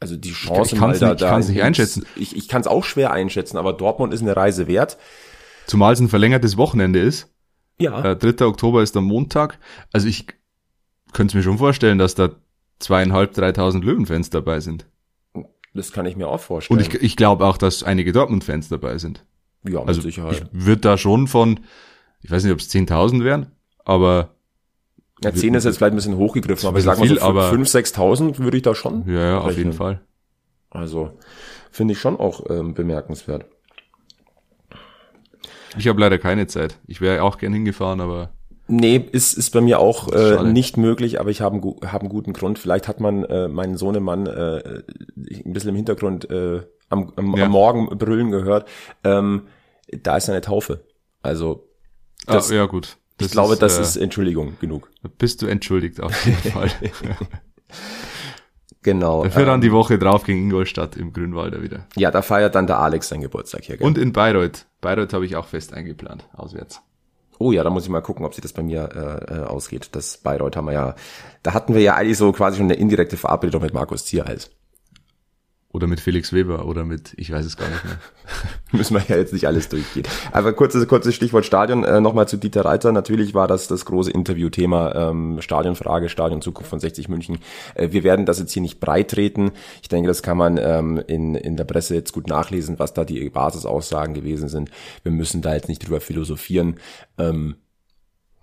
Also 0.00 0.16
die 0.16 0.32
Chance 0.32 0.74
ich 0.74 0.80
kann's 0.80 1.00
mal 1.00 1.10
nicht- 1.10 1.22
ich 1.22 1.28
kann's 1.28 1.48
nicht 1.48 1.62
einschätzen. 1.62 2.06
Ich, 2.16 2.36
ich 2.36 2.48
kann 2.48 2.60
es 2.60 2.66
auch 2.66 2.84
schwer 2.84 3.12
einschätzen, 3.12 3.56
aber 3.56 3.72
Dortmund 3.72 4.12
ist 4.14 4.22
eine 4.22 4.36
Reise 4.36 4.66
wert. 4.68 4.98
zumal 5.66 5.92
es 5.92 6.00
ein 6.00 6.08
verlängertes 6.08 6.56
Wochenende 6.56 7.00
ist. 7.00 7.30
Ja. 7.80 8.02
Äh, 8.12 8.16
3. 8.16 8.46
Oktober 8.46 8.82
ist 8.82 8.94
der 8.94 9.02
Montag. 9.02 9.58
Also 9.92 10.08
ich 10.08 10.26
könnte 11.12 11.36
mir 11.36 11.42
schon 11.42 11.58
vorstellen, 11.58 11.98
dass 11.98 12.14
da 12.14 12.30
zweieinhalb, 12.78 13.34
dreitausend 13.34 13.84
Löwenfans 13.84 14.30
dabei 14.30 14.60
sind. 14.60 14.86
Das 15.74 15.92
kann 15.92 16.06
ich 16.06 16.16
mir 16.16 16.26
auch 16.28 16.40
vorstellen. 16.40 16.80
Und 16.80 16.86
ich, 16.94 16.94
ich 17.02 17.16
glaube 17.16 17.44
auch, 17.44 17.56
dass 17.58 17.82
einige 17.82 18.12
Dortmund-Fans 18.12 18.68
dabei 18.68 18.98
sind. 18.98 19.24
ja, 19.64 19.80
mit 19.80 19.88
Also 19.88 20.00
Sicherheit. 20.00 20.48
ich 20.52 20.64
würde 20.66 20.80
da 20.80 20.96
schon 20.98 21.26
von, 21.28 21.60
ich 22.20 22.30
weiß 22.30 22.44
nicht, 22.44 22.52
ob 22.52 22.58
es 22.58 22.70
10.000 22.70 23.24
wären, 23.24 23.46
aber 23.84 24.30
ja, 25.22 25.32
10 25.32 25.54
ist 25.54 25.64
jetzt 25.64 25.78
vielleicht 25.78 25.92
ein 25.92 25.96
bisschen 25.96 26.16
hochgegriffen, 26.16 26.68
aber 26.68 26.78
ich 26.78 26.84
sag 26.84 26.98
mal 26.98 27.08
so 27.08 27.14
viel, 27.14 27.22
aber- 27.22 27.50
5.000, 27.50 27.94
6.000 27.94 28.38
würde 28.38 28.56
ich 28.56 28.62
da 28.62 28.74
schon. 28.74 29.04
ja, 29.08 29.20
ja, 29.30 29.38
auf 29.40 29.56
jeden 29.56 29.72
Fall. 29.72 30.00
Also 30.70 31.10
finde 31.70 31.92
ich 31.92 32.00
schon 32.00 32.16
auch 32.18 32.48
ähm, 32.50 32.74
bemerkenswert. 32.74 33.46
Ich 35.76 35.86
habe 35.88 36.00
leider 36.00 36.18
keine 36.18 36.46
Zeit. 36.46 36.78
Ich 36.86 37.00
wäre 37.00 37.22
auch 37.22 37.38
gern 37.38 37.52
hingefahren, 37.52 38.00
aber 38.00 38.30
Nee, 38.70 38.96
ist, 39.12 39.32
ist 39.32 39.50
bei 39.50 39.62
mir 39.62 39.78
auch 39.78 40.08
äh, 40.12 40.34
Schade. 40.36 40.52
nicht 40.52 40.76
möglich, 40.76 41.20
aber 41.20 41.30
ich 41.30 41.40
habe 41.40 41.54
einen, 41.56 41.90
hab 41.90 42.02
einen 42.02 42.10
guten 42.10 42.34
Grund. 42.34 42.58
Vielleicht 42.58 42.86
hat 42.86 43.00
man 43.00 43.24
äh, 43.24 43.48
meinen 43.48 43.78
Sohnemann 43.78 44.26
äh, 44.26 44.82
ein 45.16 45.52
bisschen 45.54 45.70
im 45.70 45.76
Hintergrund 45.76 46.30
äh, 46.30 46.60
am, 46.90 47.12
am, 47.16 47.34
Ja. 47.34 47.46
am 47.46 47.50
Morgen 47.50 47.96
brüllen 47.96 48.30
gehört. 48.30 48.68
Ähm, 49.04 49.46
da 50.02 50.18
ist 50.18 50.28
eine 50.28 50.42
Taufe. 50.42 50.84
Also 51.22 51.67
das, 52.28 52.50
ah, 52.50 52.54
ja 52.54 52.66
gut. 52.66 52.96
ich 53.20 53.30
glaube, 53.30 53.56
das 53.56 53.78
äh, 53.78 53.82
ist 53.82 53.96
Entschuldigung 53.96 54.56
genug. 54.60 54.90
Bist 55.18 55.42
du 55.42 55.46
entschuldigt 55.46 56.00
auf 56.00 56.26
jeden 56.26 56.36
Fall. 56.52 56.70
Genau. 58.82 59.24
Dafür 59.24 59.42
ähm, 59.42 59.46
dann 59.48 59.60
die 59.60 59.72
Woche 59.72 59.98
drauf 59.98 60.24
gegen 60.24 60.38
Ingolstadt 60.38 60.96
im 60.96 61.12
Grünwalder 61.12 61.62
wieder. 61.62 61.86
ja, 61.96 62.10
da 62.10 62.22
feiert 62.22 62.54
dann 62.54 62.66
der 62.66 62.78
Alex 62.78 63.08
seinen 63.08 63.22
Geburtstag 63.22 63.64
hier. 63.64 63.76
Gell? 63.76 63.86
Und 63.86 63.98
in 63.98 64.12
Bayreuth. 64.12 64.66
Bayreuth 64.80 65.12
habe 65.12 65.26
ich 65.26 65.36
auch 65.36 65.46
fest 65.46 65.74
eingeplant, 65.74 66.28
auswärts. 66.32 66.80
Oh 67.40 67.52
ja, 67.52 67.62
da 67.62 67.70
muss 67.70 67.84
ich 67.84 67.88
mal 67.90 68.00
gucken, 68.00 68.24
ob 68.24 68.34
sich 68.34 68.42
das 68.42 68.52
bei 68.52 68.62
mir 68.62 68.88
äh, 69.30 69.34
äh, 69.34 69.44
ausgeht. 69.44 69.90
Das 69.92 70.16
Bayreuth 70.18 70.56
haben 70.56 70.66
wir 70.66 70.72
ja, 70.72 70.94
da 71.42 71.54
hatten 71.54 71.74
wir 71.74 71.82
ja 71.82 71.94
eigentlich 71.94 72.18
so 72.18 72.32
quasi 72.32 72.56
schon 72.56 72.66
eine 72.66 72.74
indirekte 72.74 73.16
Verabredung 73.16 73.62
mit 73.62 73.74
Markus 73.74 74.06
Zierhals. 74.06 74.50
Oder 75.70 75.86
mit 75.86 76.00
Felix 76.00 76.32
Weber 76.32 76.64
oder 76.64 76.86
mit, 76.86 77.12
ich 77.18 77.30
weiß 77.30 77.44
es 77.44 77.58
gar 77.58 77.68
nicht 77.68 77.84
mehr. 77.84 77.98
Müssen 78.72 78.94
wir 78.94 79.04
ja 79.06 79.16
jetzt 79.18 79.34
nicht 79.34 79.46
alles 79.46 79.68
durchgehen. 79.68 80.06
Aber 80.32 80.54
kurzes, 80.54 80.88
kurzes 80.88 81.14
Stichwort 81.14 81.44
Stadion. 81.44 81.84
Äh, 81.84 82.00
Nochmal 82.00 82.26
zu 82.26 82.38
Dieter 82.38 82.64
Reiter. 82.64 82.90
Natürlich 82.90 83.34
war 83.34 83.46
das 83.48 83.68
das 83.68 83.84
große 83.84 84.10
Interviewthema 84.10 85.10
ähm, 85.10 85.42
Stadionfrage, 85.42 86.08
Stadion 86.08 86.40
Zukunft 86.40 86.70
von 86.70 86.80
60 86.80 87.10
München. 87.10 87.40
Äh, 87.74 87.92
wir 87.92 88.02
werden 88.02 88.24
das 88.24 88.38
jetzt 88.38 88.52
hier 88.52 88.62
nicht 88.62 88.80
breit 88.80 89.10
treten. 89.10 89.52
Ich 89.82 89.88
denke, 89.88 90.08
das 90.08 90.22
kann 90.22 90.38
man 90.38 90.56
ähm, 90.56 91.02
in, 91.06 91.34
in 91.34 91.58
der 91.58 91.64
Presse 91.64 91.94
jetzt 91.94 92.14
gut 92.14 92.28
nachlesen, 92.28 92.78
was 92.78 92.94
da 92.94 93.04
die 93.04 93.28
Basisaussagen 93.28 94.14
gewesen 94.14 94.48
sind. 94.48 94.70
Wir 95.02 95.12
müssen 95.12 95.42
da 95.42 95.52
jetzt 95.52 95.68
nicht 95.68 95.86
drüber 95.86 96.00
philosophieren. 96.00 96.76
Ähm, 97.18 97.56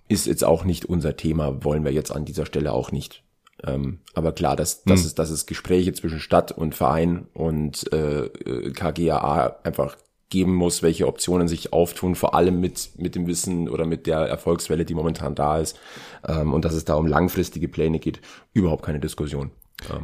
ist 0.07 0.27
jetzt 0.27 0.43
auch 0.43 0.63
nicht 0.63 0.85
unser 0.85 1.17
Thema, 1.17 1.63
wollen 1.63 1.83
wir 1.83 1.91
jetzt 1.91 2.11
an 2.11 2.25
dieser 2.25 2.45
Stelle 2.45 2.71
auch 2.71 2.91
nicht. 2.91 3.24
Ähm, 3.63 3.99
aber 4.13 4.31
klar, 4.31 4.55
dass, 4.55 4.83
dass, 4.83 5.05
es, 5.05 5.15
dass 5.15 5.29
es 5.29 5.45
Gespräche 5.45 5.93
zwischen 5.93 6.19
Stadt 6.19 6.51
und 6.51 6.75
Verein 6.75 7.27
und 7.33 7.91
äh, 7.93 8.25
äh, 8.25 8.71
KGAA 8.71 9.59
einfach 9.63 9.97
geben 10.29 10.55
muss, 10.55 10.83
welche 10.83 11.07
Optionen 11.07 11.47
sich 11.47 11.71
auftun, 11.71 12.15
vor 12.15 12.35
allem 12.35 12.59
mit, 12.59 12.91
mit 12.97 13.15
dem 13.15 13.27
Wissen 13.27 13.69
oder 13.69 13.85
mit 13.85 14.07
der 14.07 14.19
Erfolgswelle, 14.19 14.83
die 14.83 14.95
momentan 14.95 15.35
da 15.35 15.59
ist. 15.59 15.79
Ähm, 16.27 16.53
und 16.53 16.65
dass 16.65 16.73
es 16.73 16.85
da 16.85 16.95
um 16.95 17.07
langfristige 17.07 17.67
Pläne 17.67 17.99
geht, 17.99 18.19
überhaupt 18.53 18.83
keine 18.83 18.99
Diskussion. 18.99 19.51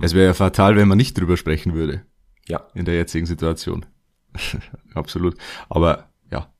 Es 0.02 0.14
wäre 0.14 0.28
ja 0.28 0.34
fatal, 0.34 0.76
wenn 0.76 0.88
man 0.88 0.98
nicht 0.98 1.18
drüber 1.18 1.38
sprechen 1.38 1.74
würde. 1.74 2.04
Ja, 2.48 2.68
in 2.74 2.86
der 2.86 2.96
jetzigen 2.96 3.26
Situation. 3.26 3.86
Absolut. 4.94 5.38
Aber 5.70 6.10
ja, 6.30 6.54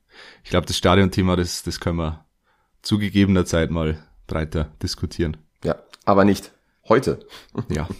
ich 0.44 0.50
glaube, 0.50 0.66
das 0.66 0.76
Stadionthema, 0.76 1.36
das, 1.36 1.62
das 1.62 1.80
können 1.80 1.98
wir 1.98 2.24
zu 2.80 2.98
gegebener 2.98 3.44
Zeit 3.44 3.70
mal 3.70 4.02
breiter 4.26 4.72
diskutieren. 4.82 5.36
ja, 5.64 5.76
aber 6.04 6.24
nicht 6.24 6.52
heute. 6.92 7.20
Ja. 7.68 7.88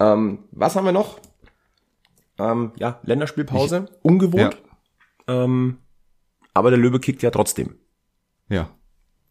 Ähm, 0.00 0.44
was 0.52 0.76
haben 0.76 0.84
wir 0.84 0.92
noch? 0.92 1.18
Ähm, 2.38 2.70
ja, 2.76 3.00
Länderspielpause, 3.02 3.86
ungewohnt. 4.02 4.56
Ähm, 5.26 5.78
aber 6.54 6.70
der 6.70 6.78
Löwe 6.78 7.00
kickt 7.00 7.20
ja 7.22 7.32
trotzdem. 7.32 7.74
Ja. 8.48 8.70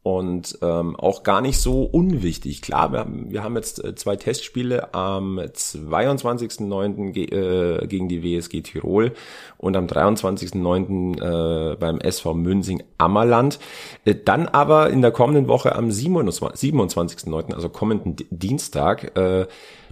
Und 0.08 0.60
ähm, 0.62 0.96
auch 0.96 1.24
gar 1.24 1.41
nicht 1.41 1.60
so 1.60 1.84
unwichtig. 1.84 2.62
Klar, 2.62 2.93
wir 2.93 3.00
haben, 3.00 3.26
wir 3.30 3.43
haben 3.43 3.58
jetzt 3.58 3.84
äh, 3.84 3.93
zwei 3.93 4.15
Testspiele 4.15 4.93
am 4.93 5.38
22.09. 5.38 7.12
Ge 7.12 7.26
äh, 7.26 7.86
gegen 7.88 8.08
die 8.08 8.24
WSG 8.24 8.62
Tirol 8.62 9.12
und 9.58 9.76
am 9.76 9.86
23.09. 9.88 11.74
Äh, 11.74 11.76
beim 11.76 12.00
SV 12.00 12.36
Münsing 12.36 12.84
Ammerland. 12.98 13.60
Äh, 14.06 14.15
dann 14.24 14.48
aber 14.48 14.91
in 14.91 15.02
der 15.02 15.12
kommenden 15.12 15.50
Woche 15.50 15.76
am 15.76 15.91
27 15.91 16.72
27.09., 16.72 17.54
also 17.54 17.67
kommenden 17.67 18.15
Di- 18.15 18.27
Dienstag, 18.32 19.17
äh, 19.17 19.46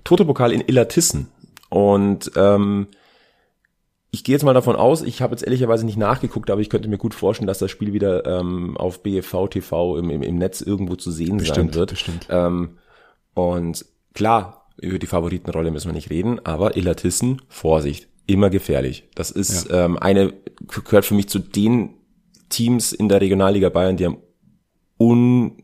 Toto-Pokal 0.05 0.53
in 0.53 0.61
Illertissen. 0.61 1.27
Und 1.67 2.31
ähm, 2.37 2.87
ich 4.15 4.23
gehe 4.23 4.33
jetzt 4.33 4.43
mal 4.43 4.53
davon 4.53 4.77
aus, 4.77 5.01
ich 5.01 5.21
habe 5.21 5.33
jetzt 5.33 5.43
ehrlicherweise 5.43 5.85
nicht 5.85 5.97
nachgeguckt, 5.97 6.49
aber 6.49 6.61
ich 6.61 6.69
könnte 6.69 6.87
mir 6.87 6.97
gut 6.97 7.13
vorstellen, 7.13 7.47
dass 7.47 7.59
das 7.59 7.69
Spiel 7.69 7.91
wieder 7.91 8.25
ähm, 8.25 8.77
auf 8.77 9.03
BFV 9.03 9.49
TV 9.49 9.97
im, 9.97 10.09
im, 10.09 10.21
im 10.21 10.37
Netz 10.37 10.61
irgendwo 10.61 10.95
zu 10.95 11.11
sehen 11.11 11.31
sein 11.31 11.37
Bestimmt, 11.39 11.75
wird. 11.75 11.89
bestimmt. 11.89 12.27
Ähm, 12.29 12.77
und 13.33 13.85
klar, 14.13 14.69
über 14.77 14.99
die 14.99 15.07
Favoritenrolle 15.07 15.69
müssen 15.69 15.89
wir 15.89 15.93
nicht 15.93 16.11
reden, 16.11 16.39
aber 16.45 16.77
Illertissen, 16.77 17.41
Vorsicht, 17.49 18.07
immer 18.25 18.49
gefährlich. 18.49 19.09
Das 19.15 19.31
ist 19.31 19.67
ähm, 19.69 19.97
eine, 19.97 20.33
gehört 20.85 21.03
für 21.03 21.13
mich 21.13 21.27
zu 21.27 21.39
den 21.39 21.95
Teams 22.47 22.93
in 22.93 23.09
der 23.09 23.19
Regionalliga 23.19 23.67
Bayern, 23.67 23.97
die 23.97 24.05
am 24.05 24.19
unge 24.95 25.57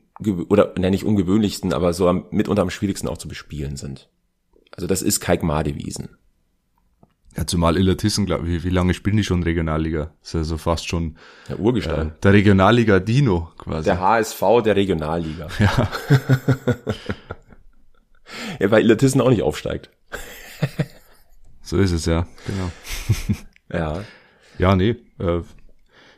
oder 0.50 0.74
nenne 0.78 0.98
ich 0.98 1.06
ungewöhnlichsten, 1.06 1.72
aber 1.72 1.94
so 1.94 2.10
am, 2.10 2.26
mitunter 2.32 2.64
am 2.64 2.70
schwierigsten 2.70 3.08
auch 3.08 3.18
zu 3.18 3.30
bespielen 3.30 3.78
sind. 3.78 4.10
Also 4.72 4.88
das 4.88 5.02
ist 5.02 5.22
Kalk 5.22 5.42
Madewiesen. 5.42 6.18
Ja, 7.38 7.48
zumal 7.48 7.78
Illertissen, 7.78 8.26
glaube 8.26 8.50
ich, 8.50 8.64
wie, 8.64 8.70
lange 8.70 8.94
spielen 8.94 9.16
die 9.16 9.24
schon 9.24 9.42
Regionalliga? 9.44 10.14
Das 10.20 10.30
ist 10.30 10.34
ja 10.34 10.44
so 10.44 10.58
fast 10.58 10.88
schon 10.88 11.16
Der 11.48 11.60
Urgestein. 11.60 12.10
äh, 12.10 12.12
der 12.22 12.34
Regionalliga 12.34 13.00
Dino 13.00 13.52
quasi. 13.58 13.86
Der 13.86 14.00
HSV 14.02 14.42
der 14.66 14.76
Regionalliga. 14.76 15.48
ja. 15.60 15.90
Ja, 18.60 18.72
weil 18.72 18.84
Illertissen 18.84 19.22
auch 19.22 19.30
nicht 19.30 19.44
aufsteigt. 19.44 19.90
So 21.64 21.78
ist 21.78 21.92
es 21.92 22.06
ja, 22.06 22.28
genau. 22.48 22.72
Ja. 23.72 24.04
Ja, 24.58 24.76
nee. 24.76 24.98
Äh, 25.20 25.42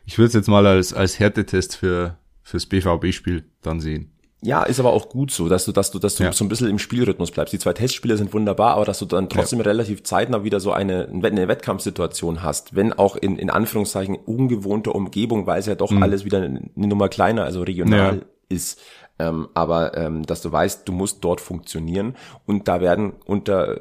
ich 0.06 0.18
würde 0.18 0.28
es 0.28 0.34
jetzt 0.34 0.48
mal 0.48 0.66
als, 0.66 0.94
als 0.94 1.20
Härtetest 1.20 1.76
für 1.76 2.18
fürs 2.42 2.66
BVB-Spiel 2.66 3.44
dann 3.62 3.80
sehen. 3.80 4.13
Ja, 4.46 4.64
ist 4.64 4.80
aber 4.80 4.92
auch 4.92 5.08
gut 5.10 5.32
so, 5.32 5.48
dass 5.48 5.64
du, 5.66 5.72
dass 5.72 5.92
du, 5.92 6.00
dass 6.00 6.16
du 6.16 6.24
Ja. 6.24 6.34
so 6.34 6.44
ein 6.44 6.50
bisschen 6.50 6.70
im 6.70 6.78
Spielrhythmus 6.80 7.32
bleibst. 7.32 7.54
Die 7.54 7.60
zwei 7.60 7.72
Testspiele 7.74 8.18
sind 8.18 8.34
wunderbar, 8.34 8.76
aber 8.76 8.84
dass 8.86 9.00
du 9.00 9.06
dann 9.06 9.30
trotzdem 9.30 9.62
relativ 9.62 10.04
zeitnah 10.04 10.44
wieder 10.44 10.60
so 10.60 10.72
eine, 10.74 11.08
eine 11.08 11.48
Wettkampfsituation 11.48 12.44
hast, 12.44 12.76
wenn 12.76 12.92
auch 12.92 13.16
in, 13.16 13.38
in 13.38 13.50
Anführungszeichen 13.50 14.16
ungewohnter 14.16 14.94
Umgebung, 14.96 15.48
weil 15.48 15.60
es 15.60 15.66
ja 15.66 15.76
doch 15.76 15.92
alles 16.02 16.26
wieder 16.26 16.40
eine 16.42 16.62
Nummer 16.76 17.08
kleiner, 17.10 17.46
also 17.46 17.62
regional 17.64 18.18
Ja. 18.18 18.22
ist. 18.50 18.82
Ähm, 19.20 19.48
aber 19.54 19.96
ähm, 19.96 20.26
dass 20.26 20.42
du 20.42 20.52
weißt, 20.52 20.88
du 20.90 20.92
musst 20.92 21.24
dort 21.24 21.40
funktionieren 21.40 22.16
und 22.48 22.68
da 22.68 22.82
werden 22.82 23.14
unter 23.26 23.80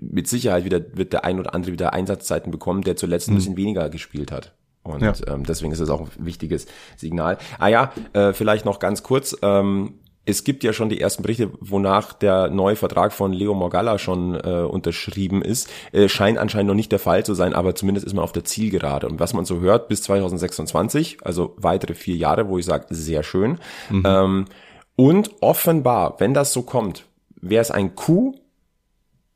mit 0.00 0.26
Sicherheit 0.26 0.64
wieder 0.64 0.80
wird 0.96 1.12
der 1.12 1.24
ein 1.24 1.38
oder 1.38 1.54
andere 1.54 1.72
wieder 1.72 1.92
Einsatzzeiten 1.92 2.50
bekommen, 2.50 2.82
der 2.82 2.96
zuletzt 2.96 3.28
ein 3.28 3.36
bisschen 3.36 3.56
weniger 3.56 3.88
gespielt 3.88 4.32
hat. 4.32 4.52
Und 4.84 5.02
Ja. 5.02 5.12
ähm, 5.26 5.44
deswegen 5.44 5.72
ist 5.72 5.80
es 5.80 5.90
auch 5.90 6.00
ein 6.02 6.08
wichtiges 6.18 6.66
Signal. 6.96 7.38
Ah 7.58 7.68
ja, 7.68 7.92
äh, 8.12 8.32
vielleicht 8.32 8.64
noch 8.64 8.78
ganz 8.78 9.02
kurz. 9.02 9.36
Ähm, 9.42 9.94
es 10.26 10.42
gibt 10.44 10.64
ja 10.64 10.72
schon 10.72 10.88
die 10.88 11.00
ersten 11.02 11.22
Berichte, 11.22 11.50
wonach 11.60 12.14
der 12.14 12.48
neue 12.48 12.76
Vertrag 12.76 13.12
von 13.12 13.32
Leo 13.34 13.52
Morgalla 13.52 13.98
schon 13.98 14.34
äh, 14.34 14.62
unterschrieben 14.62 15.42
ist. 15.42 15.68
Äh, 15.92 16.08
scheint 16.08 16.38
anscheinend 16.38 16.68
noch 16.68 16.74
nicht 16.74 16.92
der 16.92 16.98
Fall 16.98 17.26
zu 17.26 17.34
sein, 17.34 17.52
aber 17.54 17.74
zumindest 17.74 18.06
ist 18.06 18.14
man 18.14 18.24
auf 18.24 18.32
der 18.32 18.44
Zielgerade. 18.44 19.06
Und 19.06 19.20
was 19.20 19.34
man 19.34 19.44
so 19.44 19.60
hört, 19.60 19.88
bis 19.88 20.02
2026, 20.02 21.18
also 21.26 21.54
weitere 21.58 21.94
vier 21.94 22.16
Jahre, 22.16 22.48
wo 22.48 22.56
ich 22.56 22.64
sage, 22.64 22.86
sehr 22.90 23.22
schön. 23.22 23.58
Ähm, 23.90 24.46
und 24.96 25.30
offenbar, 25.42 26.14
wenn 26.20 26.32
das 26.34 26.52
so 26.52 26.62
kommt, 26.62 27.04
wäre 27.40 27.60
es 27.60 27.70
ein 27.70 27.94
Coup, 27.94 28.34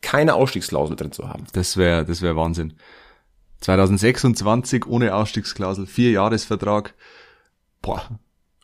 keine 0.00 0.34
Ausstiegsklausel 0.34 0.96
drin 0.96 1.12
zu 1.12 1.28
haben. 1.28 1.44
Das 1.52 1.76
wäre 1.76 2.04
das 2.04 2.22
wär 2.22 2.36
Wahnsinn. 2.36 2.74
2026 3.60 4.86
ohne 4.86 5.14
Ausstiegsklausel, 5.14 5.86
vier 5.86 6.10
Jahresvertrag. 6.12 6.94
Boah. 7.82 8.02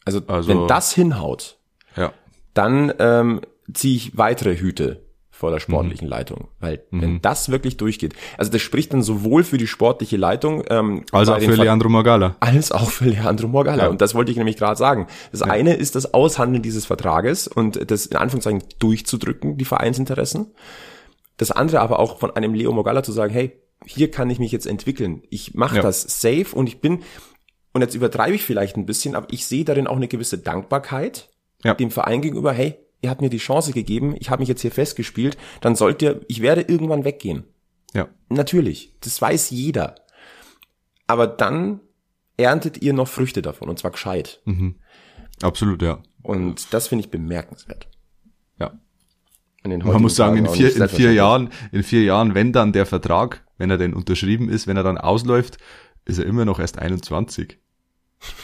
Also, 0.04 0.20
Also- 0.26 0.48
wenn 0.48 0.66
das 0.66 0.92
hinhaut, 0.92 1.58
Ja. 1.96 2.12
dann 2.52 2.92
ähm, 2.98 3.40
ziehe 3.72 3.96
ich 3.96 4.16
weitere 4.18 4.56
Hüte 4.56 5.02
vor 5.30 5.50
der 5.50 5.58
Mhm. 5.58 5.62
sportlichen 5.62 6.06
Leitung. 6.08 6.48
Weil 6.60 6.84
wenn 6.92 7.20
das 7.20 7.48
wirklich 7.48 7.76
durchgeht, 7.76 8.14
also 8.38 8.52
das 8.52 8.62
spricht 8.62 8.92
dann 8.92 9.02
sowohl 9.02 9.42
für 9.42 9.58
die 9.58 9.66
sportliche 9.66 10.16
Leitung 10.16 10.62
ähm, 10.70 11.04
bei 11.10 11.22
auch 11.22 11.40
für 11.40 11.54
Ver- 11.56 11.64
Leandro 11.64 11.88
Magala. 11.88 12.36
als 12.40 12.70
auch 12.70 12.88
für 12.90 13.06
Leandro 13.06 13.48
Morgalla. 13.48 13.84
Ja. 13.84 13.88
Und 13.88 14.00
das 14.00 14.14
wollte 14.14 14.30
ich 14.30 14.36
nämlich 14.36 14.56
gerade 14.56 14.76
sagen. 14.76 15.08
Das 15.32 15.42
eine 15.42 15.74
ist 15.74 15.96
das 15.96 16.14
Aushandeln 16.14 16.62
dieses 16.62 16.86
Vertrages 16.86 17.48
und 17.48 17.90
das 17.90 18.06
in 18.06 18.16
Anführungszeichen 18.16 18.62
durchzudrücken, 18.78 19.56
die 19.58 19.64
Vereinsinteressen. 19.64 20.52
Das 21.36 21.50
andere 21.50 21.80
aber 21.80 21.98
auch 21.98 22.18
von 22.20 22.30
einem 22.36 22.54
Leo 22.54 22.70
Morgalla 22.72 23.02
zu 23.02 23.10
sagen, 23.10 23.32
hey, 23.32 23.58
hier 23.86 24.10
kann 24.10 24.30
ich 24.30 24.38
mich 24.38 24.52
jetzt 24.52 24.66
entwickeln. 24.66 25.22
Ich 25.30 25.54
mache 25.54 25.76
Ja. 25.76 25.82
das 25.82 26.20
safe 26.20 26.54
und 26.54 26.66
ich 26.66 26.80
bin, 26.80 27.02
und 27.72 27.80
jetzt 27.80 27.94
übertreibe 27.94 28.34
ich 28.34 28.44
vielleicht 28.44 28.76
ein 28.76 28.86
bisschen, 28.86 29.14
aber 29.14 29.26
ich 29.30 29.46
sehe 29.46 29.64
darin 29.64 29.86
auch 29.86 29.96
eine 29.96 30.08
gewisse 30.08 30.38
Dankbarkeit 30.38 31.30
Ja. 31.64 31.74
dem 31.74 31.90
Verein 31.90 32.22
gegenüber, 32.22 32.52
hey, 32.52 32.76
ihr 33.02 33.10
habt 33.10 33.20
mir 33.20 33.30
die 33.30 33.38
Chance 33.38 33.72
gegeben, 33.72 34.14
ich 34.18 34.30
habe 34.30 34.40
mich 34.40 34.48
jetzt 34.48 34.62
hier 34.62 34.70
festgespielt, 34.70 35.36
dann 35.60 35.74
sollt 35.76 36.00
ihr, 36.02 36.20
ich 36.28 36.40
werde 36.40 36.62
irgendwann 36.62 37.04
weggehen. 37.04 37.44
Ja. 37.94 38.08
Natürlich, 38.28 38.94
das 39.00 39.20
weiß 39.20 39.50
jeder. 39.50 39.94
Aber 41.06 41.26
dann 41.26 41.80
erntet 42.36 42.82
ihr 42.82 42.92
noch 42.94 43.08
Früchte 43.08 43.42
davon 43.42 43.68
und 43.68 43.78
zwar 43.78 43.90
gescheit. 43.90 44.42
Absolut, 45.42 45.82
ja. 45.82 46.02
Und 46.22 46.72
das 46.72 46.88
finde 46.88 47.04
ich 47.04 47.10
bemerkenswert. 47.10 47.88
Ja. 48.58 48.72
Man 49.64 50.02
muss 50.02 50.16
sagen, 50.16 50.36
in 50.38 50.46
vier, 50.48 50.74
in 50.74 50.88
vier. 50.88 51.12
Jahren, 51.12 51.50
in 51.72 51.82
vier 51.82 52.02
Jahren, 52.02 52.34
wenn 52.34 52.52
dann 52.52 52.72
der 52.72 52.86
Vertrag, 52.86 53.43
wenn 53.58 53.70
er 53.70 53.78
denn 53.78 53.94
unterschrieben 53.94 54.48
ist, 54.48 54.66
wenn 54.66 54.76
er 54.76 54.82
dann 54.82 54.98
ausläuft, 54.98 55.58
ist 56.04 56.18
er 56.18 56.26
immer 56.26 56.44
noch 56.44 56.58
erst 56.58 56.78
21. 56.78 57.58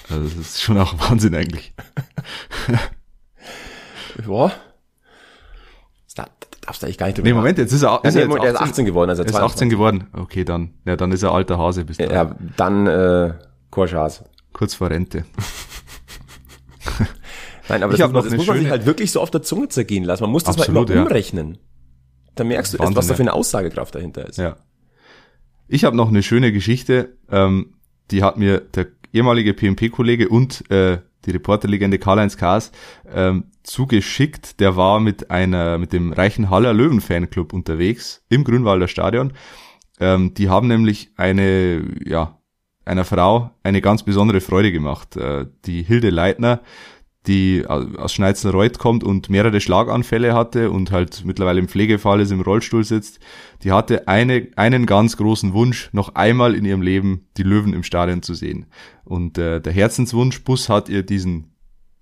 Also 0.08 0.24
das 0.24 0.34
ist 0.34 0.62
schon 0.62 0.78
auch 0.78 0.94
Wahnsinn 1.10 1.34
eigentlich. 1.34 1.74
Ja. 4.26 4.52
Das 6.04 6.14
darfst 6.60 6.82
du 6.82 6.86
eigentlich 6.86 6.98
gar 6.98 7.06
nicht 7.06 7.18
drüber 7.18 7.28
Nee, 7.28 7.34
Moment, 7.34 7.58
jetzt 7.58 7.72
ist 7.72 7.82
er, 7.82 7.90
Ja, 7.90 7.96
ist 8.08 8.14
nee, 8.14 8.20
er 8.22 8.28
jetzt 8.28 8.42
der 8.42 8.50
ist 8.52 8.60
18 8.60 8.84
geworden, 8.84 9.10
also 9.10 9.22
Er 9.22 9.28
ist 9.28 9.34
18 9.36 9.70
geworden. 9.70 10.08
Okay, 10.12 10.44
dann, 10.44 10.74
ja, 10.84 10.96
dann 10.96 11.12
ist 11.12 11.22
er 11.22 11.32
alter 11.32 11.58
Hase 11.58 11.84
bis 11.84 11.96
dahin. 11.96 12.12
Ja, 12.12 12.36
dann 12.56 12.86
äh, 12.86 13.34
Korschas. 13.70 14.24
Kurz 14.52 14.74
vor 14.74 14.90
Rente. 14.90 15.24
Nein, 17.68 17.82
aber 17.84 17.92
Ich 17.92 18.00
das, 18.00 18.10
muss, 18.10 18.12
noch 18.12 18.22
man- 18.22 18.30
das 18.30 18.36
muss 18.36 18.46
man 18.48 18.58
sich 18.58 18.70
halt 18.70 18.84
wirklich 18.84 19.12
so 19.12 19.20
auf 19.20 19.30
der 19.30 19.42
Zunge 19.42 19.68
zergehen 19.68 20.04
lassen. 20.04 20.24
Man 20.24 20.32
muss 20.32 20.42
das 20.44 20.58
Absolut, 20.58 20.88
mal 20.88 20.94
ja. 20.94 21.00
immer 21.00 21.06
umrechnen. 21.10 21.58
Da 22.34 22.44
merkst 22.44 22.72
du 22.72 22.76
erst, 22.78 22.86
Wahnsinn, 22.88 22.96
was 22.96 23.06
da 23.06 23.12
ja. 23.12 23.16
für 23.16 23.22
eine 23.22 23.32
Aussagekraft 23.32 23.94
dahinter 23.94 24.26
ist. 24.28 24.38
Ja. 24.38 24.56
Ich 25.72 25.84
habe 25.84 25.96
noch 25.96 26.08
eine 26.08 26.24
schöne 26.24 26.50
Geschichte, 26.50 27.16
ähm, 27.30 27.74
die 28.10 28.24
hat 28.24 28.36
mir 28.36 28.58
der 28.58 28.88
ehemalige 29.12 29.54
PMP-Kollege 29.54 30.28
und 30.28 30.68
äh, 30.68 30.98
die 31.24 31.30
Reporterlegende 31.30 32.00
Karl-Heinz 32.00 32.36
Kaas 32.36 32.72
ähm, 33.14 33.44
zugeschickt. 33.62 34.58
Der 34.58 34.74
war 34.74 34.98
mit 34.98 35.30
einer, 35.30 35.78
mit 35.78 35.92
dem 35.92 36.12
Reichenhaller 36.12 36.72
Löwen-Fanclub 36.72 37.52
unterwegs 37.52 38.24
im 38.28 38.42
Grünwalder 38.42 38.88
Stadion. 38.88 39.32
Ähm, 40.00 40.34
die 40.34 40.48
haben 40.48 40.66
nämlich 40.66 41.12
eine, 41.14 41.84
ja, 42.04 42.40
einer 42.84 43.04
Frau 43.04 43.52
eine 43.62 43.80
ganz 43.80 44.02
besondere 44.02 44.40
Freude 44.40 44.72
gemacht. 44.72 45.16
Äh, 45.16 45.46
die 45.66 45.84
Hilde 45.84 46.10
Leitner, 46.10 46.62
die 47.26 47.66
aus 47.66 48.14
Schneizenreuth 48.14 48.78
kommt 48.78 49.04
und 49.04 49.28
mehrere 49.28 49.60
Schlaganfälle 49.60 50.32
hatte 50.32 50.70
und 50.70 50.90
halt 50.90 51.22
mittlerweile 51.24 51.60
im 51.60 51.68
Pflegefall 51.68 52.20
ist, 52.20 52.30
im 52.30 52.40
Rollstuhl 52.40 52.82
sitzt, 52.82 53.20
die 53.62 53.72
hatte 53.72 54.08
eine, 54.08 54.48
einen 54.56 54.86
ganz 54.86 55.18
großen 55.18 55.52
Wunsch, 55.52 55.90
noch 55.92 56.14
einmal 56.14 56.54
in 56.54 56.64
ihrem 56.64 56.80
Leben 56.80 57.28
die 57.36 57.42
Löwen 57.42 57.74
im 57.74 57.82
Stadion 57.82 58.22
zu 58.22 58.32
sehen. 58.32 58.66
Und 59.04 59.36
äh, 59.36 59.60
der 59.60 59.72
Herzenswunsch-Bus 59.72 60.70
hat 60.70 60.88
ihr 60.88 61.02
diesen 61.02 61.50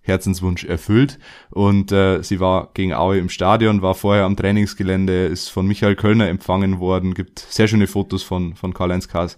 Herzenswunsch 0.03 0.64
erfüllt 0.64 1.19
und 1.51 1.93
äh, 1.93 2.23
sie 2.23 2.41
war 2.41 2.71
gegen 2.73 2.95
Aue 2.95 3.19
im 3.19 3.29
Stadion, 3.29 3.83
war 3.83 3.95
vorher 3.95 4.25
am 4.25 4.37
Trainingsgelände, 4.37 5.27
ist 5.27 5.49
von 5.49 5.66
Michael 5.66 5.97
Kölner 5.97 6.29
empfangen 6.29 6.79
worden, 6.79 7.12
gibt 7.12 7.41
sehr 7.41 7.69
schöne 7.69 7.87
Fotos 7.87 8.23
von, 8.23 8.55
von 8.55 8.73
Karl-Heinz 8.73 9.09
Kaas. 9.09 9.37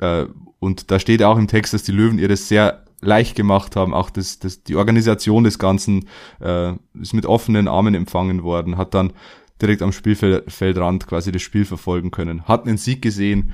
Äh, 0.00 0.26
und 0.60 0.90
da 0.90 0.98
steht 0.98 1.22
auch 1.22 1.36
im 1.36 1.48
Text, 1.48 1.74
dass 1.74 1.82
die 1.82 1.92
Löwen 1.92 2.18
ihr 2.18 2.28
das 2.28 2.48
sehr 2.48 2.84
leicht 3.00 3.36
gemacht 3.36 3.76
haben, 3.76 3.94
auch 3.94 4.10
das, 4.10 4.38
das, 4.38 4.62
die 4.62 4.76
Organisation 4.76 5.44
des 5.44 5.58
Ganzen 5.58 6.08
äh, 6.40 6.72
ist 7.00 7.14
mit 7.14 7.26
offenen 7.26 7.68
Armen 7.68 7.94
empfangen 7.94 8.42
worden, 8.42 8.76
hat 8.76 8.94
dann 8.94 9.12
direkt 9.60 9.82
am 9.82 9.92
Spielfeldrand 9.92 11.06
quasi 11.06 11.32
das 11.32 11.42
Spiel 11.42 11.64
verfolgen 11.64 12.10
können, 12.10 12.44
hat 12.44 12.66
einen 12.66 12.78
Sieg 12.78 13.02
gesehen 13.02 13.52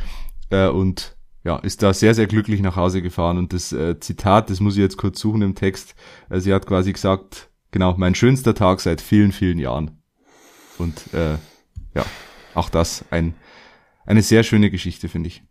äh, 0.51 0.69
und 0.69 1.17
ja, 1.45 1.57
ist 1.57 1.83
da 1.83 1.93
sehr, 1.93 2.15
sehr 2.15 2.27
glücklich 2.27 2.61
nach 2.63 2.77
Hause 2.77 3.03
gefahren. 3.03 3.37
Und 3.37 3.53
das 3.53 3.73
äh, 3.73 4.01
Zitat, 4.01 4.49
das 4.49 4.61
muss 4.61 4.77
ich 4.77 4.81
jetzt 4.81 4.97
kurz 4.97 5.21
suchen 5.21 5.43
im 5.43 5.55
Text, 5.55 5.95
äh, 6.31 6.41
sie 6.41 6.55
hat 6.55 6.67
quasi 6.67 6.93
gesagt, 6.93 7.51
genau, 7.71 7.95
mein 7.99 8.15
schönster 8.15 8.55
Tag 8.55 8.81
seit 8.81 9.01
vielen, 9.01 9.31
vielen 9.31 9.59
Jahren. 9.59 10.03
Und 10.79 11.13
äh, 11.13 11.37
ja, 11.95 12.05
auch 12.55 12.71
das 12.71 13.05
ein, 13.11 13.35
eine 14.07 14.23
sehr 14.23 14.43
schöne 14.43 14.71
Geschichte, 14.71 15.09
finde 15.09 15.29
ich. 15.29 15.43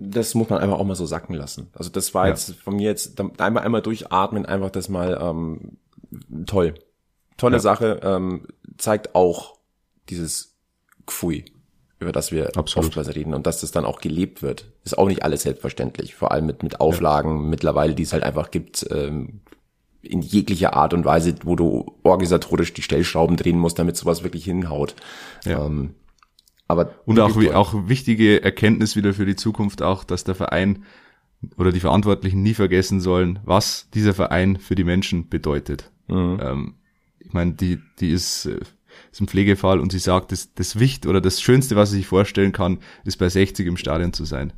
Das 0.00 0.34
muss 0.34 0.48
man 0.48 0.60
einfach 0.60 0.78
auch 0.78 0.84
mal 0.84 0.94
so 0.94 1.06
sacken 1.06 1.34
lassen. 1.34 1.68
Also 1.74 1.90
das 1.90 2.14
war 2.14 2.26
Ja. 2.26 2.30
jetzt 2.30 2.54
von 2.54 2.76
mir 2.76 2.84
jetzt 2.88 3.20
einmal 3.40 3.64
einmal 3.64 3.82
durchatmen, 3.82 4.46
einfach 4.46 4.70
das 4.70 4.88
mal 4.88 5.18
ähm, 5.20 5.78
toll. 6.46 6.74
Tolle 7.36 7.56
Ja. 7.56 7.60
Sache, 7.60 8.00
ähm, 8.02 8.46
zeigt 8.76 9.14
auch 9.14 9.58
dieses 10.08 10.56
Gfui, 11.06 11.44
über 11.98 12.12
das 12.12 12.30
wir 12.32 12.56
Absolut. 12.56 12.86
oftmals 12.88 13.14
reden 13.14 13.34
und 13.34 13.46
dass 13.46 13.60
das 13.60 13.70
dann 13.72 13.84
auch 13.84 14.00
gelebt 14.00 14.42
wird. 14.42 14.66
Ist 14.84 14.96
auch 14.98 15.08
nicht 15.08 15.22
alles 15.24 15.42
selbstverständlich, 15.42 16.14
vor 16.14 16.30
allem 16.32 16.46
mit, 16.46 16.62
mit 16.62 16.80
Auflagen 16.80 17.48
mittlerweile, 17.48 17.94
die 17.94 18.02
es 18.04 18.12
halt 18.12 18.22
einfach 18.22 18.50
gibt, 18.50 18.86
ähm, 18.90 19.40
in 20.00 20.22
jeglicher 20.22 20.74
Art 20.74 20.94
und 20.94 21.04
Weise, 21.04 21.34
wo 21.44 21.56
du 21.56 21.96
organisatorisch 22.04 22.72
die 22.72 22.82
Stellschrauben 22.82 23.36
drehen 23.36 23.58
musst, 23.58 23.78
damit 23.80 23.96
sowas 23.96 24.22
wirklich 24.22 24.44
hinhaut. 24.44 24.94
Ja. 25.44 25.66
Ähm, 25.66 25.94
aber 26.68 26.94
Und 27.06 27.18
auch, 27.20 27.38
wie- 27.40 27.50
auch 27.52 27.88
wichtige 27.88 28.42
Erkenntnis 28.42 28.94
wieder 28.94 29.14
für 29.14 29.26
die 29.26 29.36
Zukunft 29.36 29.82
auch, 29.82 30.04
dass 30.04 30.24
der 30.24 30.34
Verein 30.34 30.84
oder 31.56 31.72
die 31.72 31.80
Verantwortlichen 31.80 32.42
nie 32.42 32.54
vergessen 32.54 33.00
sollen, 33.00 33.38
was 33.44 33.88
dieser 33.94 34.12
Verein 34.14 34.58
für 34.58 34.74
die 34.74 34.84
Menschen 34.84 35.28
bedeutet. 35.28 35.90
Mhm. 36.08 36.38
Ähm, 36.42 36.74
ich 37.20 37.32
meine, 37.32 37.52
die, 37.52 37.78
die 38.00 38.10
ist, 38.10 38.46
äh, 38.46 38.58
ist 39.12 39.20
ein 39.20 39.28
Pflegefall 39.28 39.78
und 39.80 39.92
sie 39.92 39.98
sagt, 39.98 40.32
das, 40.32 40.52
das 40.54 40.78
Wicht 40.78 41.06
oder 41.06 41.20
das 41.20 41.40
Schönste, 41.40 41.76
was 41.76 41.90
sie 41.90 41.98
sich 41.98 42.06
vorstellen 42.06 42.52
kann, 42.52 42.78
ist 43.04 43.18
bei 43.18 43.28
60 43.28 43.66
im 43.66 43.76
Stadion 43.76 44.12
zu 44.12 44.24
sein. 44.24 44.52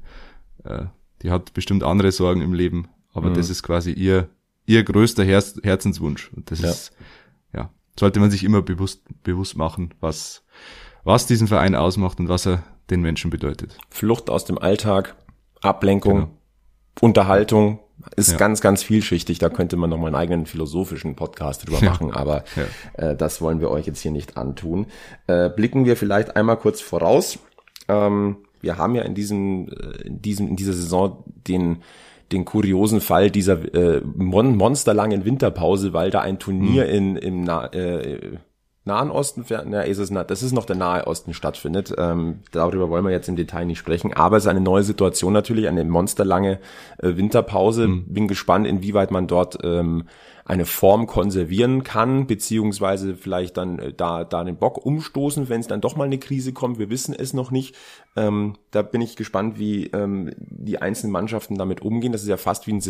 Äh, 0.65 0.87
die 1.23 1.31
hat 1.31 1.53
bestimmt 1.53 1.83
andere 1.85 2.13
Sorgen 2.13 2.41
im 2.41 2.55
Leben, 2.55 2.89
aber 3.13 3.31
Mhm. 3.31 3.35
das 3.35 3.51
ist 3.51 3.63
quasi 3.63 3.93
ihr, 3.93 4.31
ihr 4.67 4.83
größter 4.83 5.25
Herz, 5.25 5.57
Herzenswunsch. 5.63 6.31
Und 6.35 6.51
das 6.51 6.61
Ja. 6.63 6.71
ist, 6.71 6.93
ja, 7.53 7.71
sollte 7.99 8.21
man 8.21 8.31
sich 8.31 8.43
immer 8.43 8.63
bewusst, 8.63 9.03
bewusst 9.23 9.57
machen, 9.57 9.93
was, 10.01 10.45
was 11.05 11.27
diesen 11.27 11.49
Verein 11.49 11.75
ausmacht 11.75 12.21
und 12.21 12.29
was 12.29 12.47
er 12.47 12.63
den 12.91 13.01
Menschen 13.01 13.31
bedeutet. 13.31 13.77
Flucht 13.91 14.31
aus 14.31 14.45
dem 14.45 14.59
Alltag, 14.59 15.17
Ablenkung, 15.61 16.15
genau. 16.15 16.31
Unterhaltung 17.01 17.81
ist 18.17 18.33
ja. 18.33 18.39
ganz, 18.39 18.61
ganz 18.61 18.83
vielschichtig. 18.83 19.39
Da 19.39 19.49
könnte 19.49 19.77
man 19.77 19.91
nochmal 19.91 20.09
einen 20.09 20.17
eigenen 20.17 20.47
philosophischen 20.47 21.17
Podcast 21.17 21.67
drüber 21.67 21.79
ja. 21.81 21.91
machen, 21.91 22.13
aber 22.13 22.45
ja. 22.97 23.11
äh, 23.11 23.17
das 23.17 23.41
wollen 23.41 23.61
wir 23.61 23.71
euch 23.71 23.87
jetzt 23.87 24.01
hier 24.01 24.11
nicht 24.11 24.37
antun. 24.37 24.87
Äh, 25.27 25.51
blicken 25.51 25.85
wir 25.85 25.97
vielleicht 25.97 26.37
einmal 26.37 26.57
kurz 26.57 26.81
voraus. 26.81 27.39
Ähm, 27.89 28.39
wir 28.61 28.77
haben 28.77 28.95
ja 28.95 29.03
in 29.03 29.15
diesem, 29.15 29.69
äh, 29.69 30.07
in 30.07 30.23
diesem, 30.23 30.49
in 30.49 30.57
dieser 30.57 30.73
Saison 30.73 31.25
den 31.27 31.83
den 32.33 32.45
kuriosen 32.45 33.01
Fall 33.01 33.29
dieser 33.29 33.75
äh, 33.75 34.03
mon 34.05 34.57
monsterlangen 34.57 35.25
Winterpause, 35.25 35.93
weil 35.93 36.13
da 36.13 36.21
ein 36.21 36.39
Turnier 36.39 36.85
mhm. 36.85 36.91
in 36.91 37.17
im 37.17 37.41
Na 37.43 37.67
äh, 37.73 38.39
Nahen 38.85 39.11
Osten, 39.11 39.45
na, 39.67 39.83
ist 39.83 39.99
es, 39.99 40.11
das 40.11 40.43
ist 40.43 40.53
noch 40.53 40.65
der 40.65 40.77
Nahe 40.77 41.07
Osten 41.07 41.35
stattfindet. 41.35 41.95
Ähm, 41.99 42.41
darüber 42.51 42.89
wollen 42.89 43.05
wir 43.05 43.13
jetzt 43.13 43.29
im 43.29 43.37
Detail 43.37 43.67
nicht 43.67 43.79
sprechen. 43.79 44.15
Aber 44.15 44.39
es 44.39 44.45
ist 44.45 44.49
eine 44.49 44.61
neue 44.61 44.83
Situation 44.83 45.35
natürlich, 45.35 45.69
eine 45.69 45.85
monsterlange 45.85 46.59
äh, 46.99 47.17
Winterpause. 47.17 47.89
Mhm. 47.89 48.05
Bin 48.07 48.27
gespannt, 48.27 48.67
inwieweit 48.67 49.11
man 49.11 49.27
dort 49.27 49.59
ähm, 49.63 50.05
eine 50.47 50.65
Form 50.65 51.07
konservieren 51.07 51.85
kann, 51.85 52.27
beziehungsweise 52.27 53.15
vielleicht 53.15 53.59
dann 53.59 53.79
äh, 53.79 53.93
da, 53.93 54.25
da 54.25 54.45
den 54.45 54.57
Bock 54.57 54.85
umstoßen, 54.85 55.51
wenn 55.51 55.61
es 55.61 55.69
dann 55.69 55.83
doch 55.83 55.97
mal 55.97 56.05
eine 56.05 56.19
Krise 56.19 56.55
kommt. 56.55 56.79
Wir 56.79 56.89
wissen 56.89 57.15
es 57.15 57.35
noch 57.35 57.51
nicht. 57.51 57.77
Ähm, 58.17 58.57
da 58.71 58.81
bin 58.81 59.03
ich 59.03 59.15
gespannt, 59.15 59.59
wie 59.59 59.89
ähm, 59.89 60.33
die 60.39 60.81
einzelnen 60.81 61.13
Mannschaften 61.13 61.57
damit 61.57 61.83
umgehen. 61.83 62.13
Das 62.13 62.23
ist 62.23 62.29
ja 62.29 62.39
fast 62.39 62.67
wie 62.67 62.73
ein 62.73 62.81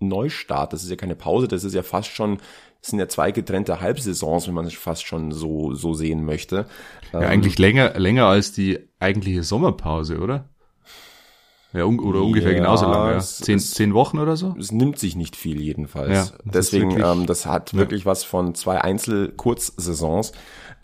Saisonneustart. 0.00 0.72
Das 0.72 0.82
ist 0.82 0.90
ja 0.90 0.96
keine 0.96 1.14
Pause, 1.14 1.48
das 1.48 1.64
ist 1.64 1.74
ja 1.74 1.82
fast 1.82 2.10
schon, 2.10 2.38
das 2.80 2.90
sind 2.90 2.98
ja 2.98 3.08
zwei 3.08 3.32
getrennte 3.32 3.80
Halbsaisons, 3.80 4.46
wenn 4.46 4.54
man 4.54 4.66
es 4.66 4.74
fast 4.74 5.06
schon 5.06 5.32
so, 5.32 5.74
so 5.74 5.94
sehen 5.94 6.24
möchte. 6.24 6.66
Ja, 7.12 7.22
ähm, 7.22 7.28
eigentlich 7.28 7.58
länger, 7.58 7.98
länger 7.98 8.26
als 8.26 8.52
die 8.52 8.78
eigentliche 9.00 9.42
Sommerpause, 9.42 10.18
oder? 10.18 10.48
Ja, 11.72 11.86
un 11.86 11.98
oder 11.98 12.22
ungefähr 12.22 12.52
ja, 12.52 12.58
genauso 12.58 12.86
lange. 12.86 13.14
Ja. 13.14 13.18
Zehn, 13.18 13.56
es, 13.56 13.72
zehn 13.72 13.94
Wochen 13.94 14.20
oder 14.20 14.36
so? 14.36 14.54
Es 14.58 14.70
nimmt 14.70 14.96
sich 14.98 15.16
nicht 15.16 15.34
viel 15.34 15.60
jedenfalls. 15.60 16.30
Ja, 16.30 16.36
Deswegen, 16.44 16.90
wirklich, 16.90 17.04
ähm, 17.04 17.26
das 17.26 17.46
hat 17.46 17.72
ja. 17.72 17.78
wirklich 17.78 18.06
was 18.06 18.22
von 18.22 18.54
zwei 18.54 18.80
Einzel-Kurzsaisons. 18.80 20.32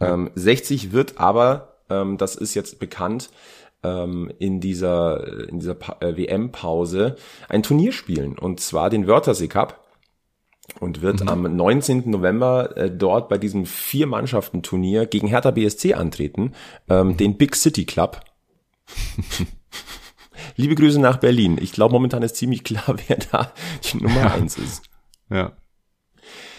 Ähm, 0.00 0.30
60 0.34 0.90
wird 0.90 1.18
aber, 1.18 1.76
ähm, 1.90 2.16
das 2.16 2.34
ist 2.34 2.54
jetzt 2.54 2.80
bekannt, 2.80 3.30
ähm, 3.82 4.32
in 4.38 4.60
dieser, 4.60 5.48
in 5.48 5.60
dieser 5.60 5.76
äh, 6.02 6.16
WM-Pause 6.16 7.16
ein 7.48 7.62
Turnier 7.62 7.92
spielen. 7.92 8.38
Und 8.38 8.60
zwar 8.60 8.90
den 8.90 9.06
Wörthersee 9.06 9.48
Cup 9.48 9.86
und 10.78 11.02
wird 11.02 11.22
mhm. 11.22 11.28
am 11.28 11.56
19. 11.56 12.10
November 12.10 12.76
äh, 12.76 12.90
dort 12.90 13.28
bei 13.28 13.38
diesem 13.38 13.66
Vier-Mannschaften-Turnier 13.66 15.06
gegen 15.06 15.26
Hertha 15.26 15.50
BSC 15.50 15.94
antreten, 15.94 16.52
ähm, 16.88 17.08
mhm. 17.08 17.16
den 17.16 17.36
Big 17.36 17.56
City 17.56 17.84
Club. 17.84 18.20
Liebe 20.56 20.74
Grüße 20.74 21.00
nach 21.00 21.18
Berlin. 21.18 21.58
Ich 21.60 21.72
glaube, 21.72 21.92
momentan 21.92 22.22
ist 22.22 22.36
ziemlich 22.36 22.64
klar, 22.64 22.84
wer 23.06 23.16
da 23.30 23.52
die 23.84 23.98
Nummer 23.98 24.20
ja. 24.20 24.32
eins 24.32 24.58
ist. 24.58 24.82
Ja. 25.30 25.52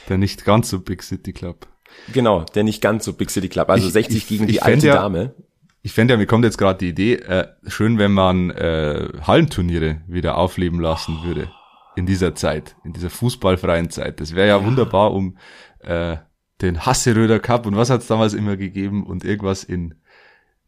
Der 0.09 0.17
nicht 0.17 0.45
ganz 0.45 0.69
so 0.69 0.79
Big 0.79 1.03
City 1.03 1.33
Club. 1.33 1.67
Genau, 2.13 2.43
der 2.43 2.63
nicht 2.63 2.81
ganz 2.81 3.05
so 3.05 3.13
Big 3.13 3.29
City 3.29 3.49
Club. 3.49 3.69
Also 3.69 3.87
ich, 3.87 3.93
60 3.93 4.17
ich, 4.17 4.27
gegen 4.27 4.47
die 4.47 4.61
alte 4.61 4.87
ja, 4.87 4.95
Dame. 4.95 5.35
Ich 5.83 5.93
fände 5.93 6.13
ja, 6.13 6.17
mir 6.17 6.27
kommt 6.27 6.45
jetzt 6.45 6.57
gerade 6.57 6.77
die 6.77 6.89
Idee, 6.89 7.15
äh, 7.15 7.47
schön, 7.67 7.97
wenn 7.97 8.11
man 8.11 8.51
äh, 8.51 9.09
Hallenturniere 9.21 10.01
wieder 10.07 10.37
aufleben 10.37 10.79
lassen 10.79 11.23
würde. 11.23 11.49
In 11.95 12.05
dieser 12.05 12.35
Zeit, 12.35 12.75
in 12.85 12.93
dieser 12.93 13.09
fußballfreien 13.09 13.89
Zeit. 13.89 14.21
Das 14.21 14.33
wäre 14.33 14.47
ja, 14.47 14.57
ja, 14.57 14.65
wunderbar, 14.65 15.11
um 15.11 15.37
äh, 15.79 16.17
den 16.61 16.85
Hasseröder 16.85 17.39
Cup 17.39 17.65
und 17.65 17.75
was 17.75 17.89
hat 17.89 18.01
es 18.01 18.07
damals 18.07 18.33
immer 18.33 18.55
gegeben 18.55 19.05
und 19.05 19.25
irgendwas 19.25 19.63
in 19.63 19.95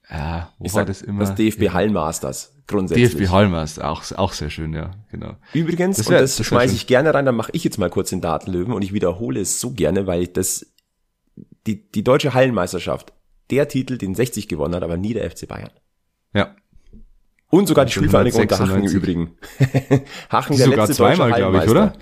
ja, 0.09 0.51
wo 0.59 0.66
ich 0.66 0.74
war 0.74 0.86
das 0.86 1.01
immer? 1.01 1.22
Das 1.22 1.36
DFB. 1.36 1.70
Hallmasters, 1.70 2.55
grundsätzlich. 2.68 3.16
DFB 3.16 3.32
Hallmasters, 3.32 3.84
auch, 3.84 4.03
auch 4.18 4.34
sehr 4.34 4.49
schön, 4.49 4.74
ja, 4.74 4.91
genau. 5.11 5.38
Übrigens, 5.53 5.97
das, 5.97 6.09
wär, 6.09 6.18
und 6.18 6.24
das, 6.24 6.36
das 6.36 6.45
schmeiße 6.45 6.76
ich 6.76 6.88
gerne 6.88 7.14
rein, 7.14 7.26
dann 7.26 7.36
mache 7.36 7.51
ich 7.53 7.64
jetzt 7.64 7.78
mal 7.78 7.89
kurz 7.89 8.09
den 8.09 8.20
Datenlöwen 8.20 8.74
und 8.74 8.82
ich 8.82 8.93
wiederhole 8.93 9.39
es 9.39 9.61
so 9.61 9.72
gerne, 9.72 10.05
weil 10.05 10.24
ich 10.24 10.34
das, 10.34 10.66
die, 11.66 11.89
die 11.89 12.03
deutsche 12.03 12.34
Hallenmeisterschaft, 12.34 13.14
der 13.50 13.68
Titel, 13.68 13.98
den 13.98 14.16
60 14.16 14.48
gewonnen 14.48 14.76
hat, 14.76 14.84
aber 14.84 14.98
nie 14.98 15.14
der 15.14 15.30
FC 15.30 15.48
Bayern. 15.48 15.72
Ja. 16.34 16.56
Und 17.50 17.68
sogar 17.68 17.86
die 17.86 17.91
Spielvereinigung 17.91 18.41
Unterhaching 18.41 18.84
im 18.86 18.91
Übrigen. 18.91 19.38
Hachen 20.30 20.58
der 20.58 20.66
sogar 20.66 20.88
letzte 20.88 20.96
zweimal, 20.96 21.34
glaube 21.34 21.58
ich, 21.58 21.70
oder? 21.70 21.94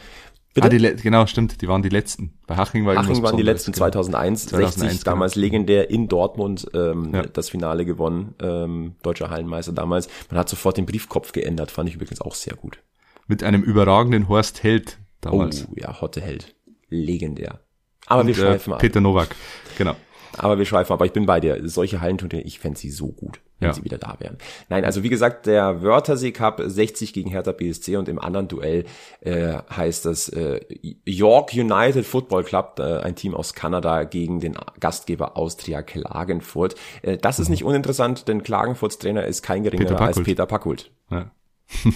Bitte? 0.54 0.68
Ah, 0.68 0.70
die, 0.70 0.96
genau, 1.02 1.26
stimmt, 1.28 1.62
die 1.62 1.68
waren 1.70 1.82
die 1.82 1.89
letzten. 1.89 2.38
Bei 2.46 2.58
Haching 2.58 2.86
war 2.86 2.98
Haching 2.98 3.24
waren 3.24 3.38
die 3.38 3.44
letzten 3.44 3.74
2001, 3.74 4.48
2001 4.48 4.76
60 4.76 4.89
genau. 4.89 5.12
damals 5.12 5.36
legendär 5.36 5.89
in 5.89 6.10
Dortmund 6.10 6.68
ähm, 6.74 7.12
ja. 7.14 7.22
das 7.22 7.50
Finale 7.50 7.86
gewonnen, 7.86 8.36
ähm, 8.42 8.96
deutscher 9.02 9.30
Hallenmeister 9.30 9.72
damals. 9.72 10.10
Man 10.30 10.38
hat 10.38 10.50
sofort 10.50 10.76
den 10.76 10.86
Briefkopf 10.86 11.32
geändert, 11.32 11.72
fand 11.72 11.88
ich 11.88 11.96
übrigens 11.96 12.20
auch 12.20 12.36
sehr 12.36 12.56
gut. 12.56 12.80
Mit 13.28 13.44
einem 13.44 13.64
überragenden 13.64 14.28
Horst 14.28 14.62
Held 14.62 14.98
damals. 15.22 15.68
Oh 15.70 15.74
ja, 15.78 16.02
Hotte 16.02 16.20
Held, 16.20 16.54
legendär. 16.89 17.62
Aber 18.08 18.22
Und, 18.22 18.28
wir 18.28 18.34
äh, 18.34 18.38
schweifen 18.38 18.74
äh, 18.74 18.78
Peter 18.78 19.00
Nowak, 19.00 19.34
genau. 19.78 19.96
Aber 20.38 20.57
wir 20.57 20.65
schweifen, 20.65 20.93
aber 20.93 21.05
ich 21.05 21.13
bin 21.13 21.25
bei 21.25 21.39
dir. 21.39 21.59
Solche 21.67 22.01
Hallenturniere, 22.01 22.43
ich 22.43 22.59
fände 22.59 22.79
sie 22.79 22.89
so 22.89 23.07
gut, 23.07 23.41
wenn 23.59 23.69
ja. 23.69 23.73
sie 23.73 23.84
wieder 23.84 23.97
da 23.97 24.15
wären. 24.19 24.38
Nein, 24.69 24.86
also 24.86 25.03
wie 25.03 25.09
gesagt, 25.09 25.45
der 25.45 25.82
Wörthersee 25.82 26.32
Cup 26.32 26.61
60 26.63 27.13
gegen 27.13 27.29
Hertha 27.29 27.51
BSC 27.51 27.97
und 27.97 28.07
im 28.07 28.19
anderen 28.19 28.47
Duell 28.47 28.86
äh, 29.21 29.57
heißt 29.75 30.05
das 30.05 30.29
äh, 30.29 30.61
York 31.05 31.53
United 31.53 32.05
Football 32.05 32.43
Club, 32.43 32.75
äh, 32.79 32.99
ein 32.99 33.15
Team 33.15 33.36
aus 33.36 33.53
Kanada 33.53 34.03
gegen 34.03 34.39
den 34.39 34.57
Gastgeber 34.79 35.38
Austria 35.38 35.82
Klagenfurt. 35.82 36.75
Äh, 37.01 37.17
das 37.17 37.39
ist 37.39 37.49
mhm. 37.49 37.53
nicht 37.53 37.63
uninteressant, 37.63 38.27
denn 38.27 38.43
Klagenfurts 38.43 38.97
Trainer 38.97 39.25
ist 39.25 39.41
kein 39.41 39.63
geringerer 39.63 40.01
als 40.01 40.21
Peter 40.21 40.45
Packult. 40.45 40.91
Ja. 41.09 41.32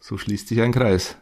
so 0.00 0.18
schließt 0.18 0.48
sich 0.48 0.60
ein 0.60 0.72
Kreis. 0.72 1.16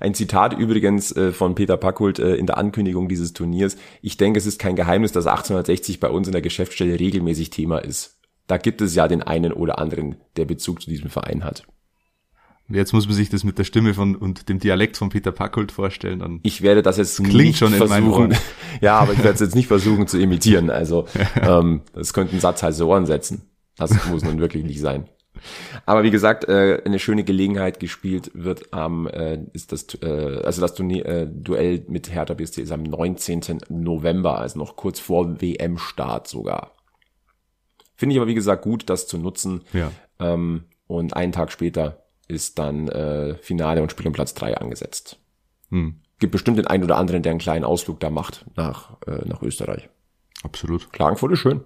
Ein 0.00 0.14
Zitat 0.14 0.58
übrigens 0.58 1.14
äh, 1.14 1.30
von 1.30 1.54
Peter 1.54 1.76
Packult 1.76 2.18
äh, 2.18 2.34
in 2.34 2.46
der 2.46 2.56
Ankündigung 2.56 3.08
dieses 3.08 3.34
Turniers. 3.34 3.76
Ich 4.00 4.16
denke, 4.16 4.38
es 4.38 4.46
ist 4.46 4.58
kein 4.58 4.74
Geheimnis, 4.74 5.12
dass 5.12 5.26
1860 5.26 6.00
bei 6.00 6.08
uns 6.08 6.26
in 6.26 6.32
der 6.32 6.40
Geschäftsstelle 6.40 6.98
regelmäßig 6.98 7.50
Thema 7.50 7.78
ist. 7.78 8.18
Da 8.46 8.56
gibt 8.56 8.80
es 8.80 8.94
ja 8.94 9.06
den 9.06 9.22
einen 9.22 9.52
oder 9.52 9.78
anderen, 9.78 10.16
der 10.36 10.46
Bezug 10.46 10.80
zu 10.80 10.88
diesem 10.88 11.10
Verein 11.10 11.44
hat. 11.44 11.64
Jetzt 12.68 12.92
muss 12.92 13.06
man 13.06 13.14
sich 13.14 13.28
das 13.28 13.44
mit 13.44 13.58
der 13.58 13.64
Stimme 13.64 13.94
von 13.94 14.14
und 14.14 14.48
dem 14.48 14.58
Dialekt 14.58 14.96
von 14.96 15.10
Peter 15.10 15.32
Packult 15.32 15.70
vorstellen. 15.70 16.20
Dann 16.20 16.40
ich 16.44 16.62
werde 16.62 16.82
das 16.82 16.96
jetzt 16.96 17.16
klingt 17.16 17.34
nicht 17.34 17.58
schon 17.58 17.72
versuchen. 17.72 18.34
ja, 18.80 18.98
aber 18.98 19.12
ich 19.12 19.18
werde 19.18 19.34
es 19.34 19.40
jetzt 19.40 19.54
nicht 19.54 19.66
versuchen 19.66 20.06
zu 20.06 20.18
imitieren. 20.18 20.70
Also 20.70 21.06
ähm, 21.42 21.82
das 21.92 22.14
könnte 22.14 22.36
ein 22.36 22.40
Satz 22.40 22.62
heiße 22.62 22.86
Ohren 22.86 23.06
setzen. 23.06 23.42
Das 23.76 23.92
muss 24.06 24.24
nun 24.24 24.40
wirklich 24.40 24.64
nicht 24.64 24.80
sein. 24.80 25.08
Aber 25.86 26.02
wie 26.02 26.10
gesagt, 26.10 26.48
äh, 26.48 26.82
eine 26.84 26.98
schöne 26.98 27.24
Gelegenheit 27.24 27.80
gespielt 27.80 28.30
wird 28.34 28.72
am 28.72 29.06
äh, 29.06 29.38
ist 29.52 29.72
das 29.72 29.86
äh, 30.02 30.42
also 30.44 30.60
das 30.60 30.74
Turnier, 30.74 31.06
äh, 31.06 31.26
Duell 31.26 31.84
mit 31.88 32.12
Hertha 32.12 32.34
BSC 32.34 32.62
ist 32.62 32.72
am 32.72 32.82
19. 32.82 33.60
November, 33.68 34.38
also 34.38 34.58
noch 34.58 34.76
kurz 34.76 35.00
vor 35.00 35.40
WM-Start 35.40 36.28
sogar. 36.28 36.72
Finde 37.96 38.14
ich 38.14 38.20
aber 38.20 38.28
wie 38.28 38.34
gesagt 38.34 38.62
gut, 38.62 38.88
das 38.88 39.06
zu 39.06 39.18
nutzen. 39.18 39.62
Ja. 39.72 39.92
Ähm, 40.18 40.64
und 40.86 41.14
einen 41.14 41.32
Tag 41.32 41.52
später 41.52 42.04
ist 42.28 42.58
dann 42.58 42.88
äh, 42.88 43.34
Finale 43.36 43.82
und 43.82 43.90
Spiel 43.90 44.06
um 44.06 44.12
Platz 44.12 44.34
drei 44.34 44.56
angesetzt. 44.56 45.18
Hm. 45.70 46.00
Gibt 46.18 46.32
bestimmt 46.32 46.58
den 46.58 46.66
einen 46.66 46.84
oder 46.84 46.96
anderen, 46.96 47.22
der 47.22 47.30
einen 47.30 47.40
kleinen 47.40 47.64
Ausflug 47.64 48.00
da 48.00 48.10
macht 48.10 48.44
nach, 48.56 48.96
äh, 49.06 49.26
nach 49.26 49.42
Österreich. 49.42 49.88
Absolut. 50.42 50.92
Klagenfurt 50.92 51.32
ist 51.32 51.40
schön. 51.40 51.62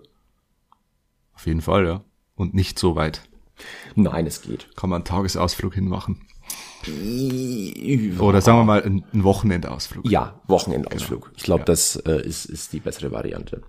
Auf 1.35 1.47
jeden 1.47 1.61
Fall, 1.61 1.87
ja. 1.87 2.05
Und 2.35 2.55
nicht 2.55 2.79
so 2.79 2.97
weit. 2.97 3.23
Nein, 3.95 4.27
es 4.27 4.43
geht. 4.43 4.69
Kann 4.77 4.91
man 4.91 4.99
einen 4.99 5.05
Tagesausflug 5.05 5.75
hinmachen. 5.75 6.27
Oder 8.19 8.41
sagen 8.43 8.59
wir 8.59 8.65
mal 8.65 8.83
einen 8.83 9.05
Wochenendausflug. 9.13 10.11
Ja, 10.11 10.41
Wochenendausflug. 10.47 11.23
Genau. 11.23 11.35
Ich 11.37 11.43
glaube, 11.43 11.61
ja. 11.61 11.65
das 11.65 11.97
äh, 11.97 12.21
ist, 12.27 12.45
ist 12.45 12.73
die 12.73 12.81
bessere 12.81 13.11
Variante. 13.11 13.63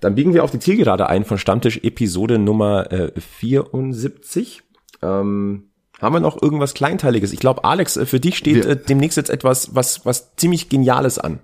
Dann 0.00 0.14
biegen 0.14 0.32
wir 0.32 0.42
auf 0.42 0.50
die 0.50 0.58
Zielgerade 0.58 1.08
ein 1.08 1.24
von 1.24 1.38
Stammtisch 1.38 1.78
Episode 1.82 2.38
Nummer 2.38 2.90
äh, 2.90 3.12
74. 3.20 4.62
Ähm, 5.02 5.64
haben 6.00 6.14
wir 6.14 6.20
noch 6.20 6.40
irgendwas 6.40 6.74
Kleinteiliges? 6.74 7.32
Ich 7.32 7.40
glaube, 7.40 7.64
Alex, 7.64 7.96
äh, 7.96 8.06
für 8.06 8.20
dich 8.20 8.38
steht 8.38 8.64
wir, 8.64 8.70
äh, 8.70 8.76
demnächst 8.76 9.18
jetzt 9.18 9.30
etwas, 9.30 9.74
was, 9.74 10.06
was 10.06 10.34
ziemlich 10.36 10.68
Geniales 10.68 11.18
an. 11.18 11.40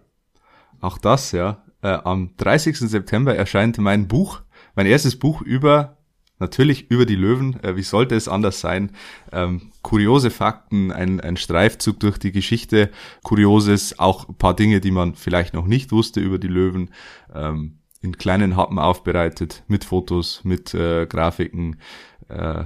Auch 0.80 0.98
das, 0.98 1.32
ja. 1.32 1.62
Äh, 1.82 1.88
am 1.88 2.30
30. 2.38 2.78
September 2.78 3.36
erscheint 3.36 3.78
mein 3.78 4.08
Buch, 4.08 4.40
mein 4.74 4.86
erstes 4.86 5.18
Buch 5.18 5.42
über 5.42 5.97
natürlich 6.38 6.90
über 6.90 7.06
die 7.06 7.16
Löwen. 7.16 7.62
Äh, 7.62 7.76
wie 7.76 7.82
sollte 7.82 8.14
es 8.14 8.28
anders 8.28 8.60
sein? 8.60 8.92
Ähm, 9.32 9.72
kuriose 9.82 10.30
Fakten, 10.30 10.92
ein, 10.92 11.20
ein 11.20 11.36
Streifzug 11.36 12.00
durch 12.00 12.18
die 12.18 12.32
Geschichte, 12.32 12.90
Kurioses, 13.22 13.98
auch 13.98 14.28
ein 14.28 14.36
paar 14.36 14.54
Dinge, 14.54 14.80
die 14.80 14.90
man 14.90 15.14
vielleicht 15.14 15.54
noch 15.54 15.66
nicht 15.66 15.92
wusste 15.92 16.20
über 16.20 16.38
die 16.38 16.48
Löwen. 16.48 16.90
Ähm, 17.34 17.78
in 18.00 18.16
kleinen 18.16 18.56
Happen 18.56 18.78
aufbereitet, 18.78 19.64
mit 19.66 19.84
Fotos, 19.84 20.42
mit 20.44 20.72
äh, 20.74 21.06
Grafiken. 21.06 21.80
Äh, 22.28 22.64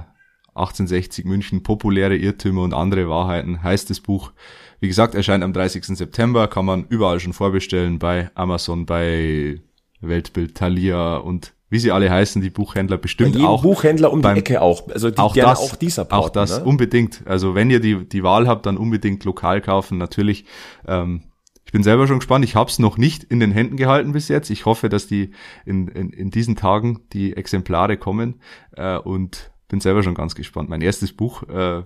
1860 0.55 1.25
München, 1.25 1.63
populäre 1.63 2.15
Irrtümer 2.15 2.61
und 2.61 2.75
andere 2.75 3.09
Wahrheiten 3.09 3.63
heißt 3.63 3.89
das 3.89 3.99
Buch. 3.99 4.31
Wie 4.79 4.87
gesagt, 4.87 5.15
erscheint 5.15 5.43
am 5.43 5.53
30. 5.53 5.85
September, 5.85 6.47
kann 6.47 6.65
man 6.65 6.85
überall 6.87 7.19
schon 7.19 7.33
vorbestellen, 7.33 7.97
bei 7.97 8.29
Amazon, 8.35 8.85
bei 8.85 9.61
Weltbild, 10.01 10.55
Thalia 10.55 11.17
und 11.17 11.52
wie 11.73 11.79
sie 11.79 11.91
alle 11.91 12.09
heißen, 12.09 12.41
die 12.41 12.51
Buchhändler 12.51 12.97
bestimmt 12.97 13.35
auch. 13.41 13.63
Buchhändler 13.63 14.13
um 14.13 14.21
beim- 14.21 14.35
die 14.35 14.39
Ecke 14.41 14.61
auch. 14.61 14.87
Also 14.89 15.09
die 15.09 15.17
auch 15.17 15.33
das, 15.33 15.59
auch 15.59 15.75
die 15.75 15.89
supporten, 15.89 16.17
auch 16.25 16.29
das 16.29 16.59
ne? 16.59 16.63
unbedingt. 16.65 17.23
Also 17.25 17.55
wenn 17.55 17.69
ihr 17.71 17.79
die 17.81 18.07
die 18.07 18.23
Wahl 18.23 18.47
habt, 18.47 18.65
dann 18.67 18.77
unbedingt 18.77 19.25
lokal 19.25 19.59
kaufen. 19.59 19.97
Natürlich. 19.97 20.45
Ähm, 20.87 21.23
ich 21.65 21.71
bin 21.71 21.81
selber 21.81 22.05
schon 22.07 22.19
gespannt. 22.19 22.45
Ich 22.45 22.55
habe 22.55 22.69
es 22.69 22.77
noch 22.77 22.97
nicht 22.97 23.23
in 23.23 23.39
den 23.39 23.51
Händen 23.51 23.75
gehalten 23.77 24.11
bis 24.11 24.27
jetzt. 24.27 24.51
Ich 24.51 24.65
hoffe, 24.65 24.87
dass 24.89 25.07
die 25.07 25.31
in, 25.65 25.87
in, 25.87 26.11
in 26.11 26.29
diesen 26.29 26.55
Tagen 26.55 27.01
die 27.11 27.35
Exemplare 27.35 27.97
kommen 27.97 28.39
äh, 28.77 28.97
und 28.97 29.51
bin 29.67 29.79
selber 29.81 30.03
schon 30.03 30.13
ganz 30.13 30.35
gespannt. 30.35 30.69
Mein 30.69 30.81
erstes 30.81 31.11
Buch, 31.13 31.41
äh, 31.49 31.83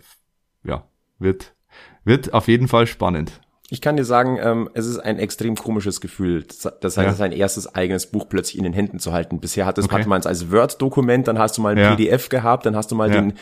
ja, 0.65 0.83
wird 1.17 1.55
wird 2.03 2.33
auf 2.33 2.49
jeden 2.49 2.67
Fall 2.67 2.88
spannend. 2.88 3.39
Ich 3.70 3.82
kann 3.82 3.97
dir 3.97 4.05
sagen, 4.05 4.39
ähm, 4.41 4.70
es 4.76 4.86
ist 4.86 4.97
ein 4.99 5.20
extrem 5.20 5.55
komisches 5.55 5.99
Gefühl, 5.99 6.45
das, 6.80 6.97
heißt, 6.97 6.97
Ja. 6.97 7.13
sein 7.13 7.34
erstes 7.34 7.76
eigenes 7.76 8.07
Buch 8.07 8.28
plötzlich 8.30 8.57
in 8.57 8.63
den 8.63 8.72
Händen 8.72 8.99
zu 8.99 9.11
halten. 9.11 9.41
Bisher 9.41 9.65
hattest, 9.65 9.89
Okay. 9.89 9.97
hatte 9.99 10.07
man 10.09 10.22
es 10.22 10.26
als 10.26 10.51
Word-Dokument, 10.53 11.28
dann 11.28 11.38
hast 11.38 11.57
du 11.57 11.61
mal 11.61 11.74
ein 11.74 11.78
Ja. 11.78 11.93
PDF 11.95 12.30
gehabt, 12.30 12.65
dann 12.65 12.78
hast 12.78 12.91
du 12.91 12.95
mal 12.95 13.09
Ja. 13.13 13.15
den 13.22 13.34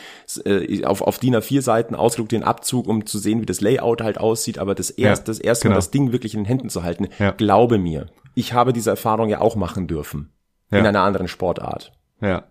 äh, 0.44 0.84
auf, 0.84 1.00
auf 1.00 1.20
DIN 1.20 1.36
A4 1.36 1.62
Seiten 1.62 1.94
ausgedruckt 1.94 2.32
den 2.32 2.42
Abzug, 2.42 2.88
um 2.88 3.06
zu 3.06 3.18
sehen, 3.18 3.40
wie 3.40 3.46
das 3.46 3.60
Layout 3.60 4.02
halt 4.02 4.18
aussieht. 4.18 4.58
Aber 4.58 4.74
das 4.74 4.90
erste, 4.90 5.26
das 5.30 5.38
erste 5.38 5.68
Mal 5.68 5.74
genau. 5.74 5.78
das 5.78 5.90
Ding 5.92 6.10
wirklich 6.10 6.34
in 6.34 6.40
den 6.40 6.46
Händen 6.46 6.70
zu 6.70 6.82
halten, 6.82 7.06
glaube 7.36 7.78
mir, 7.78 8.06
ich 8.34 8.52
habe 8.52 8.72
diese 8.72 8.90
Erfahrung 8.90 9.28
ja 9.28 9.40
auch 9.40 9.54
machen 9.54 9.86
dürfen 9.86 10.32
in 10.72 10.84
einer 10.84 11.02
anderen 11.02 11.28
Sportart. 11.28 11.92
Ja. 12.20 12.44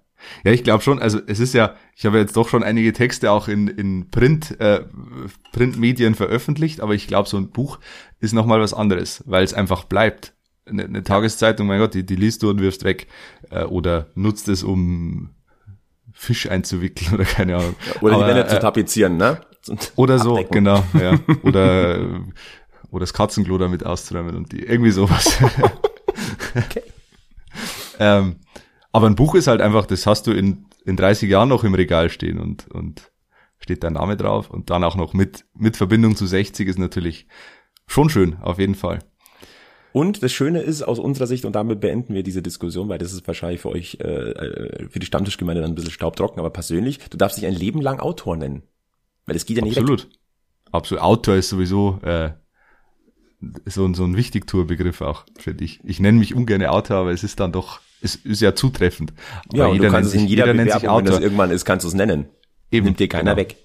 Ja, 0.43 0.51
ich 0.51 0.63
glaube 0.63 0.83
schon, 0.83 0.99
also 0.99 1.19
es 1.27 1.39
ist 1.39 1.53
ja, 1.53 1.75
ich 1.95 2.05
habe 2.05 2.17
jetzt 2.17 2.35
doch 2.35 2.49
schon 2.49 2.63
einige 2.63 2.93
Texte 2.93 3.31
auch 3.31 3.47
in, 3.47 3.67
in 3.67 4.09
Print, 4.09 4.59
äh, 4.59 4.81
Printmedien 5.51 6.15
veröffentlicht, 6.15 6.81
aber 6.81 6.93
ich 6.93 7.07
glaube, 7.07 7.29
so 7.29 7.37
ein 7.37 7.49
Buch 7.49 7.79
ist 8.19 8.33
nochmal 8.33 8.59
was 8.59 8.73
anderes, 8.73 9.23
weil 9.25 9.43
es 9.43 9.53
einfach 9.53 9.85
bleibt. 9.85 10.33
Eine, 10.67 10.85
eine 10.85 11.03
Tageszeitung, 11.03 11.67
mein 11.67 11.79
Gott, 11.79 11.93
die, 11.93 12.05
die 12.05 12.15
liest 12.15 12.41
du 12.43 12.49
und 12.49 12.59
wirfst 12.59 12.83
weg. 12.83 13.07
Äh, 13.51 13.63
oder 13.65 14.07
nutzt 14.15 14.49
es, 14.49 14.63
um 14.63 15.29
Fisch 16.11 16.49
einzuwickeln 16.49 17.13
oder 17.13 17.25
keine 17.25 17.57
Ahnung. 17.57 17.75
Oder 18.01 18.15
Aber, 18.15 18.23
die 18.23 18.29
Wände 18.29 18.47
zu 18.47 18.55
äh, 18.55 18.59
tapezieren, 18.59 19.17
ne? 19.17 19.41
Und 19.67 19.91
Oder 19.95 20.19
so, 20.19 20.33
abdecken. 20.33 20.63
genau, 20.63 20.83
ja. 20.93 21.19
Oder, 21.43 22.21
oder 22.91 22.99
das 22.99 23.13
Katzenklo 23.13 23.57
damit 23.57 23.83
auszuräumen 23.83 24.35
und 24.35 24.51
die, 24.51 24.63
irgendwie 24.63 24.91
sowas. 24.91 25.37
Okay. 26.55 26.83
ähm, 27.99 28.37
aber 28.95 29.07
ein 29.07 29.15
Buch 29.15 29.35
ist 29.35 29.47
halt 29.47 29.61
einfach, 29.61 29.85
das 29.85 30.05
hast 30.07 30.27
du 30.27 30.31
in, 30.31 30.65
in 30.85 30.95
30 30.97 31.29
Jahren 31.29 31.49
noch 31.49 31.63
im 31.63 31.73
Regal 31.73 32.09
stehen 32.09 32.39
und, 32.39 32.67
und 32.71 33.11
steht 33.59 33.83
dein 33.83 33.93
Name 33.93 34.17
drauf 34.17 34.49
und 34.49 34.69
dann 34.69 34.83
auch 34.83 34.95
noch 34.95 35.13
mit, 35.13 35.45
mit 35.53 35.77
Verbindung 35.77 36.15
zu 36.15 36.25
60 36.25 36.67
ist 36.67 36.79
natürlich 36.79 37.27
schon 37.87 38.09
schön, 38.09 38.37
auf 38.41 38.59
jeden 38.59 38.75
Fall. 38.75 38.99
Und 39.91 40.23
das 40.23 40.33
Schöne 40.33 40.59
ist 40.61 40.81
aus 40.83 40.99
unserer 40.99 41.25
Sicht, 41.25 41.45
und 41.45 41.53
damit 41.55 41.79
beenden 41.79 42.13
wir 42.13 42.21
diese 42.23 42.41
Diskussion, 42.41 42.89
weil 42.89 42.97
das 42.97 43.13
ist 43.13 43.25
wahrscheinlich 43.27 43.61
für 43.61 43.69
euch, 43.69 43.97
äh, 44.01 44.07
äh, 44.07 44.89
für 44.89 44.99
die 44.99 45.05
Stammtischgemeinde 45.05 45.61
dann 45.61 45.71
ein 45.71 45.75
bisschen 45.75 45.91
staubtrocken, 45.91 46.39
aber 46.39 46.49
persönlich, 46.49 46.99
du 47.09 47.15
darfst 47.17 47.37
dich 47.37 47.45
ein 47.45 47.53
Leben 47.53 47.79
lang 47.81 47.99
Autor 48.01 48.35
nennen. 48.35 48.63
Weil 49.25 49.37
es 49.37 49.45
geht 49.45 49.57
ja 49.57 49.63
nicht 49.63 49.75
weg. 49.77 49.83
Absolut. 49.83 50.09
Absolut. 50.71 51.01
Autor 51.03 51.35
ist 51.35 51.47
sowieso 51.49 51.99
äh, 52.03 52.31
so, 53.65 53.85
ein- 53.85 53.93
so 53.93 54.03
ein 54.03 54.17
Wichtigtour-Begriff 54.17 54.99
auch, 55.01 55.25
finde 55.37 55.63
ich. 55.63 55.79
Ich 55.83 55.99
nenne 56.01 56.19
mich 56.19 56.35
ungern 56.35 56.63
Autor, 56.65 56.97
aber 56.97 57.11
es 57.11 57.23
ist 57.23 57.39
dann 57.39 57.51
doch, 57.53 57.79
es 58.01 58.15
ist 58.15 58.41
ja 58.41 58.53
zutreffend. 58.55 59.13
Aber 59.49 59.57
Ja, 59.57 59.65
und 59.67 59.77
du 59.77 59.83
nennt 59.83 59.93
kannst 59.93 60.09
es 60.09 60.13
in 60.15 60.21
sich- 60.21 60.29
jeder 60.29 60.53
nennt 60.53 60.71
sich 60.71 60.83
wenn 60.83 61.05
das 61.05 61.19
irgendwann 61.19 61.51
ist, 61.51 61.65
kannst 61.65 61.83
du 61.83 61.87
es 61.87 61.93
nennen. 61.93 62.27
Eben, 62.71 62.85
Nimmt 62.85 62.99
dir 62.99 63.07
keiner 63.07 63.35
genau. 63.35 63.37
weg. 63.37 63.57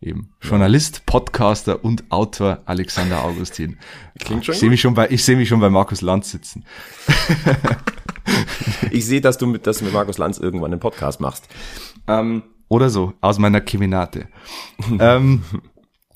Eben. 0.00 0.34
Journalist, 0.42 1.06
Podcaster 1.06 1.82
und 1.84 2.04
Autor 2.10 2.60
Alexander 2.66 3.24
Augustin. 3.24 3.78
Klingt 4.18 4.44
schon 4.44 4.52
ich 4.54 4.60
sehe 4.60 4.68
mich 4.68 4.80
schon 4.82 4.92
bei, 4.94 5.08
ich 5.10 5.24
sehe 5.24 5.36
mich 5.36 5.48
schon 5.48 5.60
bei 5.60 5.70
Markus 5.70 6.00
Lanz 6.02 6.30
sitzen. 6.30 6.64
Ich 8.90 9.04
sehe, 9.06 9.20
dass 9.20 9.38
du 9.38 9.46
mit, 9.46 9.66
dass 9.66 9.78
du 9.78 9.84
mit 9.84 9.92
Markus 9.92 10.18
Lanz 10.18 10.38
irgendwann 10.38 10.72
einen 10.72 10.80
Podcast 10.80 11.20
machst. 11.20 11.46
Ähm, 12.08 12.42
Oder 12.68 12.88
so, 12.90 13.12
aus 13.20 13.38
meiner 13.38 13.60
Keminate. 13.60 14.28
ähm, 14.98 15.42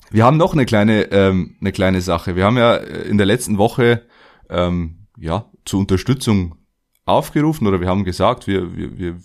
wir 0.09 0.25
haben 0.25 0.37
noch 0.37 0.53
eine 0.53 0.65
kleine, 0.65 1.03
ähm, 1.11 1.55
eine 1.61 1.71
kleine 1.71 2.01
Sache. 2.01 2.35
Wir 2.35 2.45
haben 2.45 2.57
ja 2.57 2.75
äh, 2.75 3.07
in 3.07 3.17
der 3.17 3.27
letzten 3.27 3.57
Woche 3.57 4.03
ähm, 4.49 5.05
ja 5.19 5.45
zur 5.65 5.79
Unterstützung 5.81 6.55
aufgerufen 7.09 7.67
oder 7.67 7.81
wir 7.81 7.87
haben 7.87 8.03
gesagt, 8.03 8.47
wir, 8.47 8.75
wir, 8.75 8.97
wir 8.97 9.15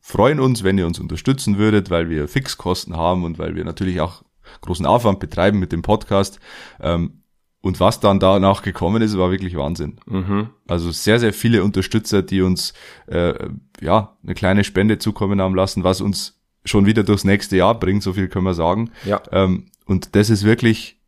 freuen 0.00 0.40
uns, 0.40 0.64
wenn 0.64 0.78
ihr 0.78 0.86
uns 0.86 0.98
unterstützen 0.98 1.58
würdet, 1.58 1.90
weil 1.90 2.08
wir 2.08 2.28
Fixkosten 2.28 2.96
haben 2.96 3.24
und 3.24 3.38
weil 3.38 3.54
wir 3.54 3.64
natürlich 3.64 4.00
auch 4.00 4.22
großen 4.60 4.86
Aufwand 4.86 5.20
betreiben 5.20 5.58
mit 5.58 5.72
dem 5.72 5.82
Podcast. 5.82 6.40
Ähm, 6.80 7.22
und 7.60 7.80
was 7.80 8.00
dann 8.00 8.20
danach 8.20 8.62
gekommen 8.62 9.02
ist, 9.02 9.18
war 9.18 9.30
wirklich 9.30 9.56
Wahnsinn. 9.56 10.00
mhm. 10.06 10.50
Also 10.66 10.90
sehr, 10.90 11.18
sehr 11.18 11.32
viele 11.32 11.64
Unterstützer, 11.64 12.22
die 12.22 12.40
uns 12.40 12.72
äh, 13.06 13.34
ja 13.80 14.16
eine 14.22 14.34
kleine 14.34 14.64
Spende 14.64 14.98
zukommen 14.98 15.40
haben 15.40 15.54
lassen, 15.54 15.84
was 15.84 16.00
uns 16.00 16.40
schon 16.64 16.86
wieder 16.86 17.02
durchs 17.02 17.24
nächste 17.24 17.56
Jahr 17.56 17.78
bringt, 17.78 18.02
so 18.02 18.12
viel 18.12 18.28
können 18.28 18.44
wir 18.44 18.54
sagen. 18.54 18.90
Ja. 19.04 19.20
Ähm, 19.32 19.66
und 19.86 20.14
das 20.14 20.30
ist 20.30 20.44
wirklich 20.44 21.00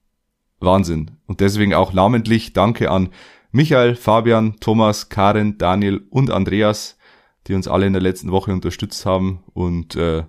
Wahnsinn. 0.58 1.12
Und 1.26 1.40
deswegen 1.40 1.74
auch 1.74 1.92
namentlich 1.92 2.52
Danke 2.52 2.90
an 2.90 3.10
Michael, 3.52 3.96
Fabian, 3.96 4.56
Thomas, 4.60 5.08
Karin, 5.08 5.58
Daniel 5.58 6.02
und 6.10 6.30
Andreas, 6.30 6.96
die 7.46 7.54
uns 7.54 7.66
alle 7.66 7.86
in 7.86 7.92
der 7.92 8.02
letzten 8.02 8.30
Woche 8.30 8.52
unterstützt 8.52 9.04
haben. 9.06 9.42
Und 9.54 9.96
äh, 9.96 10.24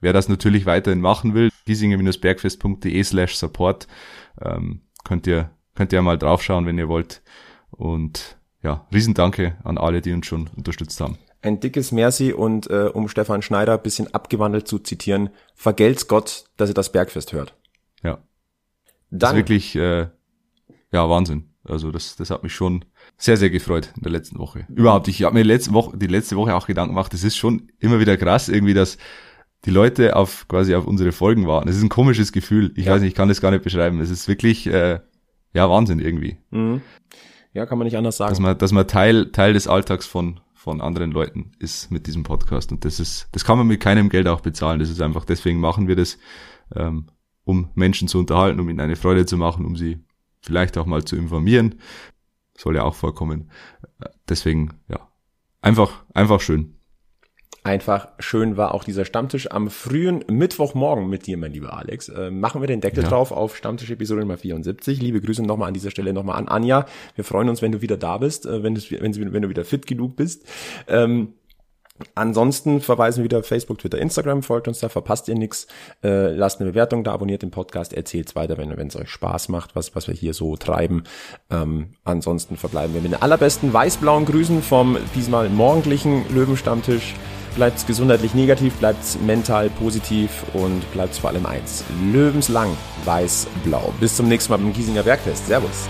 wer 0.00 0.12
das 0.12 0.28
natürlich 0.28 0.66
weiterhin 0.66 1.00
machen 1.00 1.34
will, 1.34 1.50
giesinger-bergfest.de 1.66 3.02
slash 3.04 3.36
support, 3.36 3.86
ähm, 4.40 4.82
könnt 5.04 5.26
ihr, 5.26 5.50
könnt 5.74 5.92
ihr 5.92 6.02
mal 6.02 6.18
draufschauen, 6.18 6.66
wenn 6.66 6.78
ihr 6.78 6.88
wollt. 6.88 7.22
Und 7.70 8.38
ja, 8.62 8.86
Riesendanke 8.92 9.56
an 9.62 9.78
alle, 9.78 10.00
die 10.00 10.12
uns 10.12 10.26
schon 10.26 10.48
unterstützt 10.56 11.00
haben. 11.00 11.18
Ein 11.42 11.60
dickes 11.60 11.92
Merci 11.92 12.32
und 12.32 12.70
äh, 12.70 12.90
um 12.92 13.08
Stefan 13.08 13.42
Schneider 13.42 13.74
ein 13.74 13.82
bisschen 13.82 14.12
abgewandelt 14.14 14.66
zu 14.66 14.78
zitieren, 14.78 15.30
vergelt's 15.54 16.08
Gott, 16.08 16.46
dass 16.56 16.70
ihr 16.70 16.74
das 16.74 16.90
Bergfest 16.90 17.32
hört. 17.34 17.54
Ja. 18.02 18.18
Das 19.10 19.30
Dann, 19.30 19.30
ist 19.30 19.36
wirklich, 19.36 19.76
äh, 19.76 20.08
ja, 20.90 21.08
Wahnsinn. 21.10 21.53
Also 21.66 21.90
das, 21.90 22.16
das 22.16 22.30
hat 22.30 22.42
mich 22.42 22.54
schon 22.54 22.84
sehr, 23.16 23.36
sehr 23.36 23.50
gefreut 23.50 23.90
in 23.96 24.02
der 24.02 24.12
letzten 24.12 24.38
Woche. 24.38 24.66
Überhaupt, 24.68 25.08
ich 25.08 25.22
habe 25.22 25.34
mir 25.34 25.42
letzte 25.44 25.72
Woche, 25.72 25.96
die 25.96 26.06
letzte 26.06 26.36
Woche 26.36 26.54
auch 26.54 26.66
Gedanken 26.66 26.94
gemacht, 26.94 27.14
es 27.14 27.24
ist 27.24 27.36
schon 27.36 27.70
immer 27.78 28.00
wieder 28.00 28.16
krass, 28.16 28.48
irgendwie, 28.48 28.74
dass 28.74 28.98
die 29.64 29.70
Leute 29.70 30.14
auf 30.14 30.46
quasi 30.46 30.74
auf 30.74 30.86
unsere 30.86 31.12
Folgen 31.12 31.46
warten. 31.46 31.68
Es 31.68 31.76
ist 31.76 31.82
ein 31.82 31.88
komisches 31.88 32.32
Gefühl. 32.32 32.72
Ich 32.76 32.84
Ja. 32.86 32.92
weiß 32.92 33.00
nicht, 33.00 33.10
ich 33.10 33.14
kann 33.14 33.28
das 33.28 33.40
gar 33.40 33.50
nicht 33.50 33.64
beschreiben. 33.64 33.98
Es 34.00 34.10
ist 34.10 34.28
wirklich, 34.28 34.66
äh, 34.66 35.00
ja, 35.54 35.70
Wahnsinn 35.70 36.00
irgendwie. 36.00 36.36
Mhm. 36.50 36.82
Ja, 37.54 37.64
kann 37.64 37.78
man 37.78 37.86
nicht 37.86 37.96
anders 37.96 38.18
Dass 38.18 38.30
sagen. 38.36 38.42
man, 38.42 38.58
dass 38.58 38.72
man 38.72 38.86
Teil, 38.86 39.30
Teil 39.32 39.54
des 39.54 39.66
Alltags 39.66 40.04
von, 40.06 40.40
von 40.52 40.80
anderen 40.82 41.12
Leuten 41.12 41.52
ist 41.60 41.90
mit 41.90 42.06
diesem 42.06 42.24
Podcast. 42.24 42.72
Und 42.72 42.84
das 42.84 43.00
ist, 43.00 43.28
das 43.32 43.44
kann 43.44 43.56
man 43.56 43.66
mit 43.66 43.80
keinem 43.80 44.08
Geld 44.10 44.26
auch 44.28 44.40
bezahlen. 44.42 44.80
Das 44.80 44.90
ist 44.90 45.00
einfach, 45.00 45.24
deswegen 45.24 45.60
machen 45.60 45.88
wir 45.88 45.96
das, 45.96 46.18
ähm, 46.74 47.06
um 47.44 47.70
Menschen 47.74 48.08
zu 48.08 48.18
unterhalten, 48.18 48.60
um 48.60 48.68
ihnen 48.68 48.80
eine 48.80 48.96
Freude 48.96 49.24
zu 49.24 49.36
machen, 49.38 49.64
um 49.64 49.76
sie 49.76 49.98
vielleicht 50.44 50.76
auch 50.78 50.86
mal 50.86 51.04
zu 51.04 51.16
informieren. 51.16 51.76
Soll 52.56 52.76
ja 52.76 52.82
auch 52.82 52.94
vorkommen. 52.94 53.50
Deswegen, 54.28 54.74
ja. 54.88 55.08
Einfach, 55.62 56.04
einfach 56.12 56.40
schön. 56.40 56.74
Einfach 57.62 58.08
schön 58.18 58.58
war 58.58 58.74
auch 58.74 58.84
dieser 58.84 59.06
Stammtisch 59.06 59.50
am 59.50 59.70
frühen 59.70 60.22
Mittwochmorgen 60.28 61.08
mit 61.08 61.26
dir, 61.26 61.38
mein 61.38 61.52
lieber 61.52 61.74
Alex. 61.74 62.10
Äh, 62.10 62.30
machen 62.30 62.60
wir 62.60 62.68
den 62.68 62.82
Deckel 62.82 63.02
Ja. 63.02 63.08
drauf 63.08 63.32
auf 63.32 63.56
Stammtisch-Episode 63.56 64.20
Nummer 64.20 64.36
74. 64.36 65.00
Liebe 65.00 65.22
Grüße 65.22 65.42
nochmal 65.42 65.68
an 65.68 65.74
dieser 65.74 65.90
Stelle 65.90 66.12
nochmal 66.12 66.36
an 66.36 66.48
Anja. 66.48 66.84
Wir 67.14 67.24
freuen 67.24 67.48
uns, 67.48 67.62
wenn 67.62 67.72
du 67.72 67.80
wieder 67.80 67.96
da 67.96 68.18
bist, 68.18 68.44
äh, 68.44 68.62
wenn, 68.62 68.74
du, 68.74 68.82
wenn, 68.90 69.32
wenn 69.32 69.42
du 69.42 69.48
wieder 69.48 69.64
fit 69.64 69.86
genug 69.86 70.14
bist. 70.14 70.44
Ähm, 70.88 71.32
Ansonsten 72.16 72.80
verweisen 72.80 73.18
wir 73.18 73.24
wieder 73.24 73.44
Facebook, 73.44 73.78
Twitter, 73.78 73.98
Instagram, 73.98 74.42
folgt 74.42 74.66
uns 74.66 74.80
da, 74.80 74.88
verpasst 74.88 75.28
ihr 75.28 75.36
nichts, 75.36 75.68
äh, 76.02 76.32
lasst 76.32 76.60
eine 76.60 76.70
Bewertung 76.70 77.04
da, 77.04 77.12
abonniert 77.12 77.42
den 77.42 77.52
Podcast, 77.52 77.92
erzählt's 77.92 78.34
weiter, 78.34 78.58
wenn 78.58 78.76
wenn 78.76 78.88
es 78.88 78.96
euch 78.96 79.08
Spaß 79.10 79.48
macht, 79.48 79.76
was 79.76 79.94
was 79.94 80.08
wir 80.08 80.14
hier 80.14 80.34
so 80.34 80.56
treiben. 80.56 81.04
Ähm, 81.50 81.94
ansonsten 82.02 82.56
verbleiben 82.56 82.94
wir 82.94 83.00
mit 83.00 83.12
den 83.12 83.22
allerbesten 83.22 83.72
weiß-blauen 83.72 84.24
Grüßen 84.24 84.60
vom 84.62 84.98
diesmal 85.14 85.48
morgendlichen 85.48 86.24
Löwenstammtisch. 86.34 87.14
Bleibt's 87.54 87.86
gesundheitlich 87.86 88.34
negativ, 88.34 88.74
bleibt's 88.74 89.16
mental 89.24 89.70
positiv 89.70 90.44
und 90.54 90.90
bleibt's 90.92 91.18
vor 91.18 91.30
allem 91.30 91.46
eins. 91.46 91.84
Löwenslang 92.12 92.76
weiß-blau. 93.04 93.94
Bis 94.00 94.16
zum 94.16 94.26
nächsten 94.26 94.52
Mal 94.52 94.56
beim 94.56 94.72
Giesinger 94.72 95.04
Bergfest. 95.04 95.46
Servus. 95.46 95.88